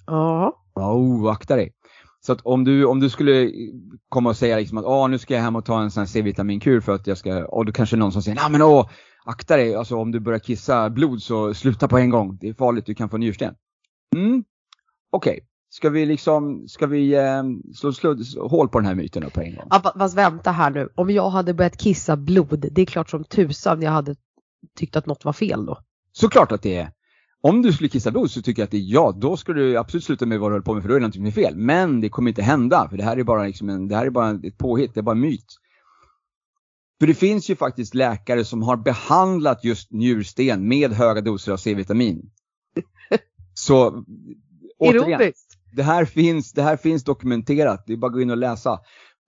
Ja. 0.07 0.61
Oh, 0.75 1.33
akta 1.33 1.57
dig. 1.57 1.73
Så 2.21 2.33
att 2.33 2.41
om 2.41 2.65
du, 2.65 2.85
om 2.85 3.01
du 3.01 3.11
skulle 3.11 3.53
komma 4.09 4.31
och 4.31 4.37
säga 4.37 4.57
liksom 4.57 4.79
att 4.79 4.85
åh, 4.85 5.09
nu 5.09 5.19
ska 5.19 5.35
jag 5.35 5.43
hem 5.43 5.57
och 5.57 5.65
ta 5.65 5.83
en 5.83 5.91
sån 5.91 6.07
C-vitaminkur 6.07 6.81
för 6.81 6.95
att 6.95 7.07
jag 7.07 7.19
ska, 7.19 7.45
och 7.45 7.65
då 7.65 7.73
kanske 7.73 7.97
någon 7.97 8.13
som 8.13 8.23
säger 8.23 8.37
nej 8.37 8.51
men 8.51 8.63
åh, 8.63 8.89
akta 9.25 9.57
dig, 9.57 9.75
alltså 9.75 9.97
om 9.97 10.13
du 10.13 10.21
börjar 10.21 10.39
kissa 10.39 10.91
blod 10.91 11.23
så 11.23 11.55
sluta 11.55 11.89
på 11.89 11.99
en 11.99 12.11
gång, 12.11 12.39
det 12.41 12.49
är 12.49 12.55
farligt, 12.55 12.87
du 12.87 12.95
kan 12.95 13.09
få 13.09 13.19
njursten. 13.19 13.55
Mm, 14.17 14.45
okej. 15.11 15.33
Okay. 15.33 15.47
Ska 15.75 15.91
vi 15.91 16.07
liksom, 16.07 16.69
ska 16.69 16.87
vi 16.87 17.15
eh, 17.15 17.43
slå, 17.75 17.93
slå, 17.93 18.17
slå 18.17 18.49
hål 18.49 18.69
på 18.69 18.79
den 18.79 18.87
här 18.87 18.95
myten 18.95 19.31
på 19.31 19.41
en 19.41 19.55
gång? 19.55 19.67
Ja, 19.71 19.93
fast 19.99 20.17
vänta 20.17 20.51
här 20.51 20.71
nu, 20.71 20.89
om 20.95 21.11
jag 21.11 21.31
hade 21.31 21.55
börjat 21.55 21.77
kissa 21.77 22.17
blod, 22.17 22.67
det 22.73 22.83
är 22.83 22.87
klart 22.87 23.11
som 23.11 23.25
tusan 23.25 23.83
jag 23.83 23.91
hade 23.91 24.17
tyckt 24.79 24.97
att 24.97 25.07
något 25.07 25.25
var 25.25 25.33
fel 25.33 25.67
då. 25.67 25.79
Såklart 26.13 26.53
att 26.53 26.63
det 26.63 26.77
är. 26.77 26.93
Om 27.41 27.63
du 27.63 27.73
skulle 27.73 27.89
kissa 27.89 28.11
blod 28.11 28.31
så 28.31 28.43
tycker 28.43 28.63
jag 28.63 28.65
att 28.65 28.71
det 28.71 28.77
är 28.77 28.93
ja, 28.93 29.13
då 29.17 29.37
ska 29.37 29.53
du 29.53 29.77
absolut 29.77 30.05
sluta 30.05 30.27
med 30.27 30.41
vad 30.41 30.51
du 30.51 30.55
håller 30.55 30.65
på 30.65 30.75
med 30.75 30.83
för 30.83 30.89
då 30.89 30.95
är 30.95 31.01
det 31.01 31.07
någonting 31.07 31.33
fel. 31.33 31.57
Men 31.57 32.01
det 32.01 32.09
kommer 32.09 32.29
inte 32.29 32.43
hända 32.43 32.89
för 32.91 32.97
det 32.97 33.05
här 33.05 33.17
är 33.17 33.25
bara, 33.25 33.45
liksom 33.45 33.69
en, 33.69 33.89
det 33.89 33.97
här 33.97 34.07
är 34.07 34.11
bara 34.11 34.31
ett 34.31 34.59
påhitt, 34.59 34.95
det 34.95 35.01
är 35.01 35.03
bara 35.03 35.17
en 35.17 35.21
myt. 35.21 35.47
För 37.01 37.07
det 37.07 37.15
finns 37.15 37.51
ju 37.51 37.57
faktiskt 37.57 37.95
läkare 37.95 38.45
som 38.45 38.63
har 38.63 38.77
behandlat 38.77 39.65
just 39.65 39.93
njursten 39.93 40.69
med 40.69 40.93
höga 40.93 41.21
doser 41.21 41.53
av 41.53 41.57
C-vitamin. 41.57 42.31
Så 43.55 44.05
återigen, 44.79 45.21
Ironiskt. 45.21 45.44
Det 45.75 45.83
här, 45.83 46.05
finns, 46.05 46.53
det 46.53 46.63
här 46.63 46.77
finns 46.77 47.05
dokumenterat. 47.05 47.85
Det 47.87 47.93
är 47.93 47.97
bara 47.97 48.07
att 48.07 48.13
gå 48.13 48.21
in 48.21 48.31
och 48.31 48.37
läsa 48.37 48.81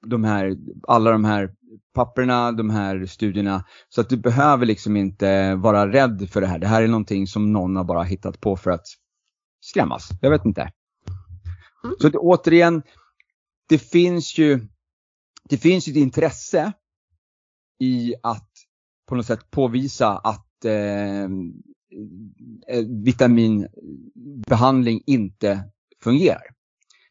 de 0.07 0.25
här, 0.25 0.57
alla 0.89 1.11
de 1.11 1.25
här 1.25 1.51
papperna, 1.95 2.53
de 2.53 2.71
här 2.71 3.07
studierna. 3.07 3.65
Så 3.89 4.01
att 4.01 4.09
du 4.09 4.17
behöver 4.17 4.67
liksom 4.67 4.97
inte 4.97 5.55
vara 5.55 5.93
rädd 5.93 6.29
för 6.31 6.41
det 6.41 6.47
här. 6.47 6.59
Det 6.59 6.67
här 6.67 6.83
är 6.83 6.89
någonting 6.89 7.27
som 7.27 7.53
någon 7.53 7.77
har 7.77 7.85
bara 7.85 8.03
hittat 8.03 8.41
på 8.41 8.57
för 8.57 8.71
att 8.71 8.87
skrämmas. 9.61 10.09
Jag 10.21 10.31
vet 10.31 10.45
inte. 10.45 10.61
Mm. 11.85 11.97
Så 12.01 12.09
det, 12.09 12.19
återigen, 12.19 12.83
det 13.69 13.79
finns 13.79 14.39
ju 14.39 14.67
det 15.49 15.57
finns 15.57 15.89
ju 15.89 15.91
ett 15.91 15.97
intresse 15.97 16.73
i 17.79 18.15
att 18.23 18.51
på 19.09 19.15
något 19.15 19.27
sätt 19.27 19.51
påvisa 19.51 20.19
att 20.19 20.65
eh, 20.65 21.29
vitaminbehandling 23.05 25.03
inte 25.07 25.71
fungerar. 26.07 26.43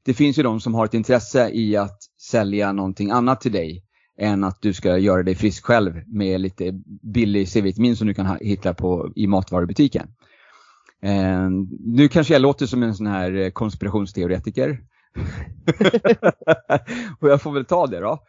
Det 0.06 0.14
finns 0.14 0.40
ju 0.40 0.44
de 0.44 0.60
som 0.60 0.74
har 0.74 0.86
ett 0.86 0.94
intresse 0.94 1.50
i 1.50 1.76
att 1.76 2.00
sälja 2.32 2.72
någonting 2.72 3.12
annat 3.12 3.42
till 3.42 3.52
dig 3.52 3.84
än 4.20 4.44
att 4.44 4.62
du 4.62 4.74
ska 4.74 4.98
göra 4.98 5.24
dig 5.24 5.36
frisk 5.36 5.66
själv 5.66 5.94
med 6.08 6.42
lite 6.42 6.72
billig 7.14 7.50
C-vitamin 7.50 7.96
som 7.96 8.08
du 8.08 8.14
kan 8.14 8.38
hitta 8.42 8.74
på, 8.74 9.12
i 9.16 9.28
matvarubutiken. 9.28 10.08
Eh, 11.04 11.50
nu 11.80 12.08
kanske 12.08 12.34
jag 12.34 12.42
låter 12.42 12.66
som 12.66 12.84
en 12.84 12.96
sån 12.96 13.08
här 13.08 13.34
eh, 13.34 13.50
konspirationsteoretiker. 13.50 14.80
och 17.20 17.30
jag 17.30 17.42
får 17.42 17.52
väl 17.52 17.66
ta 17.66 17.88
det 17.88 18.00
då. 18.00 18.20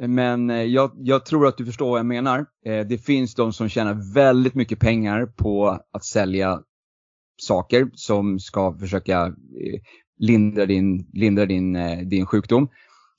Men 0.00 0.50
eh, 0.50 0.62
jag, 0.62 0.92
jag, 0.96 1.26
tror 1.26 1.46
att 1.46 1.56
du 1.56 1.66
förstår 1.66 1.90
vad 1.90 1.98
jag 1.98 2.06
menar. 2.06 2.46
Eh, 2.66 2.86
det 2.86 2.98
finns 2.98 3.34
de 3.34 3.52
som 3.52 3.68
tjänar 3.68 4.14
väldigt 4.14 4.54
mycket 4.54 4.80
pengar 4.80 5.26
på 5.26 5.78
att 5.92 6.04
sälja 6.04 6.60
saker 7.36 7.90
som 7.94 8.38
ska 8.38 8.78
försöka 8.78 9.26
eh, 9.26 9.80
lindrar 10.20 10.66
lindra 10.66 10.66
din, 10.66 11.06
lindra 11.12 11.46
din, 11.46 11.76
eh, 11.76 11.98
din 11.98 12.26
sjukdom. 12.26 12.68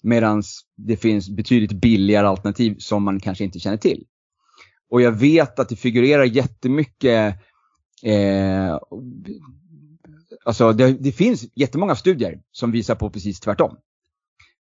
Medan 0.04 0.44
det 0.78 0.98
finns 0.98 1.30
betydligt 1.30 1.72
billigare 1.74 2.28
alternativ 2.28 2.76
som 2.80 3.04
man 3.04 3.20
kanske 3.20 3.44
inte 3.44 3.60
känner 3.60 3.78
till. 3.78 4.06
Och 4.90 5.02
jag 5.02 5.12
vet 5.12 5.60
att 5.60 5.70
det 5.70 5.76
figurerar 5.76 6.24
jättemycket 6.24 7.36
eh, 8.04 8.78
Alltså 10.46 10.74
det, 10.74 10.94
det 10.94 11.12
finns 11.12 11.46
jättemånga 11.56 11.96
studier 11.96 12.42
som 12.52 12.72
visar 12.72 12.96
på 12.96 13.10
precis 13.10 13.40
tvärtom. 13.40 13.78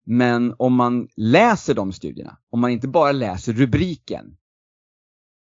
Men 0.05 0.55
om 0.59 0.75
man 0.75 1.09
läser 1.17 1.75
de 1.75 1.93
studierna, 1.93 2.39
om 2.51 2.61
man 2.61 2.71
inte 2.71 2.89
bara 2.89 3.13
läser 3.13 3.53
rubriken, 3.53 4.37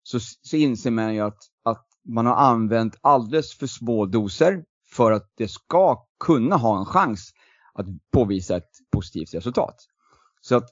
så, 0.04 0.20
så 0.20 0.58
inser 0.58 0.92
man 0.92 1.14
ju 1.14 1.22
att, 1.22 1.40
att 1.64 1.88
man 2.08 2.26
har 2.26 2.36
använt 2.36 2.98
alldeles 3.02 3.58
för 3.58 3.68
små 3.68 4.06
doser 4.06 4.64
för 4.88 5.12
att 5.12 5.32
det 5.38 5.48
ska 5.48 6.06
kunna 6.20 6.56
ha 6.56 6.80
en 6.80 6.86
chans 6.86 7.34
att 7.74 7.86
påvisa 8.12 8.58
ett 8.58 8.72
positivt 8.92 9.34
resultat. 9.34 9.76
Så 10.42 10.56
att 10.56 10.70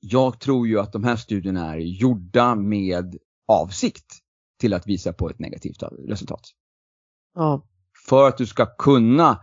jag 0.00 0.40
tror 0.40 0.68
ju 0.68 0.80
att 0.80 0.92
de 0.92 1.04
här 1.04 1.16
studierna 1.16 1.74
är 1.74 1.78
gjorda 1.78 2.54
med 2.54 3.16
avsikt 3.48 4.06
till 4.60 4.74
att 4.74 4.86
visa 4.86 5.12
på 5.12 5.30
ett 5.30 5.38
negativt 5.38 5.82
resultat. 6.08 6.42
Ja. 7.34 7.66
För 8.08 8.28
att 8.28 8.38
du 8.38 8.46
ska 8.46 8.66
kunna 8.66 9.40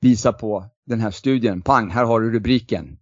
visa 0.00 0.32
på 0.32 0.70
den 0.86 1.00
här 1.00 1.10
studien, 1.10 1.62
pang, 1.62 1.90
här 1.90 2.04
har 2.04 2.20
du 2.20 2.30
rubriken. 2.30 2.98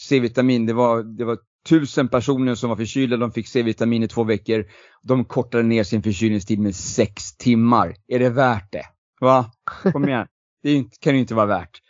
C-vitamin, 0.00 0.66
det 0.66 0.72
var, 0.72 1.02
det 1.02 1.24
var 1.24 1.38
tusen 1.68 2.08
personer 2.08 2.54
som 2.54 2.70
var 2.70 2.76
förkylda, 2.76 3.16
de 3.16 3.32
fick 3.32 3.48
C-vitamin 3.48 4.02
i 4.02 4.08
två 4.08 4.24
veckor. 4.24 4.66
De 5.02 5.24
kortade 5.24 5.62
ner 5.62 5.84
sin 5.84 6.02
förkylningstid 6.02 6.58
med 6.58 6.76
sex 6.76 7.36
timmar. 7.36 7.96
Är 8.08 8.18
det 8.18 8.30
värt 8.30 8.72
det? 8.72 8.86
Va? 9.22 9.52
Kom 9.92 10.08
igen. 10.08 10.26
Det 10.62 11.00
kan 11.00 11.14
ju 11.14 11.20
inte 11.20 11.34
vara 11.34 11.46
värt. 11.46 11.82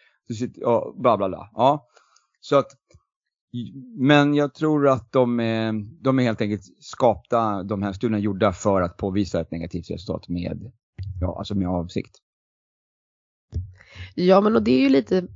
Och 0.65 1.01
bla 1.01 1.17
bla 1.17 1.29
bla. 1.29 1.51
Ja. 1.53 1.87
Så 2.41 2.57
att, 2.57 2.67
men 3.99 4.35
jag 4.35 4.55
tror 4.55 4.89
att 4.89 5.13
de 5.13 5.41
är, 5.41 5.73
de 6.03 6.19
är 6.19 6.23
helt 6.23 6.41
enkelt 6.41 6.63
skapta, 6.81 7.63
de 7.63 7.83
här 7.83 7.93
studierna 7.93 8.19
gjorda 8.19 8.53
för 8.53 8.83
att 8.83 8.97
påvisa 8.97 9.41
ett 9.41 9.51
negativt 9.51 9.91
resultat 9.91 10.29
med, 10.29 10.73
ja, 11.21 11.39
alltså 11.39 11.55
med 11.55 11.69
avsikt. 11.69 12.17
Ja 14.15 14.41
men 14.41 14.57
och 14.57 14.63
det 14.63 14.73
är 14.73 14.81
ju 14.81 14.89
lite, 14.89 15.27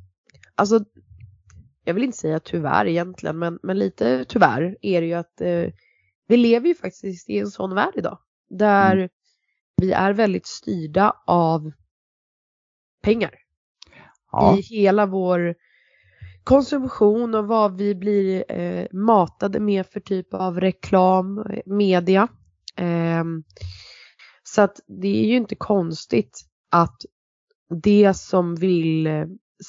alltså 0.54 0.84
jag 1.84 1.94
vill 1.94 2.04
inte 2.04 2.18
säga 2.18 2.40
tyvärr 2.40 2.86
egentligen 2.86 3.38
men, 3.38 3.58
men 3.62 3.78
lite 3.78 4.24
tyvärr 4.24 4.76
är 4.82 5.00
det 5.00 5.06
ju 5.06 5.14
att 5.14 5.40
eh, 5.40 5.72
vi 6.28 6.36
lever 6.36 6.68
ju 6.68 6.74
faktiskt 6.74 7.30
i 7.30 7.38
en 7.38 7.50
sån 7.50 7.74
värld 7.74 7.92
idag. 7.94 8.18
Där 8.50 8.96
mm. 8.96 9.08
vi 9.76 9.92
är 9.92 10.12
väldigt 10.12 10.46
styrda 10.46 11.16
av 11.26 11.72
pengar. 13.06 13.34
Ja. 14.32 14.58
I 14.58 14.60
hela 14.60 15.06
vår 15.06 15.54
konsumtion 16.44 17.34
och 17.34 17.46
vad 17.46 17.76
vi 17.76 17.94
blir 17.94 18.52
eh, 18.52 18.86
matade 18.92 19.60
med 19.60 19.86
för 19.86 20.00
typ 20.00 20.34
av 20.34 20.60
reklam, 20.60 21.46
media. 21.66 22.28
Eh, 22.76 23.24
så 24.42 24.62
att 24.62 24.80
det 24.86 25.24
är 25.24 25.26
ju 25.26 25.36
inte 25.36 25.54
konstigt 25.54 26.40
att 26.70 26.96
det 27.82 28.14
som 28.16 28.54
vill 28.54 29.06
eh, 29.06 29.26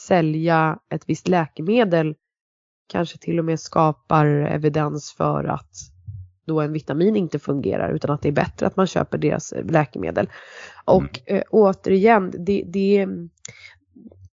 sälja 0.08 0.80
ett 0.90 1.04
visst 1.10 1.28
läkemedel 1.28 2.16
kanske 2.88 3.18
till 3.18 3.40
och 3.40 3.46
med 3.46 3.60
skapar 3.60 4.26
evidens 4.26 5.14
för 5.18 5.44
att 5.44 5.72
då 6.48 6.62
en 6.62 6.74
vitamin 6.74 7.16
inte 7.16 7.40
fungerar 7.40 7.94
utan 7.94 8.12
att 8.12 8.22
det 8.22 8.30
är 8.30 8.34
bättre 8.34 8.68
att 8.68 8.78
man 8.78 8.88
köper 8.88 9.18
deras 9.18 9.52
eh, 9.52 9.66
läkemedel. 9.66 10.30
Och 10.86 11.20
mm. 11.26 11.38
eh, 11.38 11.44
återigen, 11.50 12.34
det, 12.38 12.64
det, 12.68 13.08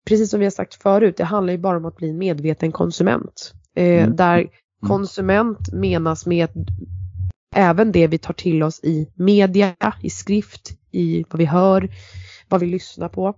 precis 0.08 0.30
som 0.30 0.40
vi 0.40 0.46
har 0.46 0.52
sagt 0.52 0.76
förut, 0.76 1.18
det 1.18 1.24
handlar 1.24 1.54
ju 1.54 1.60
bara 1.60 1.78
om 1.78 1.86
att 1.86 1.98
bli 1.98 2.10
en 2.10 2.18
medveten 2.18 2.72
konsument. 2.72 3.54
Eh, 3.76 4.04
mm. 4.04 4.16
Där 4.16 4.38
mm. 4.38 4.50
konsument 4.88 5.74
menas 5.74 6.26
med 6.26 6.50
även 7.56 7.92
det 7.92 8.08
vi 8.08 8.18
tar 8.18 8.34
till 8.34 8.64
oss 8.64 8.80
i 8.84 9.12
media, 9.16 9.76
i 10.02 10.10
skrift, 10.10 10.72
i 10.92 11.26
vad 11.30 11.40
vi 11.40 11.46
hör, 11.46 11.90
vad 12.48 12.62
vi 12.62 12.68
lyssnar 12.68 13.10
på. 13.10 13.34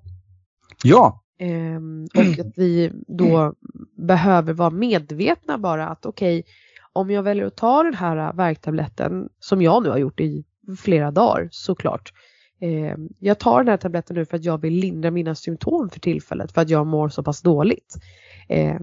Ja. 0.84 1.24
Eh, 1.39 1.82
och 2.22 2.39
att 2.39 2.53
vi 2.55 2.91
då 3.07 3.53
behöver 3.97 4.53
vara 4.53 4.69
medvetna 4.69 5.57
bara 5.57 5.88
att 5.88 6.05
okej, 6.05 6.39
okay, 6.39 6.51
om 6.93 7.11
jag 7.11 7.23
väljer 7.23 7.45
att 7.45 7.55
ta 7.55 7.83
den 7.83 7.93
här 7.93 8.17
äh, 8.17 8.33
värktabletten 8.33 9.29
som 9.39 9.61
jag 9.61 9.83
nu 9.83 9.89
har 9.89 9.97
gjort 9.97 10.19
i 10.19 10.43
flera 10.79 11.11
dagar 11.11 11.47
såklart. 11.51 12.13
Eh, 12.61 12.95
jag 13.19 13.39
tar 13.39 13.57
den 13.57 13.67
här 13.67 13.77
tabletten 13.77 14.15
nu 14.15 14.25
för 14.25 14.37
att 14.37 14.45
jag 14.45 14.61
vill 14.61 14.73
lindra 14.73 15.11
mina 15.11 15.35
symptom 15.35 15.89
för 15.89 15.99
tillfället 15.99 16.51
för 16.51 16.61
att 16.61 16.69
jag 16.69 16.87
mår 16.87 17.09
så 17.09 17.23
pass 17.23 17.41
dåligt. 17.41 17.95
Eh, 18.49 18.79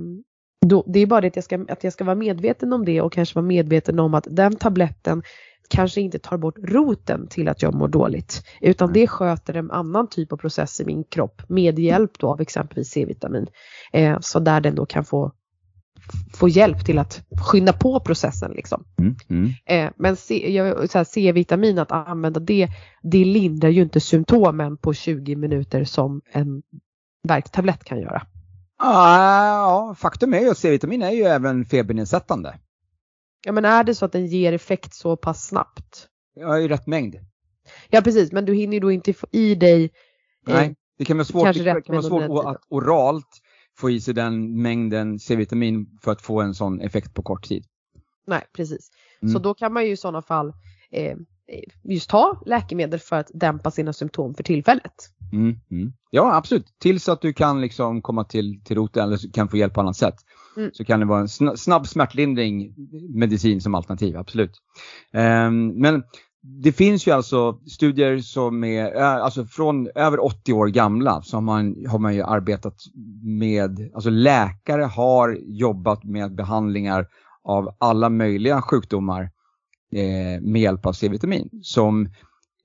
då, 0.66 0.84
det 0.86 1.00
är 1.00 1.06
bara 1.06 1.20
det 1.20 1.26
att 1.26 1.36
jag, 1.36 1.44
ska, 1.44 1.64
att 1.68 1.84
jag 1.84 1.92
ska 1.92 2.04
vara 2.04 2.16
medveten 2.16 2.72
om 2.72 2.84
det 2.84 3.00
och 3.00 3.12
kanske 3.12 3.34
vara 3.34 3.46
medveten 3.46 3.98
om 3.98 4.14
att 4.14 4.26
den 4.30 4.56
tabletten 4.56 5.22
kanske 5.68 6.00
inte 6.00 6.18
tar 6.18 6.36
bort 6.36 6.58
roten 6.58 7.26
till 7.28 7.48
att 7.48 7.62
jag 7.62 7.74
mår 7.74 7.88
dåligt. 7.88 8.42
Utan 8.60 8.92
det 8.92 9.06
sköter 9.06 9.54
en 9.54 9.70
annan 9.70 10.08
typ 10.08 10.32
av 10.32 10.36
process 10.36 10.80
i 10.80 10.84
min 10.84 11.04
kropp 11.04 11.42
med 11.48 11.78
hjälp 11.78 12.18
då 12.18 12.32
av 12.32 12.40
exempelvis 12.40 12.88
C-vitamin. 12.88 13.46
Eh, 13.92 14.18
så 14.20 14.38
där 14.38 14.60
den 14.60 14.74
då 14.74 14.86
kan 14.86 15.04
få, 15.04 15.32
få 16.34 16.48
hjälp 16.48 16.84
till 16.84 16.98
att 16.98 17.22
skynda 17.40 17.72
på 17.72 18.00
processen. 18.00 18.52
Liksom. 18.52 18.84
Mm, 18.98 19.16
mm. 19.28 19.52
Eh, 19.66 19.92
men 19.96 20.16
C-vitamin, 21.06 21.78
att 21.78 21.92
använda 21.92 22.40
det, 22.40 22.68
det 23.02 23.24
lindrar 23.24 23.68
ju 23.68 23.82
inte 23.82 24.00
symptomen 24.00 24.76
på 24.76 24.94
20 24.94 25.36
minuter 25.36 25.84
som 25.84 26.22
en 26.32 26.62
värktablett 27.28 27.84
kan 27.84 28.00
göra. 28.00 28.22
Ja, 28.78 29.94
faktum 29.98 30.34
är 30.34 30.40
ju 30.40 30.50
att 30.50 30.58
C-vitamin 30.58 31.02
är 31.02 31.10
ju 31.10 31.22
även 31.22 31.64
febernedsättande. 31.64 32.58
Ja 33.44 33.52
men 33.52 33.64
är 33.64 33.84
det 33.84 33.94
så 33.94 34.04
att 34.04 34.12
den 34.12 34.26
ger 34.26 34.52
effekt 34.52 34.94
så 34.94 35.16
pass 35.16 35.46
snabbt? 35.46 36.08
Ja, 36.34 36.58
i 36.58 36.68
rätt 36.68 36.86
mängd. 36.86 37.16
Ja 37.88 38.00
precis, 38.00 38.32
men 38.32 38.44
du 38.44 38.54
hinner 38.54 38.74
ju 38.74 38.80
då 38.80 38.90
inte 38.90 39.12
få 39.12 39.26
i 39.30 39.54
dig 39.54 39.84
eh, 40.46 40.54
Nej, 40.54 40.74
det 40.98 41.04
kan 41.04 41.16
vara 41.16 41.24
svårt, 41.24 41.54
det 41.54 41.82
kan 41.82 41.96
vara 41.96 42.02
svårt 42.02 42.46
att 42.46 42.62
oralt 42.68 43.40
få 43.78 43.90
i 43.90 44.00
sig 44.00 44.14
den 44.14 44.62
mängden 44.62 45.18
C-vitamin 45.18 45.98
för 46.02 46.12
att 46.12 46.22
få 46.22 46.40
en 46.40 46.54
sån 46.54 46.80
effekt 46.80 47.14
på 47.14 47.22
kort 47.22 47.48
tid. 47.48 47.64
Nej, 48.26 48.42
precis. 48.52 48.90
Mm. 49.22 49.32
Så 49.32 49.38
då 49.38 49.54
kan 49.54 49.72
man 49.72 49.86
ju 49.86 49.92
i 49.92 49.96
sådana 49.96 50.22
fall 50.22 50.52
eh, 50.90 51.16
just 51.82 52.10
ta 52.10 52.42
läkemedel 52.46 53.00
för 53.00 53.16
att 53.16 53.30
dämpa 53.34 53.70
sina 53.70 53.92
symptom 53.92 54.34
för 54.34 54.42
tillfället. 54.42 54.94
Mm, 55.32 55.56
mm. 55.70 55.92
Ja, 56.10 56.36
absolut. 56.36 56.66
Tills 56.78 57.08
att 57.08 57.20
du 57.20 57.32
kan 57.32 57.60
liksom 57.60 58.02
komma 58.02 58.24
till, 58.24 58.60
till 58.64 58.76
roten 58.76 59.02
eller 59.02 59.32
kan 59.32 59.48
få 59.48 59.56
hjälp 59.56 59.74
på 59.74 59.80
annat 59.80 59.96
sätt. 59.96 60.14
Mm. 60.56 60.70
Så 60.72 60.84
kan 60.84 61.00
det 61.00 61.06
vara 61.06 61.20
en 61.20 61.26
sna- 61.26 61.56
snabb 61.56 61.86
smärtlindring 61.86 62.74
medicin 63.14 63.60
som 63.60 63.74
alternativ, 63.74 64.16
absolut. 64.16 64.52
Ehm, 65.12 65.68
men 65.68 66.02
det 66.42 66.72
finns 66.72 67.06
ju 67.06 67.10
alltså 67.10 67.60
studier 67.66 68.18
som 68.18 68.64
är, 68.64 68.96
eh, 68.96 69.14
alltså 69.14 69.44
från 69.44 69.88
över 69.94 70.24
80 70.24 70.52
år 70.52 70.66
gamla 70.66 71.22
så 71.22 71.36
har 71.36 71.42
man, 71.42 71.86
har 71.88 71.98
man 71.98 72.14
ju 72.14 72.22
arbetat 72.22 72.74
med, 73.22 73.90
alltså 73.94 74.10
läkare 74.10 74.82
har 74.82 75.38
jobbat 75.42 76.04
med 76.04 76.34
behandlingar 76.34 77.06
av 77.44 77.76
alla 77.78 78.08
möjliga 78.08 78.62
sjukdomar 78.62 79.22
eh, 79.92 80.40
med 80.40 80.62
hjälp 80.62 80.86
av 80.86 80.92
C-vitamin. 80.92 81.50
Som 81.62 82.06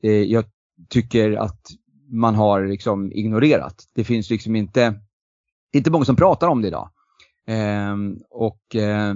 eh, 0.03 0.11
jag 0.11 0.45
tycker 0.89 1.31
att 1.31 1.67
man 2.09 2.35
har 2.35 2.67
liksom 2.67 3.11
ignorerat. 3.11 3.83
Det 3.95 4.03
finns 4.03 4.29
liksom 4.29 4.55
inte, 4.55 4.99
inte 5.73 5.91
många 5.91 6.05
som 6.05 6.15
pratar 6.15 6.47
om 6.47 6.61
det 6.61 6.67
idag. 6.67 6.89
Eh, 7.47 7.95
och 8.29 8.75
eh, 8.75 9.15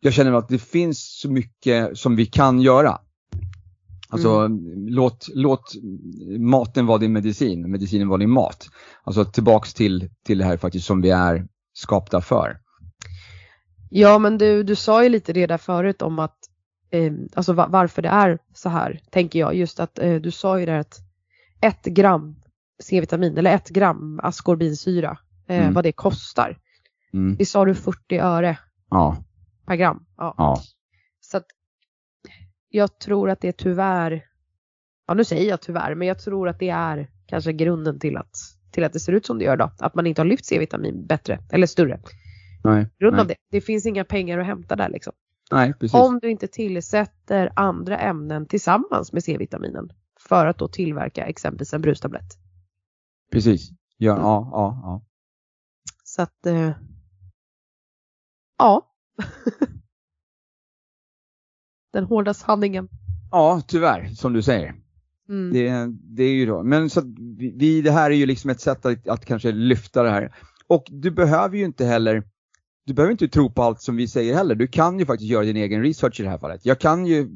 jag 0.00 0.12
känner 0.12 0.32
att 0.32 0.48
det 0.48 0.58
finns 0.58 1.20
så 1.20 1.30
mycket 1.30 1.98
som 1.98 2.16
vi 2.16 2.26
kan 2.26 2.60
göra. 2.60 2.98
Alltså 4.10 4.48
låt, 4.88 5.26
låt 5.34 5.72
maten 6.38 6.86
vara 6.86 6.98
din 6.98 7.12
medicin, 7.12 7.70
medicinen 7.70 8.08
vara 8.08 8.18
din 8.18 8.30
mat. 8.30 8.68
Alltså 9.02 9.24
tillbaks 9.24 9.74
till, 9.74 10.10
till 10.24 10.38
det 10.38 10.44
här 10.44 10.56
faktiskt 10.56 10.86
som 10.86 11.00
vi 11.00 11.10
är 11.10 11.46
skapta 11.72 12.20
för. 12.20 12.56
Ja 13.90 14.18
men 14.18 14.38
du, 14.38 14.62
du 14.62 14.74
sa 14.76 15.02
ju 15.02 15.08
lite 15.08 15.32
det 15.32 15.46
där 15.46 15.58
förut 15.58 16.02
om 16.02 16.18
att 16.18 16.36
eh, 16.90 17.12
alltså 17.34 17.52
va- 17.52 17.68
varför 17.70 18.02
det 18.02 18.08
är 18.08 18.38
så 18.54 18.68
här, 18.68 19.00
tänker 19.10 19.38
jag. 19.38 19.54
Just 19.54 19.80
att 19.80 19.98
eh, 19.98 20.14
du 20.14 20.30
sa 20.30 20.60
ju 20.60 20.66
där 20.66 20.78
att 20.78 20.98
ett 21.60 21.84
gram 21.84 22.36
C-vitamin 22.82 23.38
eller 23.38 23.54
ett 23.54 23.68
gram 23.68 24.20
askorbinsyra, 24.22 25.18
eh, 25.46 25.60
Mm. 25.62 25.74
vad 25.74 25.84
det 25.84 25.92
kostar. 25.92 26.58
Mm. 27.12 27.36
Vi 27.36 27.44
sa 27.44 27.64
du 27.64 27.74
40 27.74 28.18
öre 28.18 28.58
Ja, 28.90 29.16
per 29.66 29.76
gram. 29.76 30.06
Ja. 30.16 30.34
ja. 30.38 30.60
Så 31.20 31.36
att 31.36 31.46
jag 32.70 32.98
tror 32.98 33.30
att 33.30 33.40
det 33.40 33.52
tyvärr, 33.52 34.26
ja 35.06 35.14
nu 35.14 35.24
säger 35.24 35.48
jag 35.50 35.60
tyvärr, 35.60 35.94
men 35.94 36.08
jag 36.08 36.18
tror 36.18 36.48
att 36.48 36.58
det 36.58 36.68
är 36.68 37.10
kanske 37.26 37.52
grunden 37.52 37.98
till 37.98 38.16
att, 38.16 38.36
till 38.70 38.84
att 38.84 38.92
det 38.92 39.00
ser 39.00 39.12
ut 39.12 39.26
som 39.26 39.38
det 39.38 39.44
gör 39.44 39.56
då. 39.56 39.70
Att 39.78 39.94
man 39.94 40.06
inte 40.06 40.20
har 40.20 40.26
lyft 40.26 40.44
C-vitamin 40.44 41.06
bättre 41.06 41.38
eller 41.52 41.66
större. 41.66 42.00
Nej, 42.64 42.86
Grund 42.98 43.12
nej, 43.12 43.20
av 43.20 43.26
det. 43.26 43.34
Det 43.50 43.60
finns 43.60 43.86
inga 43.86 44.04
pengar 44.04 44.38
att 44.38 44.46
hämta 44.46 44.76
där 44.76 44.88
liksom. 44.88 45.12
nej 45.50 45.72
precis. 45.74 45.94
Om 45.94 46.18
du 46.18 46.30
inte 46.30 46.46
tillsätter 46.48 47.52
andra 47.56 47.98
ämnen 47.98 48.46
tillsammans 48.46 49.12
med 49.12 49.24
C-vitaminen 49.24 49.92
för 50.28 50.46
att 50.46 50.58
då 50.58 50.68
tillverka 50.68 51.26
exempelvis 51.26 51.74
en 51.74 51.82
brustablett. 51.82 52.38
Precis. 53.32 53.70
Ja, 53.96 54.12
Mm. 54.12 54.22
ja, 54.24 54.48
ja, 54.52 54.80
ja. 54.82 55.02
Så 56.04 56.22
att, 56.22 56.46
eh, 56.46 56.70
ja. 58.58 58.86
Den 61.92 62.04
hårda 62.04 62.34
sanningen. 62.34 62.88
Ja, 63.30 63.62
tyvärr, 63.66 64.08
som 64.08 64.32
du 64.32 64.42
säger. 64.42 64.74
Mm. 65.28 65.52
Det, 65.52 65.86
det 66.16 66.22
är 66.22 66.32
ju 66.32 66.46
då. 66.46 66.62
Men 66.62 66.90
så 66.90 67.02
vi, 67.38 67.82
det 67.82 67.90
här 67.90 68.10
är 68.10 68.14
ju 68.14 68.26
liksom 68.26 68.50
ett 68.50 68.60
sätt 68.60 68.86
att, 68.86 69.08
att 69.08 69.24
kanske 69.24 69.52
lyfta 69.52 70.02
det 70.02 70.10
här. 70.10 70.34
Och 70.66 70.84
du 70.90 71.10
behöver 71.10 71.56
ju 71.56 71.64
inte 71.64 71.84
heller, 71.84 72.22
du 72.86 72.94
behöver 72.94 73.12
inte 73.12 73.28
tro 73.28 73.50
på 73.50 73.62
allt 73.62 73.82
som 73.82 73.96
vi 73.96 74.08
säger 74.08 74.34
heller. 74.34 74.54
Du 74.54 74.66
kan 74.66 74.98
ju 74.98 75.06
faktiskt 75.06 75.30
göra 75.30 75.44
din 75.44 75.56
egen 75.56 75.82
research 75.82 76.20
i 76.20 76.22
det 76.22 76.28
här 76.28 76.38
fallet. 76.38 76.66
Jag 76.66 76.78
kan 76.78 77.06
ju, 77.06 77.28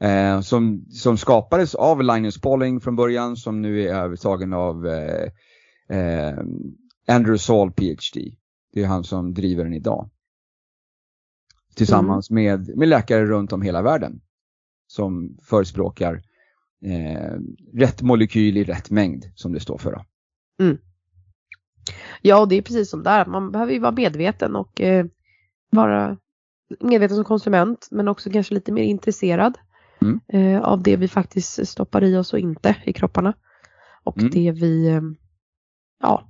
Eh, 0.03 0.41
som, 0.41 0.85
som 0.91 1.19
skapades 1.19 1.75
av 1.75 2.03
Linus 2.03 2.41
Pauling 2.41 2.81
från 2.81 2.97
början 2.97 3.37
som 3.37 3.63
nu 3.63 3.83
är 3.83 3.95
övertagen 3.95 4.53
av 4.53 4.87
eh, 4.87 5.29
eh, 5.89 6.39
Andrew 7.09 7.39
Saul 7.39 7.73
PhD. 7.73 8.37
Det 8.73 8.83
är 8.83 8.87
han 8.87 9.05
som 9.05 9.35
driver 9.35 9.65
den 9.65 9.75
idag. 9.75 10.11
Tillsammans 11.75 12.31
med, 12.31 12.77
med 12.77 12.89
läkare 12.89 13.27
runt 13.27 13.53
om 13.53 13.63
hela 13.63 13.83
världen. 13.83 14.21
Som 14.87 15.39
förespråkar 15.43 16.23
eh, 16.85 17.39
rätt 17.75 18.03
molekyl 18.03 18.57
i 18.57 18.65
rätt 18.65 18.91
mängd 18.91 19.25
som 19.35 19.53
det 19.53 19.61
står 19.61 19.79
för. 19.79 19.93
Då. 19.93 20.05
Ja, 22.23 22.47
det 22.47 22.57
är 22.57 22.63
precis 22.63 22.91
som 22.91 23.03
där. 23.03 23.27
Man 23.27 23.53
behöver 23.53 23.73
ju 23.73 23.79
vara 23.79 23.93
medveten 23.93 24.57
och 24.57 24.81
eh, 24.81 25.07
vara 25.71 26.19
medveten 26.81 27.17
som 27.17 27.25
konsument 27.25 27.89
men 27.91 28.09
också 28.09 28.31
kanske 28.31 28.55
lite 28.55 28.73
mer 28.73 28.83
intresserad 28.83 29.59
Mm. 30.05 30.21
eh, 30.57 30.63
av 30.63 30.83
det 30.83 30.97
vi 30.97 31.09
faktiskt 31.09 31.69
stoppar 31.69 32.05
i 32.05 32.17
oss 32.17 32.33
och 32.33 32.39
inte 32.39 32.77
i 32.85 32.93
kropparna. 32.93 33.35
Och 34.05 34.19
Mm. 34.19 34.31
det 34.31 34.53
vi, 34.53 34.89
eh, 34.89 35.01
ja, 36.03 36.29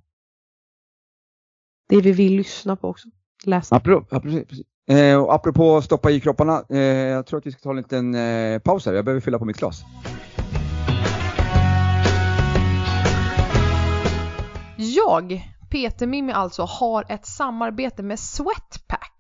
det 1.89 2.01
vi 2.01 2.13
vill 2.13 2.37
lyssna 2.37 2.77
på 2.77 2.89
också. 2.89 3.09
Läsa. 3.45 3.77
Apropå, 3.77 4.07
ja, 4.11 4.21
precis, 4.21 4.49
precis. 4.49 4.67
Eh, 4.89 5.23
och 5.23 5.35
apropå 5.35 5.83
stoppa 5.83 6.11
i 6.11 6.21
kropparna, 6.21 6.65
eh, 6.71 6.79
jag 6.79 7.27
tror 7.27 7.39
att 7.39 7.47
vi 7.47 7.53
ska 7.53 7.61
ta 7.61 7.71
en 7.71 7.77
liten 7.77 8.15
eh, 8.15 8.59
paus 8.59 8.87
här. 8.87 8.93
Jag 8.93 9.05
behöver 9.05 9.21
fylla 9.21 9.39
på 9.39 9.45
mitt 9.45 9.59
glas. 9.59 9.83
Jag, 14.77 15.43
Peter 15.71 16.07
Mimmi 16.07 16.33
alltså, 16.33 16.63
har 16.63 17.05
ett 17.09 17.27
samarbete 17.27 18.03
med 18.03 18.19
Sweatpack. 18.19 19.12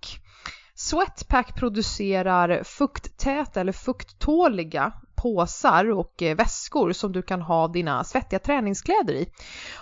Sweatpack 0.92 1.54
producerar 1.54 2.62
fukttäta 2.64 3.60
eller 3.60 3.72
fukttåliga 3.72 4.92
påsar 5.14 5.90
och 5.90 6.22
eh, 6.22 6.36
väskor 6.36 6.92
som 6.92 7.12
du 7.12 7.22
kan 7.22 7.42
ha 7.42 7.68
dina 7.68 8.04
svettiga 8.04 8.38
träningskläder 8.38 9.14
i. 9.14 9.26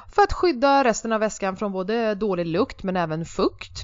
För 0.08 0.22
att 0.22 0.32
skydda 0.32 0.84
resten 0.84 1.12
av 1.12 1.20
väskan 1.20 1.56
från 1.56 1.72
både 1.72 2.14
dålig 2.14 2.46
lukt 2.46 2.82
men 2.82 2.96
även 2.96 3.24
fukt. 3.24 3.82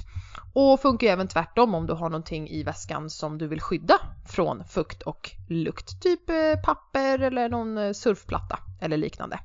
Och 0.53 0.81
funkar 0.81 1.07
ju 1.07 1.13
även 1.13 1.27
tvärtom 1.27 1.75
om 1.75 1.85
du 1.85 1.93
har 1.93 2.09
någonting 2.09 2.49
i 2.49 2.63
väskan 2.63 3.09
som 3.09 3.37
du 3.37 3.47
vill 3.47 3.61
skydda 3.61 3.99
från 4.27 4.63
fukt 4.63 5.01
och 5.01 5.31
lukt. 5.49 6.01
Typ 6.01 6.29
eh, 6.29 6.61
papper 6.63 7.19
eller 7.19 7.49
någon 7.49 7.77
eh, 7.77 7.91
surfplatta 7.91 8.59
eller 8.81 8.97
liknande. 8.97 9.39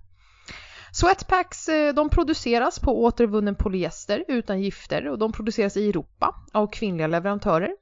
Sweatpacks 0.95 1.69
eh, 1.69 1.95
de 1.95 2.09
produceras 2.11 2.79
på 2.79 3.05
återvunnen 3.05 3.55
polyester 3.55 4.25
utan 4.29 4.61
gifter 4.61 5.09
och 5.09 5.19
de 5.19 5.33
produceras 5.33 5.77
i 5.77 5.89
Europa 5.89 6.35
av 6.53 6.67
kvinnliga 6.67 7.07
leverantörer. 7.07 7.77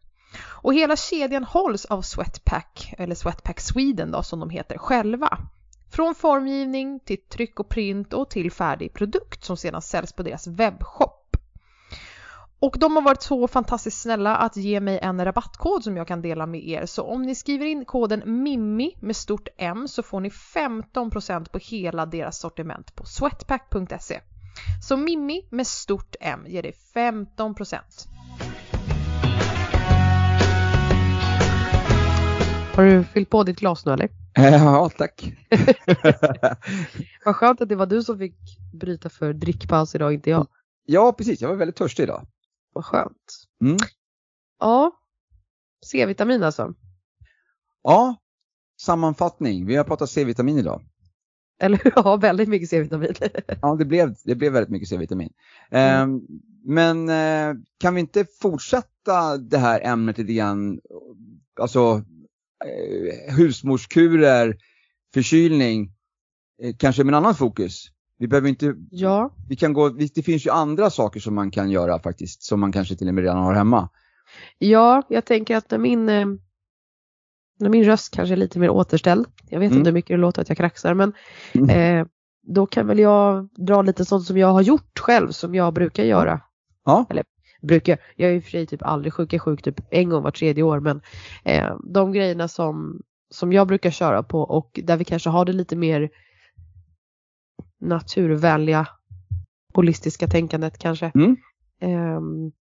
Och 0.63 0.75
hela 0.75 0.97
kedjan 0.97 1.45
hålls 1.45 1.85
av 1.85 2.03
Sweatpack, 2.03 2.95
eller 2.99 3.15
Sweatpack 3.15 3.61
Sweden 3.61 4.11
då 4.11 4.23
som 4.23 4.41
de 4.41 4.51
heter 4.51 4.79
själva. 4.79 5.39
Från 5.91 6.15
formgivning 6.15 7.01
till 7.01 7.29
tryck 7.29 7.61
och 7.61 7.69
print 7.69 8.13
och 8.13 8.31
till 8.31 8.53
färdig 8.53 8.93
produkt 8.95 9.45
som 9.45 9.57
sedan 9.57 9.83
säljs 9.83 10.13
på 10.13 10.23
deras 10.23 10.47
webbshop. 10.47 11.20
Och 12.63 12.77
de 12.79 12.97
har 12.97 13.03
varit 13.03 13.23
så 13.23 13.49
fantastiskt 13.49 14.01
snälla 14.01 14.37
att 14.37 14.57
ge 14.57 14.81
mig 14.81 14.99
en 15.03 15.25
rabattkod 15.25 15.85
som 15.85 15.97
jag 15.97 16.09
kan 16.09 16.23
dela 16.23 16.47
med 16.47 16.69
er. 16.69 16.87
Så 16.87 17.03
om 17.03 17.23
ni 17.23 17.35
skriver 17.35 17.67
in 17.67 17.85
koden 17.85 18.23
MIMMI 18.43 18.97
med 19.01 19.17
stort 19.17 19.49
M 19.57 19.89
så 19.89 20.03
får 20.03 20.21
ni 20.21 20.29
15% 20.29 21.51
på 21.51 21.59
hela 21.59 22.07
deras 22.07 22.39
sortiment 22.39 22.95
på 22.95 23.05
sweatpack.se. 23.05 24.21
Så 24.83 24.97
Mimmi 24.97 25.43
med 25.51 25.67
stort 25.67 26.17
M 26.21 26.45
ger 26.47 26.63
dig 26.63 26.75
15%. 26.95 27.77
Har 32.77 32.85
du 32.85 33.05
fyllt 33.05 33.31
på 33.31 33.43
ditt 33.43 33.59
glas 33.59 33.87
nu 33.87 33.93
eller? 33.93 34.09
Eh, 34.39 34.45
ja, 34.45 34.91
tack. 34.99 35.33
Vad 37.25 37.37
skönt 37.37 37.61
att 37.61 37.69
det 37.69 37.77
var 37.77 37.87
du 37.87 38.03
som 38.03 38.19
fick 38.19 38.37
bryta 38.73 39.09
för 39.09 39.33
drickpaus 39.33 39.95
idag, 39.95 40.13
inte 40.15 40.31
jag. 40.31 40.47
ja, 40.87 41.13
precis. 41.13 41.41
Jag 41.41 41.49
var 41.49 41.57
väldigt 41.57 41.77
törstig 41.77 42.03
idag. 42.03 42.27
Vad 42.73 42.85
skönt. 42.85 43.47
Mm. 43.65 43.77
Ja, 44.59 44.93
C-vitamin 45.87 46.43
alltså. 46.43 46.75
Ja, 47.83 48.17
sammanfattning. 48.81 49.67
Vi 49.67 49.77
har 49.77 49.85
pratat 49.85 50.11
C-vitamin 50.11 50.59
idag. 50.59 50.83
Eller 51.61 51.81
ja, 51.97 52.17
väldigt 52.17 52.49
mycket 52.49 52.69
C-vitamin. 52.69 53.15
Ja, 53.63 53.75
det 53.75 53.85
blev, 53.85 54.15
det 54.25 54.35
blev 54.35 54.53
väldigt 54.53 54.71
mycket 54.71 54.89
C-vitamin. 54.89 55.33
Eh, 55.71 56.07
men 56.65 57.09
eh, 57.09 57.55
kan 57.79 57.95
vi 57.95 58.01
inte 58.01 58.27
fortsätta 58.41 59.37
det 59.37 59.59
här 59.59 59.81
ämnet 59.81 60.19
lite 60.19 60.33
grann, 60.33 60.81
alltså 61.61 62.05
eh, 62.65 63.35
husmorskurer, 63.35 64.57
förkylning, 65.15 65.93
eh, 66.63 66.77
kanske 66.79 67.05
med 67.05 67.13
en 67.13 67.19
annan 67.25 67.35
fokus. 67.35 67.87
Vi 68.21 68.29
behöver 68.29 68.49
inte, 68.49 68.75
Ja, 68.91 69.31
vi 69.49 69.57
kan 69.57 69.73
gå, 69.73 69.89
det 69.89 70.23
finns 70.23 70.47
ju 70.47 70.51
andra 70.51 70.91
saker 70.91 71.21
som 71.21 71.35
man 71.35 71.51
kan 71.51 71.71
göra 71.71 71.99
faktiskt, 71.99 72.43
som 72.43 72.61
man 72.61 72.73
kanske 72.73 72.97
till 72.97 73.09
och 73.09 73.15
med 73.15 73.23
redan 73.25 73.39
har 73.43 73.55
hemma. 73.55 73.89
ja 74.59 75.03
jag 75.09 75.25
tänker 75.25 75.57
att 75.57 75.71
när 75.71 75.79
min, 75.79 76.09
eh, 76.09 76.27
när 77.59 77.69
min 77.69 77.85
röst 77.85 78.15
kanske 78.15 78.35
är 78.35 78.37
lite 78.37 78.59
mer 78.59 78.71
återställd, 78.71 79.27
jag 79.49 79.61
vet 79.61 79.67
Mm. 79.71 79.79
inte 79.79 79.89
hur 79.91 79.95
mycket 79.95 80.09
det 80.09 80.21
låter 80.21 80.43
att 80.43 80.49
jag 80.49 80.59
kraxar, 80.59 80.95
men 80.95 81.13
Mm. 81.53 81.71
eh, 82.01 82.07
då 82.43 82.67
kan 82.67 82.87
väl 82.87 82.99
jag 82.99 83.49
dra 83.67 83.83
lite 83.83 84.05
sånt 84.05 84.25
som 84.25 84.37
jag 84.39 84.53
har 84.53 84.63
gjort 84.63 84.99
själv, 84.99 85.31
som 85.31 85.55
jag 85.55 85.75
brukar 85.75 86.05
göra. 86.05 86.41
Ja. 86.85 87.07
Eller 87.11 87.25
brukar, 87.63 87.99
jag 88.17 88.31
är 88.31 88.35
i 88.35 88.39
och 88.39 88.45
för 88.45 88.51
sig 88.51 88.67
typ 88.67 88.83
aldrig 88.83 89.13
sjuk, 89.13 89.33
jag 89.33 89.39
är 89.39 89.39
sjuk 89.41 89.63
typ 89.63 89.81
en 89.91 90.09
gång 90.09 90.23
var 90.23 90.31
tredje 90.31 90.63
år, 90.63 90.81
men 90.81 91.01
eh, 91.45 91.77
de 91.85 92.13
grejerna 92.13 92.49
som, 92.49 93.01
som 93.31 93.53
jag 93.53 93.67
brukar 93.67 93.91
köra 93.91 94.23
på 94.23 94.41
och 94.41 94.81
där 94.85 94.97
vi 94.97 95.05
kanske 95.05 95.31
har 95.31 95.45
det 95.45 95.53
lite 95.53 95.77
mer 95.77 96.11
naturvänliga 97.81 98.87
holistiska 99.75 100.27
tänkandet 100.27 100.79
kanske. 100.79 101.13
Mm. 101.15 101.37
Ehm, 101.81 102.53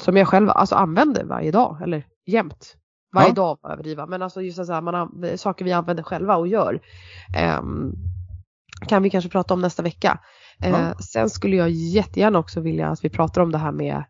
som 0.00 0.16
jag 0.16 0.28
själv 0.28 0.50
alltså, 0.50 0.74
använder 0.74 1.24
varje 1.24 1.50
dag 1.50 1.82
eller 1.82 2.06
jämt. 2.26 2.76
Varje 3.14 3.28
Ja. 3.28 3.34
dag 3.34 3.58
överdriva, 3.64 4.06
men 4.06 4.22
alltså 4.22 4.42
just 4.42 4.66
så 4.66 4.72
här, 4.72 4.80
man 4.80 4.94
an- 4.94 5.38
saker 5.38 5.64
vi 5.64 5.72
använder 5.72 6.02
själva 6.02 6.36
och 6.36 6.48
gör. 6.48 6.80
Ehm, 7.36 7.92
kan 8.88 9.02
vi 9.02 9.10
kanske 9.10 9.30
prata 9.30 9.54
om 9.54 9.60
nästa 9.60 9.82
vecka. 9.82 10.20
Ja. 10.58 10.94
Sen 10.98 11.30
skulle 11.30 11.56
jag 11.56 11.70
jättegärna 11.70 12.38
också 12.38 12.60
vilja 12.60 12.88
att 12.88 13.04
vi 13.04 13.10
pratar 13.10 13.40
om 13.42 13.52
det 13.52 13.58
här 13.58 13.72
med 13.72 14.04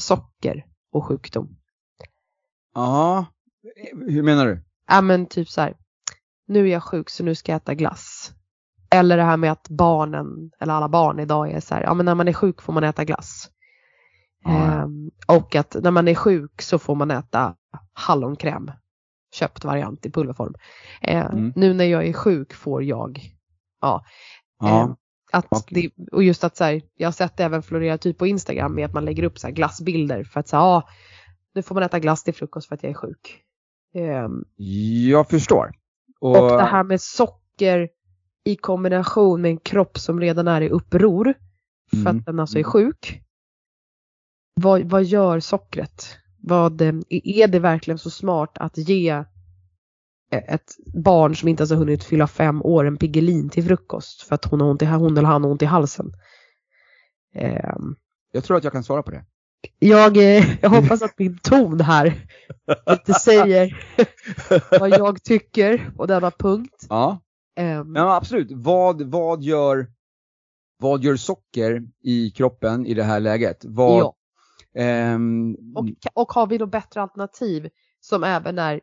socker 0.00 0.64
och 0.92 1.04
sjukdom. 1.04 1.56
Ja, 2.74 3.26
hur 4.08 4.22
menar 4.22 4.46
du? 4.46 4.64
Ja 4.88 5.00
men 5.00 5.26
typ 5.26 5.48
så 5.48 5.60
här, 5.60 5.76
nu 6.46 6.68
är 6.68 6.72
jag 6.72 6.82
sjuk 6.82 7.10
så 7.10 7.24
nu 7.24 7.34
ska 7.34 7.52
jag 7.52 7.56
äta 7.56 7.74
glass. 7.74 8.32
Eller 8.90 9.16
det 9.16 9.22
här 9.22 9.36
med 9.36 9.52
att 9.52 9.68
barnen, 9.68 10.50
eller 10.60 10.72
alla 10.74 10.88
barn 10.88 11.18
idag 11.18 11.52
är 11.52 11.60
så 11.60 11.74
här, 11.74 11.82
ja 11.82 11.94
men 11.94 12.06
när 12.06 12.14
man 12.14 12.28
är 12.28 12.32
sjuk 12.32 12.62
får 12.62 12.72
man 12.72 12.84
äta 12.84 13.04
glass. 13.04 13.50
Ja. 14.44 14.50
Ehm, 14.50 15.10
och 15.26 15.54
att 15.56 15.76
när 15.82 15.90
man 15.90 16.08
är 16.08 16.14
sjuk 16.14 16.62
så 16.62 16.78
får 16.78 16.94
man 16.94 17.10
äta 17.10 17.54
hallonkräm. 17.92 18.70
Köpt 19.34 19.64
variant 19.64 20.06
i 20.06 20.10
pulverform. 20.10 20.54
Ehm, 21.02 21.26
Mm. 21.26 21.52
Nu 21.56 21.74
när 21.74 21.84
jag 21.84 22.06
är 22.06 22.12
sjuk 22.12 22.52
får 22.54 22.82
jag. 22.82 23.20
Ja. 23.80 24.04
Ja, 24.60 24.84
Ehm, 24.84 24.94
att 25.32 25.66
det, 25.70 25.90
och 26.12 26.22
just 26.22 26.44
att 26.44 26.56
så 26.56 26.64
här, 26.64 26.82
jag 26.96 27.06
har 27.06 27.12
sett 27.12 27.36
det 27.36 27.44
även 27.44 27.62
florera 27.62 27.98
typ 27.98 28.18
på 28.18 28.26
Instagram 28.26 28.74
med 28.74 28.84
att 28.86 28.92
man 28.94 29.04
lägger 29.04 29.22
upp 29.22 29.38
så 29.38 29.46
här 29.46 29.54
glassbilder 29.54 30.24
för 30.24 30.40
att 30.40 30.48
säga, 30.48 30.60
ja, 30.60 30.88
nu 31.54 31.62
får 31.62 31.74
man 31.74 31.84
äta 31.84 31.98
glass 31.98 32.24
till 32.24 32.34
frukost 32.34 32.68
för 32.68 32.74
att 32.74 32.82
jag 32.82 32.90
är 32.90 32.94
sjuk. 32.94 33.42
Ehm, 33.94 34.44
jag 35.08 35.28
förstår. 35.28 35.72
Och, 36.20 36.42
och 36.42 36.58
det 36.58 36.64
här 36.64 36.84
med 36.84 37.00
socker 37.00 37.88
i 38.46 38.56
kombination 38.56 39.40
med 39.42 39.50
en 39.50 39.58
kropp 39.58 39.98
som 39.98 40.20
redan 40.20 40.48
är 40.48 40.60
i 40.60 40.68
uppror 40.68 41.34
för 41.90 41.96
Mm. 42.00 42.16
att 42.18 42.26
den 42.26 42.40
alltså 42.40 42.56
är 42.58 42.60
Mm. 42.60 42.70
sjuk. 42.70 43.22
Vad, 44.60 44.82
vad 44.82 45.04
gör 45.04 45.40
sockret? 45.40 46.16
Vad, 46.42 46.80
eh, 46.80 46.94
är 47.08 47.46
det 47.48 47.58
verkligen 47.58 47.98
så 47.98 48.10
smart 48.10 48.58
att 48.58 48.78
ge 48.78 49.24
ett 50.30 50.74
barn 51.04 51.36
som 51.36 51.48
inte 51.48 51.60
ens 51.60 51.70
har 51.70 51.78
hunnit 51.78 52.04
fylla 52.04 52.26
fem 52.26 52.62
år 52.62 52.84
en 52.84 52.96
Piggelin 52.96 53.48
till 53.50 53.64
frukost 53.64 54.22
för 54.22 54.34
att 54.34 54.44
hon, 54.44 54.60
har 54.60 54.68
ont 54.70 54.82
i, 54.82 54.86
hon 54.86 55.16
eller 55.18 55.28
han 55.28 55.44
har 55.44 55.50
ont 55.50 55.62
i 55.62 55.66
halsen? 55.66 56.12
Ehm, 57.34 57.96
jag 58.32 58.44
tror 58.44 58.56
att 58.56 58.64
jag 58.64 58.72
kan 58.72 58.84
svara 58.84 59.02
på 59.02 59.10
det. 59.10 59.24
jag, 59.78 60.16
eh, 60.16 60.44
jag 60.62 60.70
hoppas 60.70 61.02
att 61.02 61.18
min 61.18 61.38
ton 61.38 61.80
här 61.80 62.14
inte 62.90 63.12
säger 63.14 63.76
vad 64.80 64.90
jag 64.90 65.22
tycker 65.22 65.90
på 65.96 66.06
denna 66.06 66.30
punkt. 66.30 66.86
Ja, 66.88 67.20
Ehm, 67.56 67.94
ja 67.96 68.16
absolut. 68.16 68.48
Vad, 68.52 69.02
vad, 69.02 69.42
gör, 69.42 69.86
vad 70.78 71.02
gör 71.02 71.16
socker 71.16 71.82
i 72.02 72.30
kroppen 72.30 72.86
i 72.86 72.94
det 72.94 73.04
här 73.04 73.20
läget? 73.20 73.64
Vad, 73.64 74.00
Ja. 74.00 74.14
ehm, 74.82 75.56
Och, 75.74 75.86
och 76.14 76.32
har 76.32 76.46
vi 76.46 76.58
då 76.58 76.66
bättre 76.66 77.02
alternativ 77.02 77.68
som 78.00 78.24
även 78.24 78.58
är 78.58 78.80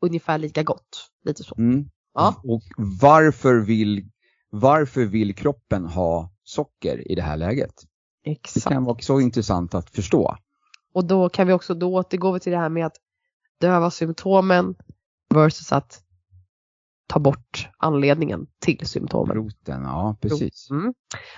ungefär 0.00 0.38
lika 0.38 0.62
gott? 0.62 1.10
Lite 1.24 1.44
så. 1.44 1.54
mm. 1.58 1.90
Ja. 2.14 2.34
Och 2.44 2.62
varför 3.00 3.54
vill, 3.54 4.10
varför 4.50 5.04
vill 5.04 5.34
kroppen 5.34 5.84
ha 5.86 6.32
socker 6.44 7.12
i 7.12 7.14
det 7.14 7.22
här 7.22 7.36
läget? 7.36 7.74
Det 8.24 8.30
Exakt. 8.30 8.68
kan 8.68 8.84
vara 8.84 8.98
så 8.98 9.20
intressant 9.20 9.74
att 9.74 9.90
förstå. 9.90 10.36
Och 10.94 11.04
då 11.04 11.28
kan 11.28 11.46
vi 11.46 11.52
också, 11.52 11.74
då 11.74 11.94
återgår 11.94 12.32
vi 12.32 12.40
till 12.40 12.52
det 12.52 12.58
här 12.58 12.68
med 12.68 12.86
att 12.86 12.96
döva 13.60 13.90
symptomen 13.90 14.74
versus 15.34 15.72
att 15.72 16.02
ta 17.06 17.18
bort 17.20 17.68
anledningen 17.78 18.46
till 18.60 18.86
symptomen. 18.86 19.36
Roten, 19.36 19.82
ja 19.82 20.16
precis. 20.20 20.70
Mm. 20.70 20.94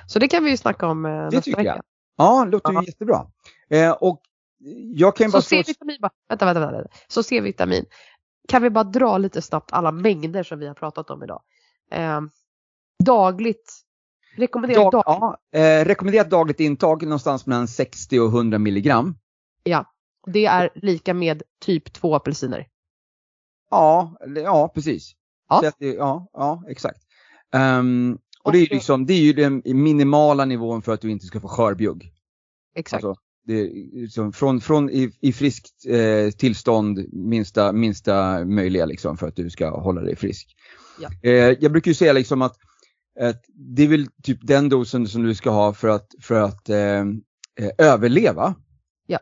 Så 0.07 0.19
det 0.19 0.29
kan 0.29 0.45
vi 0.45 0.51
ju 0.51 0.57
snacka 0.57 0.87
om 0.87 1.05
eh, 1.07 1.13
nästa 1.13 1.41
tycker 1.41 1.57
vecka. 1.57 1.69
jag. 1.77 1.83
Ja, 2.17 2.45
det 2.45 2.51
låter 2.51 2.73
Ja. 2.73 2.81
ju 2.83 2.87
jättebra. 2.87 3.27
Eh, 3.71 3.91
och 3.91 4.23
jag 4.95 5.17
kan 5.17 5.31
Så. 5.31 5.43
C-vitamin, 5.43 5.97
bara, 6.01 6.11
vänta, 6.29 6.45
vänta, 6.47 6.73
vänta. 6.73 6.91
Så 7.09 7.23
C-vitamin. 7.23 7.85
Kan 8.49 8.63
vi 8.63 8.71
bara 8.71 8.85
dra 8.85 9.19
lite 9.19 9.43
snabbt 9.43 9.73
alla 9.73 9.93
mängder 9.93 10.43
som 10.43 10.59
vi 10.59 10.67
har 10.67 10.75
pratat 10.75 11.11
om 11.11 11.23
idag? 11.23 11.43
Eh, 11.91 12.21
dagligt, 13.05 13.73
rekommenderat 14.37 14.93
Dag, 14.93 15.05
dagligt. 15.07 15.39
ja, 15.53 15.59
eh, 15.61 15.85
rekommenderat 15.85 16.31
dagligt 16.31 16.61
intag 16.61 17.03
någonstans 17.03 17.47
mellan 17.47 17.69
60 17.69 18.21
och 18.21 18.29
100 18.29 18.59
milligram. 18.59 19.19
Det 20.27 20.47
är 20.47 20.71
lika 20.75 21.15
med 21.15 21.43
typ 21.61 21.93
två 21.93 22.15
apelsiner. 22.15 22.67
Ja, 23.71 24.17
ja 24.45 24.71
precis. 24.75 25.13
Ja. 25.49 25.69
Att 25.69 25.77
ja, 25.79 26.31
ja, 26.33 26.65
exakt. 26.69 26.99
Ehm, 27.55 28.19
och 28.43 28.53
det 28.53 28.59
är 28.59 28.61
ju 28.61 28.69
liksom, 28.71 29.07
det 29.07 29.13
är 29.13 29.21
ju 29.21 29.33
den 29.33 29.63
minimala 29.65 30.45
nivån 30.45 30.83
för 30.83 30.93
att 30.93 31.01
du 31.01 31.11
inte 31.11 31.27
ska 31.27 31.41
få 31.41 31.49
skörbjugg. 31.49 32.13
Exakt. 32.75 33.05
Alltså, 33.05 33.21
liksom 33.93 34.33
från, 34.33 34.61
från 34.61 34.91
i, 34.91 35.13
i 35.21 35.33
friskt 35.33 35.87
eh, 35.87 36.31
tillstånd 36.31 37.13
minsta, 37.13 37.73
minsta 37.73 38.45
möjliga 38.45 38.87
liksom 38.87 39.17
för 39.17 39.29
att 39.29 39.37
du 39.37 39.51
ska 39.51 39.81
hålla 39.81 40.01
dig 40.01 40.17
frisk. 40.17 40.57
Ja. 41.01 41.11
Eh, 41.23 41.57
jag 41.61 41.73
brukar 41.73 41.91
ju 41.91 41.95
säga 41.95 42.13
liksom 42.13 42.43
att, 42.43 42.57
att 43.21 43.45
det 43.55 43.83
är 43.83 43.89
väl 43.89 44.07
typ 44.23 44.39
den 44.43 44.69
dosen 44.69 45.07
som 45.07 45.23
du 45.23 45.35
ska 45.35 45.51
ha 45.51 45.75
för 45.75 45.89
att, 45.89 46.15
för 46.21 46.41
att 46.41 46.69
eh, 46.69 47.01
eh, 47.61 47.71
överleva. 47.79 48.55
Ja. 49.07 49.19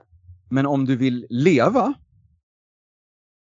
Men 0.51 0.67
om 0.67 0.85
du 0.85 0.97
vill 0.97 1.27
leva 1.31 1.95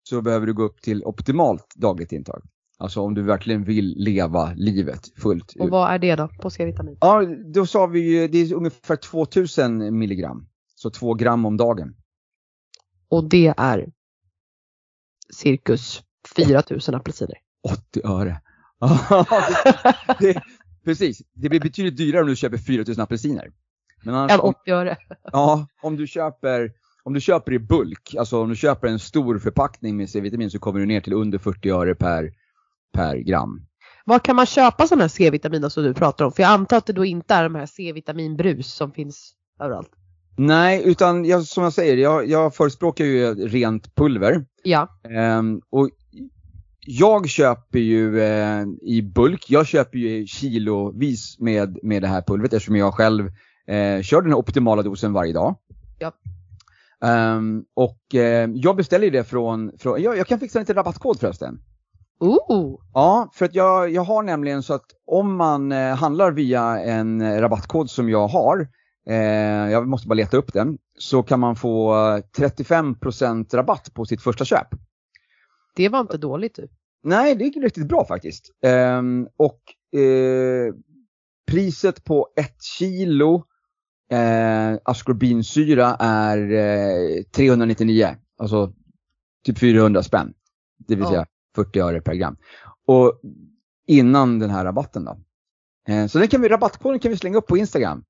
så 0.04 0.22
behöver 0.22 0.48
du 0.48 0.54
gå 0.54 0.64
upp 0.64 0.82
till 0.82 1.04
optimalt 1.04 1.76
dagligt 1.76 2.12
intag. 2.12 2.42
Alltså 2.80 3.02
om 3.02 3.14
du 3.14 3.22
verkligen 3.24 3.64
vill 3.64 3.94
leva 3.98 4.54
livet 4.56 5.08
fullt 5.22 5.54
Och 5.60 5.66
ut. 5.66 5.72
vad 5.72 5.92
är 5.94 6.00
det 6.00 6.16
då 6.16 6.28
på 6.28 6.50
C-vitamin? 6.50 6.98
Ja, 7.02 7.26
då 7.54 7.66
sa 7.66 7.86
vi 7.86 8.00
ju, 8.00 8.28
det 8.28 8.38
är 8.38 8.54
ungefär 8.54 8.96
2000 8.96 9.98
milligram. 9.98 10.48
Så 10.76 10.90
2 10.90 11.14
gram 11.14 11.46
om 11.46 11.58
dagen. 11.58 11.96
Och 13.10 13.30
det 13.30 13.54
är 13.58 13.90
cirkus 15.34 16.02
4000 16.36 16.96
apelsiner. 16.96 17.36
80 17.64 18.02
öre. 18.04 18.42
Det, 20.20 20.42
precis. 20.86 21.22
Det 21.34 21.50
blir 21.50 21.60
betydligt 21.60 21.98
dyrare 21.98 22.22
om 22.22 22.28
du 22.28 22.36
köper 22.36 22.58
4000 22.58 23.04
apelsiner. 23.04 23.52
Men 24.04 24.16
annars, 24.16 24.32
Än 24.32 24.40
om, 24.40 24.50
80 24.62 24.72
öre. 24.72 24.98
ja, 25.32 25.68
om 25.82 25.96
du 25.98 26.08
köper 26.08 26.72
om 27.04 27.14
du 27.14 27.22
köper 27.22 27.54
i 27.54 27.60
bulk, 27.60 28.16
alltså 28.20 28.42
om 28.42 28.50
du 28.50 28.56
köper 28.56 28.88
en 28.88 29.00
stor 29.00 29.40
förpackning 29.40 29.98
med 29.98 30.10
C-vitamin 30.10 30.52
så 30.52 30.60
kommer 30.60 30.80
du 30.80 30.86
ner 30.86 31.02
till 31.02 31.14
under 31.14 31.38
40 31.38 31.70
öre 31.70 31.96
per, 31.96 32.32
per 32.98 33.16
gram. 33.18 33.62
Var 34.06 34.20
kan 34.20 34.36
man 34.36 34.46
köpa 34.46 34.88
sådana 34.88 35.04
här 35.04 35.10
C-vitaminer 35.10 35.70
som 35.70 35.84
du 35.84 35.94
pratar 35.94 36.26
om? 36.26 36.32
För 36.32 36.44
jag 36.44 36.52
antar 36.52 36.78
att 36.78 36.86
det 36.86 36.94
då 36.94 37.06
inte 37.06 37.34
är 37.34 37.44
de 37.44 37.56
här 37.56 37.66
C-vitaminbrus 37.66 38.74
som 38.74 38.92
finns 38.92 39.34
överallt. 39.60 39.90
Nej, 40.38 40.82
utan 40.86 41.26
jag, 41.26 41.44
som 41.44 41.64
jag 41.64 41.74
säger, 41.74 41.98
jag, 41.98 42.28
jag 42.28 42.56
förespråkar 42.56 43.06
ju 43.06 43.34
rent 43.48 43.96
pulver. 43.96 44.46
Ja, 44.64 45.00
Ehm, 45.10 45.62
och 45.70 45.90
jag 46.80 47.30
köper 47.30 47.80
ju 47.80 48.22
eh, 48.22 48.66
i 48.82 49.02
bulk, 49.02 49.46
jag 49.50 49.68
köper 49.68 49.98
ju 49.98 50.26
kilovis 50.26 51.40
med, 51.40 51.80
med 51.84 52.02
det 52.02 52.08
här 52.08 52.22
pulvret 52.22 52.54
eftersom 52.54 52.76
jag 52.76 52.94
själv 52.94 53.28
eh, 53.68 54.02
kör 54.02 54.22
den 54.22 54.32
här 54.32 54.38
optimala 54.38 54.84
dosen 54.84 55.14
varje 55.14 55.34
dag. 55.34 55.56
Ja. 56.00 56.12
Ehm, 57.08 57.64
och 57.74 58.16
eh, 58.16 58.50
jag 58.54 58.76
beställer 58.76 59.06
ju 59.06 59.12
det 59.12 59.24
från, 59.24 59.72
från 59.78 60.02
jag, 60.02 60.18
jag 60.18 60.28
kan 60.28 60.40
fixa 60.40 60.60
en 60.60 60.62
liten 60.62 60.76
rabattkod 60.76 61.20
förresten. 61.20 61.60
Ooh. 62.20 62.82
Ja, 62.94 63.32
för 63.34 63.46
att 63.46 63.56
jag, 63.56 63.90
jag 63.90 64.02
har 64.02 64.24
nämligen 64.24 64.64
så 64.64 64.74
att 64.74 64.86
om 65.06 65.36
man 65.36 65.72
eh, 65.72 65.96
handlar 65.96 66.32
via 66.32 66.80
en 66.80 67.22
eh, 67.22 67.42
rabattkod 67.42 67.90
som 67.90 68.10
jag 68.10 68.28
har, 68.28 68.68
eh, 69.10 69.16
jag 69.72 69.88
måste 69.88 70.08
bara 70.08 70.16
leta 70.16 70.38
upp 70.38 70.54
den, 70.54 70.78
så 70.98 71.24
kan 71.24 71.40
man 71.40 71.56
få 71.56 71.94
eh, 71.94 72.22
35% 72.38 73.56
rabatt 73.56 73.94
på 73.94 74.06
sitt 74.06 74.22
första 74.22 74.46
köp. 74.46 74.68
Det 75.76 75.90
var 75.90 76.00
inte 76.00 76.18
dåligt 76.18 76.56
du. 76.56 76.68
Nej, 77.04 77.36
det 77.36 77.44
gick 77.44 77.58
riktigt 77.58 77.88
bra 77.88 78.06
faktiskt. 78.06 78.52
Ehm, 78.64 79.28
och 79.38 79.62
eh, 80.00 80.74
priset 81.52 82.04
på 82.04 82.28
ett 82.36 82.64
kilo 82.64 83.44
eh, 84.12 84.80
askorbinsyra 84.86 85.96
är 86.00 86.52
eh, 86.52 87.24
399, 87.36 88.08
alltså 88.38 88.74
typ 89.46 89.60
400 89.60 90.04
spänn. 90.04 90.34
Det 90.88 90.96
vill 90.96 91.06
säga 91.06 91.26
40 91.58 91.80
öre 91.80 92.02
per 92.02 92.14
gram. 92.14 92.38
Och 92.88 93.22
innan 93.88 94.40
den 94.40 94.50
här 94.50 94.66
rabatten 94.66 95.06
då. 95.06 95.18
Eh, 95.94 96.08
Så 96.08 96.20
den 96.20 96.28
kan 96.28 96.42
vi, 96.42 96.48
rabattkoden 96.50 97.00
kan 97.00 97.12
vi 97.12 97.18
slänga 97.18 97.38
upp 97.38 97.48
på 97.48 97.58
Instagram. 97.58 98.04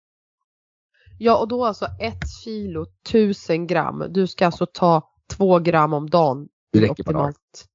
Ja, 1.19 1.37
och 1.37 1.47
då 1.47 1.65
alltså 1.65 1.85
ett 1.85 2.29
kilo, 2.43 2.85
tusen 3.09 3.67
gram. 3.67 4.03
Du 4.09 4.27
ska 4.27 4.45
alltså 4.45 4.65
ta 4.73 5.09
två 5.37 5.59
gram 5.59 5.93
om 5.93 6.09
dagen. 6.09 6.47
Det 6.71 6.79
räcker 6.81 7.03
per 7.03 7.13
dag. 7.13 7.21
optimalt. 7.21 7.65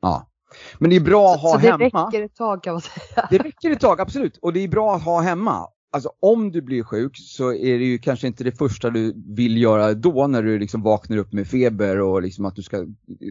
Ja. 0.00 0.30
Men 0.78 0.90
det 0.90 0.96
är 0.96 1.00
bra 1.00 1.34
att 1.34 1.40
ha 1.40 1.52
så 1.52 1.58
det 1.58 1.70
hemma. 1.70 2.06
räcker 2.06 2.22
ett 2.22 2.34
tag 2.34 2.62
kan 2.62 2.72
man 2.74 2.80
säga. 2.80 3.26
Det 3.30 3.38
räcker 3.38 3.70
ett 3.70 3.80
tag, 3.80 4.00
absolut. 4.00 4.36
Och 4.42 4.52
det 4.52 4.60
är 4.60 4.68
bra 4.68 4.94
att 4.96 5.02
ha 5.02 5.20
hemma. 5.20 5.66
Alltså 5.90 6.10
om 6.20 6.52
du 6.52 6.60
blir 6.62 6.82
sjuk 6.82 7.16
så 7.16 7.52
är 7.52 7.78
det 7.78 7.84
ju 7.84 7.98
kanske 7.98 8.26
inte 8.26 8.44
det 8.44 8.52
första 8.52 8.90
du 8.90 9.14
vill 9.26 9.62
göra 9.62 9.94
då 9.94 10.26
när 10.26 10.42
du 10.42 10.58
liksom 10.58 10.82
vaknar 10.82 11.16
upp 11.16 11.32
med 11.32 11.46
feber 11.46 12.00
och 12.00 12.22
liksom 12.22 12.44
att 12.44 12.56
du 12.56 12.62
ska 12.62 12.86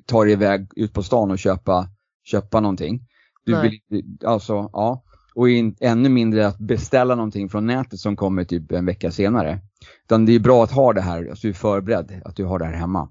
ta 0.06 0.24
dig 0.24 0.34
iväg 0.34 0.68
ut 0.76 0.94
på 0.94 1.04
stan 1.04 1.32
och 1.32 1.40
köpa, 1.40 1.90
köpa 2.24 2.60
någonting. 2.60 3.02
Du 3.46 3.52
Nej. 3.52 3.84
vill, 3.90 4.18
alltså, 4.26 4.70
ja. 4.74 5.04
Och 5.36 5.50
in, 5.50 5.76
ännu 5.80 6.10
mindre 6.10 6.48
att 6.48 6.58
beställa 6.58 7.16
någonting 7.16 7.50
från 7.50 7.66
nätet 7.66 8.00
som 8.00 8.16
kommer 8.16 8.44
typ 8.44 8.72
en 8.72 8.86
vecka 8.86 9.12
senare. 9.12 9.60
Utan 10.04 10.26
det 10.26 10.36
är 10.36 10.40
bra 10.40 10.64
att 10.64 10.72
ha 10.72 10.94
det 10.94 11.02
här, 11.02 11.30
alltså 11.30 11.48
du 11.48 11.50
är 11.50 11.54
förberedd, 11.54 12.22
att 12.26 12.36
du 12.36 12.46
har 12.46 12.60
det 12.60 12.66
här 12.66 12.74
hemma. 12.74 13.10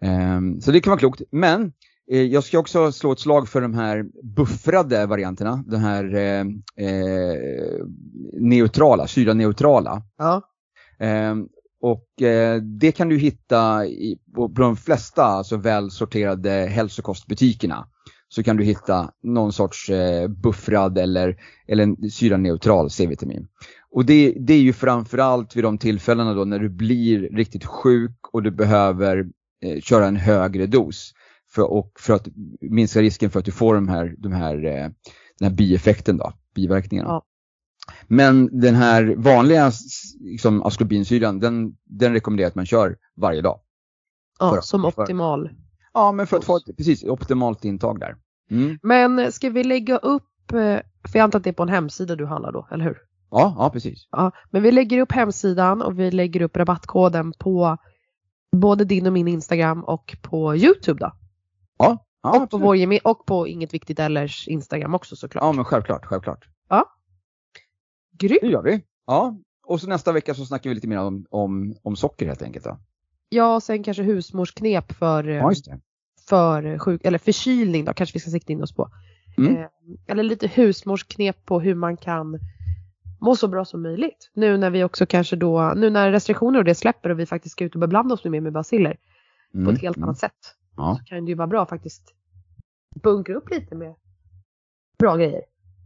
Ehm, 0.00 0.60
så 0.60 0.72
det 0.72 0.80
kan 0.80 0.90
vara 0.90 0.98
klokt. 0.98 1.22
Men 1.30 1.62
eh, 1.62 1.70
jag 2.06 2.44
ska 2.44 2.58
också 2.58 2.92
slå 2.92 3.12
ett 3.12 3.20
slag 3.20 3.48
för 3.48 3.60
de 3.60 3.74
här 3.74 4.04
buffrade 4.36 5.06
varianterna. 5.06 5.64
Den 5.66 5.80
här 5.80 6.14
eh, 6.14 6.40
eh, 6.86 7.86
neutrala, 8.40 9.06
syraneutrala. 9.06 10.02
Ja. 10.18 10.42
Ehm, 10.98 11.48
och 11.80 12.22
eh, 12.22 12.62
det 12.62 12.92
kan 12.92 13.08
du 13.08 13.18
hitta 13.18 13.86
i, 13.86 14.18
på, 14.34 14.48
de 14.48 14.76
flesta 14.76 15.24
alltså 15.24 15.56
välsorterade 15.56 16.50
hälsokostbutikerna. 16.50 17.86
Så 18.28 18.42
kan 18.42 18.56
du 18.56 18.64
hitta 18.64 19.10
någon 19.22 19.52
sorts 19.52 19.90
eh, 19.90 20.28
buffrad 20.28 20.98
eller, 20.98 21.36
eller 21.68 21.82
en 21.82 22.10
syraneutral 22.10 22.90
C-vitamin. 22.90 23.48
Och 23.90 24.04
det, 24.04 24.34
det 24.40 24.54
är 24.54 24.60
ju 24.60 24.72
framförallt 24.72 25.56
vid 25.56 25.64
de 25.64 25.78
tillfällena 25.78 26.34
då 26.34 26.44
när 26.44 26.58
du 26.58 26.68
blir 26.68 27.20
riktigt 27.20 27.64
sjuk 27.64 28.18
och 28.32 28.42
du 28.42 28.50
behöver 28.50 29.26
eh, 29.64 29.80
köra 29.80 30.06
en 30.06 30.16
högre 30.16 30.66
dos. 30.66 31.12
För, 31.56 31.62
och 31.72 31.92
för 31.98 32.14
att 32.14 32.28
minska 32.60 33.00
risken 33.00 33.30
för 33.30 33.38
att 33.38 33.44
du 33.44 33.52
får 33.52 33.74
de 33.74 33.88
här, 33.88 34.14
de 34.18 34.32
här, 34.32 34.64
eh, 34.64 34.90
den 35.38 35.50
här 35.50 35.50
bieffekten 35.50 36.16
då, 36.16 36.32
biverkningarna. 36.54 37.08
Ja. 37.08 37.22
Men 38.06 38.60
den 38.60 38.74
här 38.74 39.14
vanliga 39.16 39.72
liksom, 40.20 40.62
askorbinsyran, 40.62 41.40
den, 41.40 41.76
den 41.84 42.12
rekommenderar 42.12 42.48
att 42.48 42.54
man 42.54 42.66
kör 42.66 42.96
varje 43.16 43.40
dag. 43.42 43.60
ja 44.38 44.50
För- 44.54 44.60
som 44.60 44.82
för- 44.92 45.02
optimal. 45.02 45.50
Ja, 45.92 46.12
men 46.12 46.26
för 46.26 46.36
att 46.36 46.44
få 46.44 46.56
ett 46.56 46.76
precis, 46.76 47.04
optimalt 47.04 47.64
intag 47.64 48.00
där. 48.00 48.16
Mm. 48.50 48.78
Men 48.82 49.32
ska 49.32 49.50
vi 49.50 49.64
lägga 49.64 49.96
upp, 49.96 50.52
eh, 50.52 50.56
för 51.08 51.18
jag 51.18 51.20
antar 51.20 51.38
att 51.38 51.44
det 51.44 51.50
är 51.50 51.54
på 51.54 51.62
en 51.62 51.68
hemsida 51.68 52.16
du 52.16 52.26
handlar 52.26 52.52
då, 52.52 52.68
eller 52.70 52.84
hur? 52.84 52.96
Ja, 53.30 53.54
ja, 53.58 53.70
precis. 53.70 54.08
Ja, 54.10 54.30
men 54.50 54.62
vi 54.62 54.72
lägger 54.72 54.98
upp 55.00 55.12
hemsidan 55.12 55.82
och 55.82 55.98
vi 55.98 56.10
lägger 56.10 56.40
upp 56.42 56.56
rabattkoden 56.56 57.32
på 57.38 57.76
både 58.56 58.84
din 58.84 59.06
och 59.06 59.12
min 59.12 59.28
Instagram 59.28 59.84
och 59.84 60.16
på 60.22 60.56
Youtube 60.56 61.00
då. 61.00 61.12
Ja, 61.78 62.06
ja, 62.22 62.42
och, 62.42 62.50
på 62.50 62.58
vår 62.58 62.76
och 63.04 63.26
på 63.26 63.48
Inget 63.48 63.74
Viktigt 63.74 63.98
Ellers 63.98 64.48
Instagram 64.48 64.94
också 64.94 65.16
såklart. 65.16 65.44
ja 65.44 65.52
men 65.52 65.64
självklart, 65.64 66.04
självklart. 66.06 66.48
Grymt! 68.18 68.40
Det 68.40 68.48
gör 68.48 68.62
vi. 68.62 68.82
Ja, 69.06 69.36
och 69.66 69.80
så 69.80 69.88
nästa 69.88 70.12
vecka 70.12 70.34
så 70.34 70.46
snackar 70.46 70.70
vi 70.70 70.74
lite 70.74 70.88
mer 70.88 70.98
om, 70.98 71.26
om, 71.30 71.74
om 71.82 71.96
socker 71.96 72.26
helt 72.26 72.42
enkelt. 72.42 72.64
Då. 72.64 72.78
Ja, 73.28 73.54
och 73.54 73.62
sen 73.62 73.82
kanske 73.82 74.02
husmorsknep 74.02 74.92
för, 74.92 75.28
eh, 75.28 75.34
Ja, 75.36 75.48
det. 75.48 75.80
för 76.28 76.78
sjuk, 76.78 77.00
eller 77.04 77.18
förkylning 77.18 77.84
då 77.84 77.92
kanske 77.92 78.14
vi 78.14 78.20
ska 78.20 78.30
sikta 78.30 78.52
in 78.52 78.62
oss 78.62 78.74
på. 78.74 78.90
Mm. 79.38 79.56
Eh, 79.56 79.66
eller 80.06 80.22
lite 80.22 80.46
husmorsknep 80.46 81.46
på 81.46 81.60
hur 81.60 81.74
man 81.74 81.96
kan 81.96 82.38
må 83.20 83.36
så 83.36 83.48
bra 83.48 83.64
som 83.64 83.82
möjligt. 83.82 84.30
Nu 84.34 84.56
när 84.56 84.70
vi 84.70 84.84
också 84.84 85.06
kanske 85.06 85.36
då, 85.36 85.72
nu 85.76 85.90
när 85.90 86.10
restriktioner 86.10 86.58
och 86.58 86.64
det 86.64 86.74
släpper 86.74 87.10
och 87.10 87.18
vi 87.18 87.26
faktiskt 87.26 87.52
ska 87.52 87.64
ut 87.64 87.74
och 87.74 87.80
beblanda 87.80 88.14
oss 88.14 88.24
mer 88.24 88.40
med 88.40 88.52
basiller 88.52 88.96
på 89.52 89.58
Mm, 89.58 89.74
ett 89.74 89.82
helt 89.82 89.96
mm. 89.96 90.08
annat 90.08 90.18
sätt. 90.18 90.32
Ja. 90.76 90.96
Så 90.98 91.04
kan 91.04 91.24
det 91.24 91.28
ju 91.28 91.34
vara 91.34 91.46
bra 91.46 91.66
faktiskt 91.66 92.14
bunkra 93.02 93.34
upp 93.34 93.50
lite 93.50 93.74
med 93.74 93.94
bra 94.98 95.16
grejer. 95.16 95.42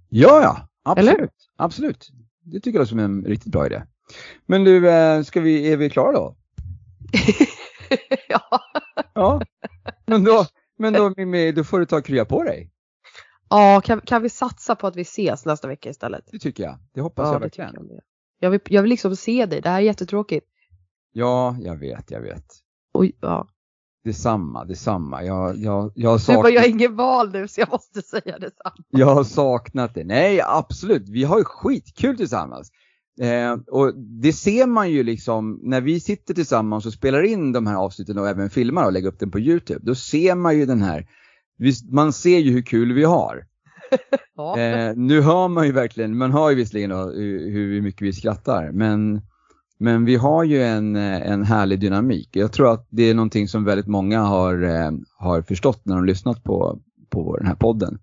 ja, 0.08 0.42
ja, 0.42 0.68
absolut. 0.82 1.18
Eller? 1.18 1.28
Absolut. 1.56 2.10
Det 2.42 2.60
tycker 2.60 2.78
jag 2.78 2.88
som 2.88 2.98
en 2.98 3.24
riktigt 3.24 3.52
bra 3.52 3.66
idé. 3.66 3.82
Men 4.46 4.64
du, 4.64 4.90
eh, 4.90 5.22
ska 5.22 5.40
vi, 5.40 5.72
är 5.72 5.76
vi 5.76 5.90
klara 5.90 6.12
då? 6.12 6.36
ja. 8.28 8.60
Ja. 9.14 9.42
Men 10.06 10.24
då, 10.24 10.46
men 10.78 10.92
då, 10.92 11.14
Mimmi, 11.16 11.52
då 11.52 11.64
får 11.64 11.78
du 11.78 11.86
ta 11.86 11.96
och 11.98 12.04
krya 12.04 12.24
på 12.24 12.42
dig. 12.42 12.70
ja, 13.50 13.80
kan, 13.84 14.00
kan 14.00 14.22
vi 14.22 14.28
satsa 14.28 14.76
på 14.76 14.86
att 14.86 14.96
vi 14.96 15.02
ses 15.02 15.46
nästa 15.46 15.68
vecka 15.68 15.90
istället? 15.90 16.24
Det 16.32 16.38
tycker 16.38 16.62
jag. 16.62 16.78
Det 16.94 17.00
hoppas 17.00 17.26
Ja, 17.26 17.32
jag 17.32 17.40
verkligen. 17.40 17.74
jag. 17.74 18.00
Jag 18.38 18.50
vill, 18.50 18.60
jag 18.64 18.82
vill 18.82 18.88
liksom 18.90 19.16
se 19.16 19.46
dig, 19.46 19.60
det 19.60 19.68
här 19.68 19.76
är 19.76 19.82
jättetråkigt. 19.84 20.46
Ja, 21.12 21.56
jag 21.60 21.76
vet, 21.76 22.10
jag 22.10 22.20
vet. 22.20 22.44
Oj, 22.92 23.12
ja. 23.20 23.48
Detsamma, 24.04 24.64
detsamma. 24.64 25.24
Jag, 25.24 25.56
jag, 25.56 25.92
jag, 25.94 26.10
har 26.10 26.18
Du 26.18 26.24
bara, 26.26 26.36
saknat, 26.36 26.52
jag 26.52 26.68
ingen 26.68 26.96
val 26.96 27.32
nu 27.32 27.48
så 27.48 27.60
jag 27.60 27.70
måste 27.70 28.02
säga 28.02 28.38
detsamma. 28.38 28.74
jag 28.90 29.14
har 29.14 29.24
saknat 29.24 29.94
det. 29.94 30.04
Nej, 30.04 30.40
absolut. 30.46 31.08
Vi 31.08 31.24
har 31.24 31.38
ju 31.38 31.44
skitkul 31.44 32.16
tillsammans. 32.16 32.70
Eh, 33.20 33.52
och 33.52 33.94
det 33.96 34.32
ser 34.32 34.66
man 34.66 34.90
ju 34.90 35.02
liksom 35.02 35.60
när 35.62 35.80
vi 35.80 36.00
sitter 36.00 36.34
tillsammans 36.34 36.86
och 36.86 36.92
spelar 36.92 37.22
in 37.22 37.52
de 37.52 37.66
här 37.66 37.76
avsnitten 37.76 38.18
och 38.18 38.28
även 38.28 38.50
filmar 38.50 38.84
och 38.84 38.92
lägger 38.92 39.08
upp 39.08 39.18
den 39.18 39.30
på 39.30 39.40
Youtube. 39.40 39.80
Då 39.82 39.94
ser 39.94 40.34
man 40.34 40.58
ju 40.58 40.66
den 40.66 40.82
här, 40.82 41.06
man 41.90 42.12
ser 42.12 42.38
ju 42.38 42.52
hur 42.52 42.62
kul 42.62 42.92
vi 42.92 43.04
har. 43.04 43.44
Ja. 44.36 44.58
Eh, 44.58 44.96
nu 44.96 45.20
hör 45.20 45.48
man 45.48 45.66
ju 45.66 45.72
verkligen, 45.72 46.18
man 46.18 46.32
hör 46.32 46.50
ju 46.50 46.56
visserligen 46.56 46.90
hur, 46.90 47.50
hur 47.50 47.82
mycket 47.82 48.02
vi 48.02 48.12
skrattar, 48.12 48.72
men, 48.72 49.20
men 49.80 50.04
vi 50.04 50.16
har 50.16 50.44
ju 50.44 50.62
en, 50.62 50.96
eh, 50.96 51.30
en 51.30 51.44
härlig 51.44 51.80
dynamik. 51.80 52.28
Jag 52.32 52.52
tror 52.52 52.72
att 52.72 52.86
det 52.90 53.02
är 53.02 53.14
någonting 53.14 53.48
som 53.48 53.64
väldigt 53.64 53.86
många 53.86 54.20
har, 54.20 54.62
eh, 54.62 54.90
har 55.18 55.42
förstått 55.42 55.84
när 55.84 55.96
de 55.96 56.04
lyssnat 56.04 56.44
på, 56.44 56.80
på 57.10 57.36
den 57.36 57.46
här 57.46 57.54
podden. 57.54 57.98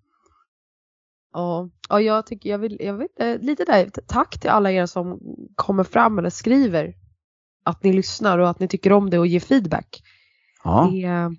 Ja, 1.33 1.69
ja 1.89 2.01
jag 2.01 2.25
tycker 2.25 2.49
jag 2.49 2.57
vill, 2.57 2.77
jag 2.79 2.93
vill 2.93 3.07
eh, 3.19 3.37
lite 3.39 3.65
där, 3.65 3.89
tack 4.07 4.39
till 4.39 4.49
alla 4.49 4.71
er 4.71 4.85
som 4.85 5.19
kommer 5.55 5.83
fram 5.83 6.19
eller 6.19 6.29
skriver 6.29 6.95
att 7.65 7.83
ni 7.83 7.93
lyssnar 7.93 8.39
och 8.39 8.49
att 8.49 8.59
ni 8.59 8.67
tycker 8.67 8.91
om 8.91 9.09
det 9.09 9.19
och 9.19 9.27
ger 9.27 9.39
feedback. 9.39 10.03
Ja. 10.63 10.89
Det, 10.91 11.03
eh, 11.03 11.29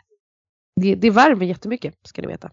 det, 0.80 0.94
det 0.94 1.10
värmer 1.10 1.46
jättemycket 1.46 1.94
ska 2.02 2.22
ni 2.22 2.28
veta. 2.28 2.50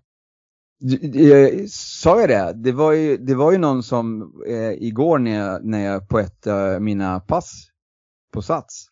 Sa 1.69 2.19
jag 2.19 2.29
det? 2.29 2.53
Det 2.55 2.71
var 2.71 2.91
ju, 2.91 3.17
det 3.17 3.35
var 3.35 3.51
ju 3.51 3.57
någon 3.57 3.83
som 3.83 4.33
eh, 4.47 4.71
igår 4.71 5.19
när 5.19 5.35
jag, 5.35 5.65
när 5.65 5.85
jag 5.85 6.09
på 6.09 6.19
ett 6.19 6.47
av 6.47 6.81
mina 6.81 7.19
pass 7.19 7.71
på 8.31 8.41
Sats 8.41 8.87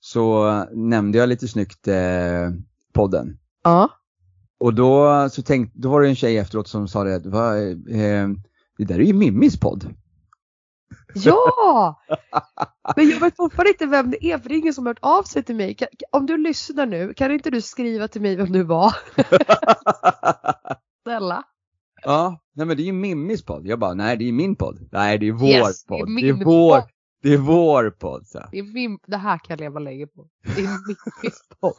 så 0.00 0.48
nämnde 0.72 1.18
jag 1.18 1.28
lite 1.28 1.48
snyggt 1.48 1.88
eh, 1.88 2.50
podden. 2.92 3.38
Ja. 3.64 3.90
Och 4.60 4.74
då, 4.74 5.28
så 5.30 5.42
tänkte, 5.42 5.78
då 5.78 5.90
var 5.90 6.00
det 6.00 6.08
en 6.08 6.16
tjej 6.16 6.38
efteråt 6.38 6.68
som 6.68 6.88
sa 6.88 7.04
det, 7.04 7.18
Va, 7.18 7.56
eh, 7.58 8.28
det 8.78 8.84
där 8.84 8.94
är 8.94 9.04
ju 9.04 9.12
Mimmis 9.12 9.60
podd. 9.60 9.94
Ja! 11.14 12.02
Men 12.96 13.10
jag 13.10 13.20
vet 13.20 13.36
fortfarande 13.36 13.70
inte 13.70 13.86
vem 13.86 14.10
det 14.10 14.24
är 14.26 14.38
för 14.38 14.48
det 14.48 14.54
är 14.54 14.58
ingen 14.58 14.74
som 14.74 14.86
har 14.86 14.90
hört 14.90 14.98
av 15.02 15.22
sig 15.22 15.42
till 15.42 15.56
mig. 15.56 15.74
Kan, 15.74 15.88
om 16.10 16.26
du 16.26 16.36
lyssnar 16.36 16.86
nu, 16.86 17.14
kan 17.14 17.30
inte 17.30 17.50
du 17.50 17.60
skriva 17.60 18.08
till 18.08 18.22
mig 18.22 18.36
vem 18.36 18.52
du 18.52 18.62
var? 18.62 18.94
Snälla. 21.02 21.44
ja, 22.02 22.40
nej 22.54 22.66
men 22.66 22.76
det 22.76 22.82
är 22.82 22.84
ju 22.84 22.92
Mimmis 22.92 23.44
podd. 23.44 23.66
Jag 23.66 23.78
bara, 23.78 23.94
nej 23.94 24.16
det 24.16 24.28
är 24.28 24.32
min 24.32 24.56
podd. 24.56 24.88
Nej 24.92 25.18
det 25.18 25.28
är 25.28 25.32
vår 25.32 25.48
Yes, 25.48 25.84
det 25.84 25.94
är 25.94 25.98
podd. 25.98 26.08
det, 26.16 26.28
är 26.28 26.44
vår, 26.44 26.80
podd. 26.80 26.88
Det 27.22 27.34
är 27.34 27.38
vår 27.38 27.90
podd. 27.90 28.26
Så. 28.26 28.42
Det, 28.52 28.58
är 28.58 28.62
min, 28.62 28.98
det 29.06 29.16
här 29.16 29.38
kan 29.38 29.46
jag 29.48 29.60
leva 29.60 29.80
länge 29.80 30.06
på. 30.06 30.28
Det 30.56 30.62
är 30.62 30.86
min 30.86 30.96
podd. 31.60 31.74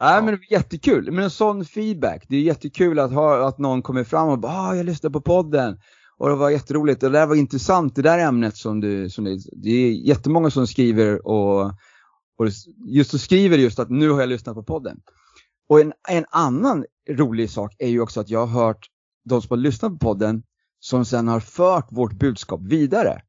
Nej 0.00 0.22
men 0.22 0.26
det 0.26 0.32
är 0.32 0.52
jättekul, 0.52 1.10
men 1.12 1.24
en 1.24 1.30
sån 1.30 1.64
feedback. 1.64 2.24
Det 2.28 2.36
är 2.36 2.40
jättekul 2.40 2.98
att, 2.98 3.12
ha, 3.12 3.48
att 3.48 3.58
någon 3.58 3.82
kommer 3.82 4.04
fram 4.04 4.28
och 4.28 4.38
bara, 4.38 4.52
ah, 4.52 4.74
jag 4.74 4.86
lyssnade 4.86 5.12
på 5.12 5.20
podden. 5.20 5.78
Och 6.18 6.28
det 6.28 6.34
var 6.34 6.50
jätteroligt, 6.50 7.00
det 7.00 7.08
där 7.08 7.26
var 7.26 7.34
intressant, 7.34 7.94
det 7.94 8.02
där 8.02 8.18
ämnet 8.18 8.56
som 8.56 8.80
du, 8.80 9.10
som 9.10 9.24
du 9.24 9.38
det 9.52 9.70
är 9.70 9.90
jättemånga 9.90 10.50
som 10.50 10.66
skriver 10.66 11.26
och, 11.26 11.64
och 12.38 12.46
just 12.86 13.10
så 13.10 13.18
skriver 13.18 13.58
just 13.58 13.78
att 13.78 13.90
nu 13.90 14.10
har 14.10 14.20
jag 14.20 14.28
lyssnat 14.28 14.54
på 14.54 14.62
podden. 14.62 15.00
Och 15.68 15.80
en, 15.80 15.92
en 16.08 16.24
annan 16.30 16.84
rolig 17.10 17.50
sak 17.50 17.74
är 17.78 17.88
ju 17.88 18.00
också 18.00 18.20
att 18.20 18.30
jag 18.30 18.46
har 18.46 18.64
hört 18.64 18.86
de 19.24 19.42
som 19.42 19.48
har 19.50 19.56
lyssnat 19.56 19.92
på 19.92 19.98
podden 19.98 20.42
som 20.80 21.04
sen 21.04 21.28
har 21.28 21.40
fört 21.40 21.86
vårt 21.90 22.12
budskap 22.12 22.60
vidare 22.62 23.22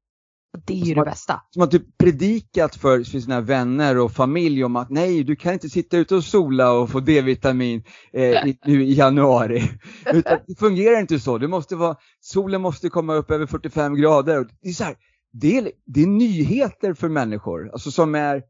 Det 0.66 0.74
är 0.74 0.86
ju 0.86 0.94
det 0.94 1.04
bästa. 1.04 1.42
som 1.50 1.60
har 1.60 1.68
typ 1.68 1.98
predikat 1.98 2.76
för, 2.76 3.04
sina 3.04 3.42
vänner 3.42 3.98
och 3.98 4.12
familj 4.12 4.64
om 4.64 4.76
att 4.76 4.90
nej, 4.90 5.24
du 5.24 5.36
kan 5.36 5.54
inte 5.54 5.70
sitta 5.70 5.98
ute 5.98 6.16
och 6.16 6.24
sola 6.24 6.72
och 6.72 6.90
få 6.90 7.00
D-vitamin 7.00 7.84
eh, 8.14 8.48
i, 8.48 8.60
nu 8.66 8.84
i 8.84 8.94
januari. 8.94 9.64
Utan 10.14 10.38
det 10.48 10.60
fungerar 10.60 11.00
inte 11.00 11.20
så. 11.20 11.38
Det 11.38 11.48
måste 11.48 11.76
vara, 11.76 11.96
solen 12.20 12.62
måste 12.62 12.90
komma 12.90 13.14
upp 13.14 13.32
över 13.32 13.46
45 13.46 13.96
grader. 13.96 14.48
Det 14.62 14.70
är, 14.70 14.74
så 14.74 14.84
här, 14.84 14.96
det 15.32 15.58
är, 15.58 15.72
det 15.86 16.04
är 16.04 16.08
nyheter 16.08 16.94
för 16.94 17.10
människor, 17.10 17.70
alltså 17.72 17.92
som 17.92 18.16
är 18.16 18.44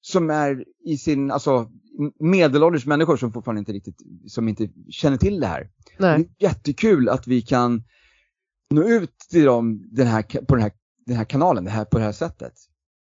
som 0.00 0.30
är 0.30 0.64
i 0.84 0.96
sin, 0.96 1.30
alltså 1.30 1.70
medelålders 2.20 2.86
människor 2.86 3.16
som 3.16 3.32
fortfarande 3.32 3.58
inte 3.58 3.72
riktigt, 3.72 4.02
som 4.26 4.48
inte 4.48 4.68
känner 4.90 5.16
till 5.16 5.40
det 5.40 5.46
här. 5.46 5.68
Nej. 5.98 6.28
Det 6.38 6.44
är 6.44 6.48
jättekul 6.48 7.08
att 7.08 7.26
vi 7.26 7.42
kan 7.42 7.82
nå 8.70 8.82
ut 8.82 9.18
till 9.30 9.44
dem 9.44 9.82
den 9.90 10.06
här, 10.06 10.22
på 10.22 10.54
den 10.54 10.62
här, 10.62 10.72
den 11.06 11.16
här 11.16 11.24
kanalen, 11.24 11.64
det 11.64 11.70
här, 11.70 11.84
på 11.84 11.98
det 11.98 12.04
här 12.04 12.12
sättet. 12.12 12.52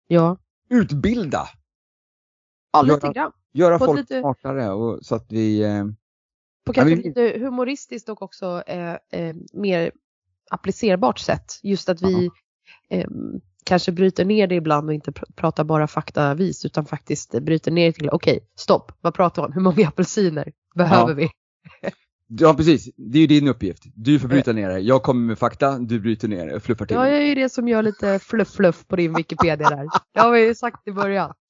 Ja. 0.07 0.37
Utbilda, 0.69 1.47
ja, 2.73 2.81
lite 2.81 2.93
Göra- 2.95 3.13
grann. 3.13 3.31
göra 3.53 3.79
På 3.79 3.85
folk 3.85 3.99
lite- 3.99 4.19
smartare 4.19 4.69
och, 4.71 5.05
så 5.05 5.15
att 5.15 5.31
vi, 5.31 5.63
eh, 5.63 5.85
På 6.65 6.73
kanske 6.73 6.95
vi- 6.95 7.03
lite 7.03 7.39
humoristiskt 7.39 8.09
och 8.09 8.21
också 8.21 8.63
eh, 8.67 8.97
eh, 9.11 9.35
mer 9.53 9.91
applicerbart 10.51 11.19
sätt. 11.19 11.59
Just 11.63 11.89
att 11.89 12.01
vi 12.01 12.29
eh, 12.89 13.09
kanske 13.65 13.91
bryter 13.91 14.25
ner 14.25 14.47
det 14.47 14.55
ibland 14.55 14.87
och 14.87 14.93
inte 14.93 15.11
pr- 15.11 15.33
pratar 15.35 15.63
bara 15.63 15.87
faktavis 15.87 16.65
utan 16.65 16.85
faktiskt 16.85 17.31
bryter 17.41 17.71
ner 17.71 17.91
till 17.91 18.09
okej, 18.09 18.49
stopp, 18.55 18.91
vad 19.01 19.13
pratar 19.13 19.41
vi 19.41 19.45
om? 19.47 19.53
Hur 19.53 19.61
många 19.61 19.87
apelsiner 19.87 20.51
behöver 20.75 21.09
Ja. 21.09 21.15
vi? 21.15 21.29
Ja 22.27 22.53
precis, 22.53 22.89
det 22.95 23.17
är 23.17 23.21
ju 23.21 23.27
din 23.27 23.47
uppgift. 23.47 23.83
Du 23.95 24.19
får 24.19 24.27
bryta 24.27 24.53
ner 24.53 24.69
det. 24.69 24.79
Jag 24.79 25.03
kommer 25.03 25.21
med 25.27 25.39
fakta, 25.39 25.79
du 25.79 25.99
bryter 25.99 26.27
ner 26.27 26.45
det 26.47 26.55
och 26.55 26.63
fluffar 26.63 26.85
till 26.85 26.95
Ja, 26.95 27.07
jag 27.09 27.17
är 27.17 27.25
ju 27.25 27.35
det 27.35 27.49
som 27.49 27.67
gör 27.67 27.83
lite 27.83 28.19
fluff-fluff 28.19 28.87
på 28.87 28.95
din 28.95 29.13
Wikipedia 29.13 29.69
där. 29.69 29.87
Det 30.13 30.19
har 30.19 30.31
vi 30.31 30.45
ju 30.47 30.55
sagt 30.55 30.87
i 30.87 30.91
början. 30.91 31.33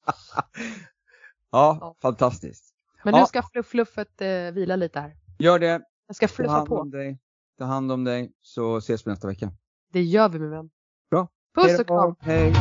Ja, 1.50 1.78
Ja. 1.80 1.96
fantastiskt. 2.02 2.74
Men 3.04 3.14
Ja. 3.14 3.20
nu 3.20 3.26
ska 3.26 3.42
fluff-fluffet 3.42 4.20
eh, 4.20 4.54
vila 4.54 4.76
lite 4.76 5.00
här. 5.00 5.16
Gör 5.38 5.58
det, 5.58 5.80
Jag 6.06 6.16
ska 6.16 6.28
ta 6.28 6.34
fluffa 6.34 6.52
hand 6.52 6.68
på. 6.68 6.84
dig, 6.84 7.18
ta 7.58 7.64
hand 7.64 7.92
om 7.92 8.04
dig, 8.04 8.32
så 8.42 8.76
ses 8.76 9.06
vi 9.06 9.10
nästa 9.10 9.28
vecka. 9.28 9.52
Det 9.92 10.02
gör 10.02 10.28
vi 10.28 10.38
min 10.38 10.50
vän. 10.50 10.70
Bra. 11.10 11.28
Puss 11.54 11.80
och 11.80 11.86
kram. 11.86 12.14
Hej. 12.20 12.52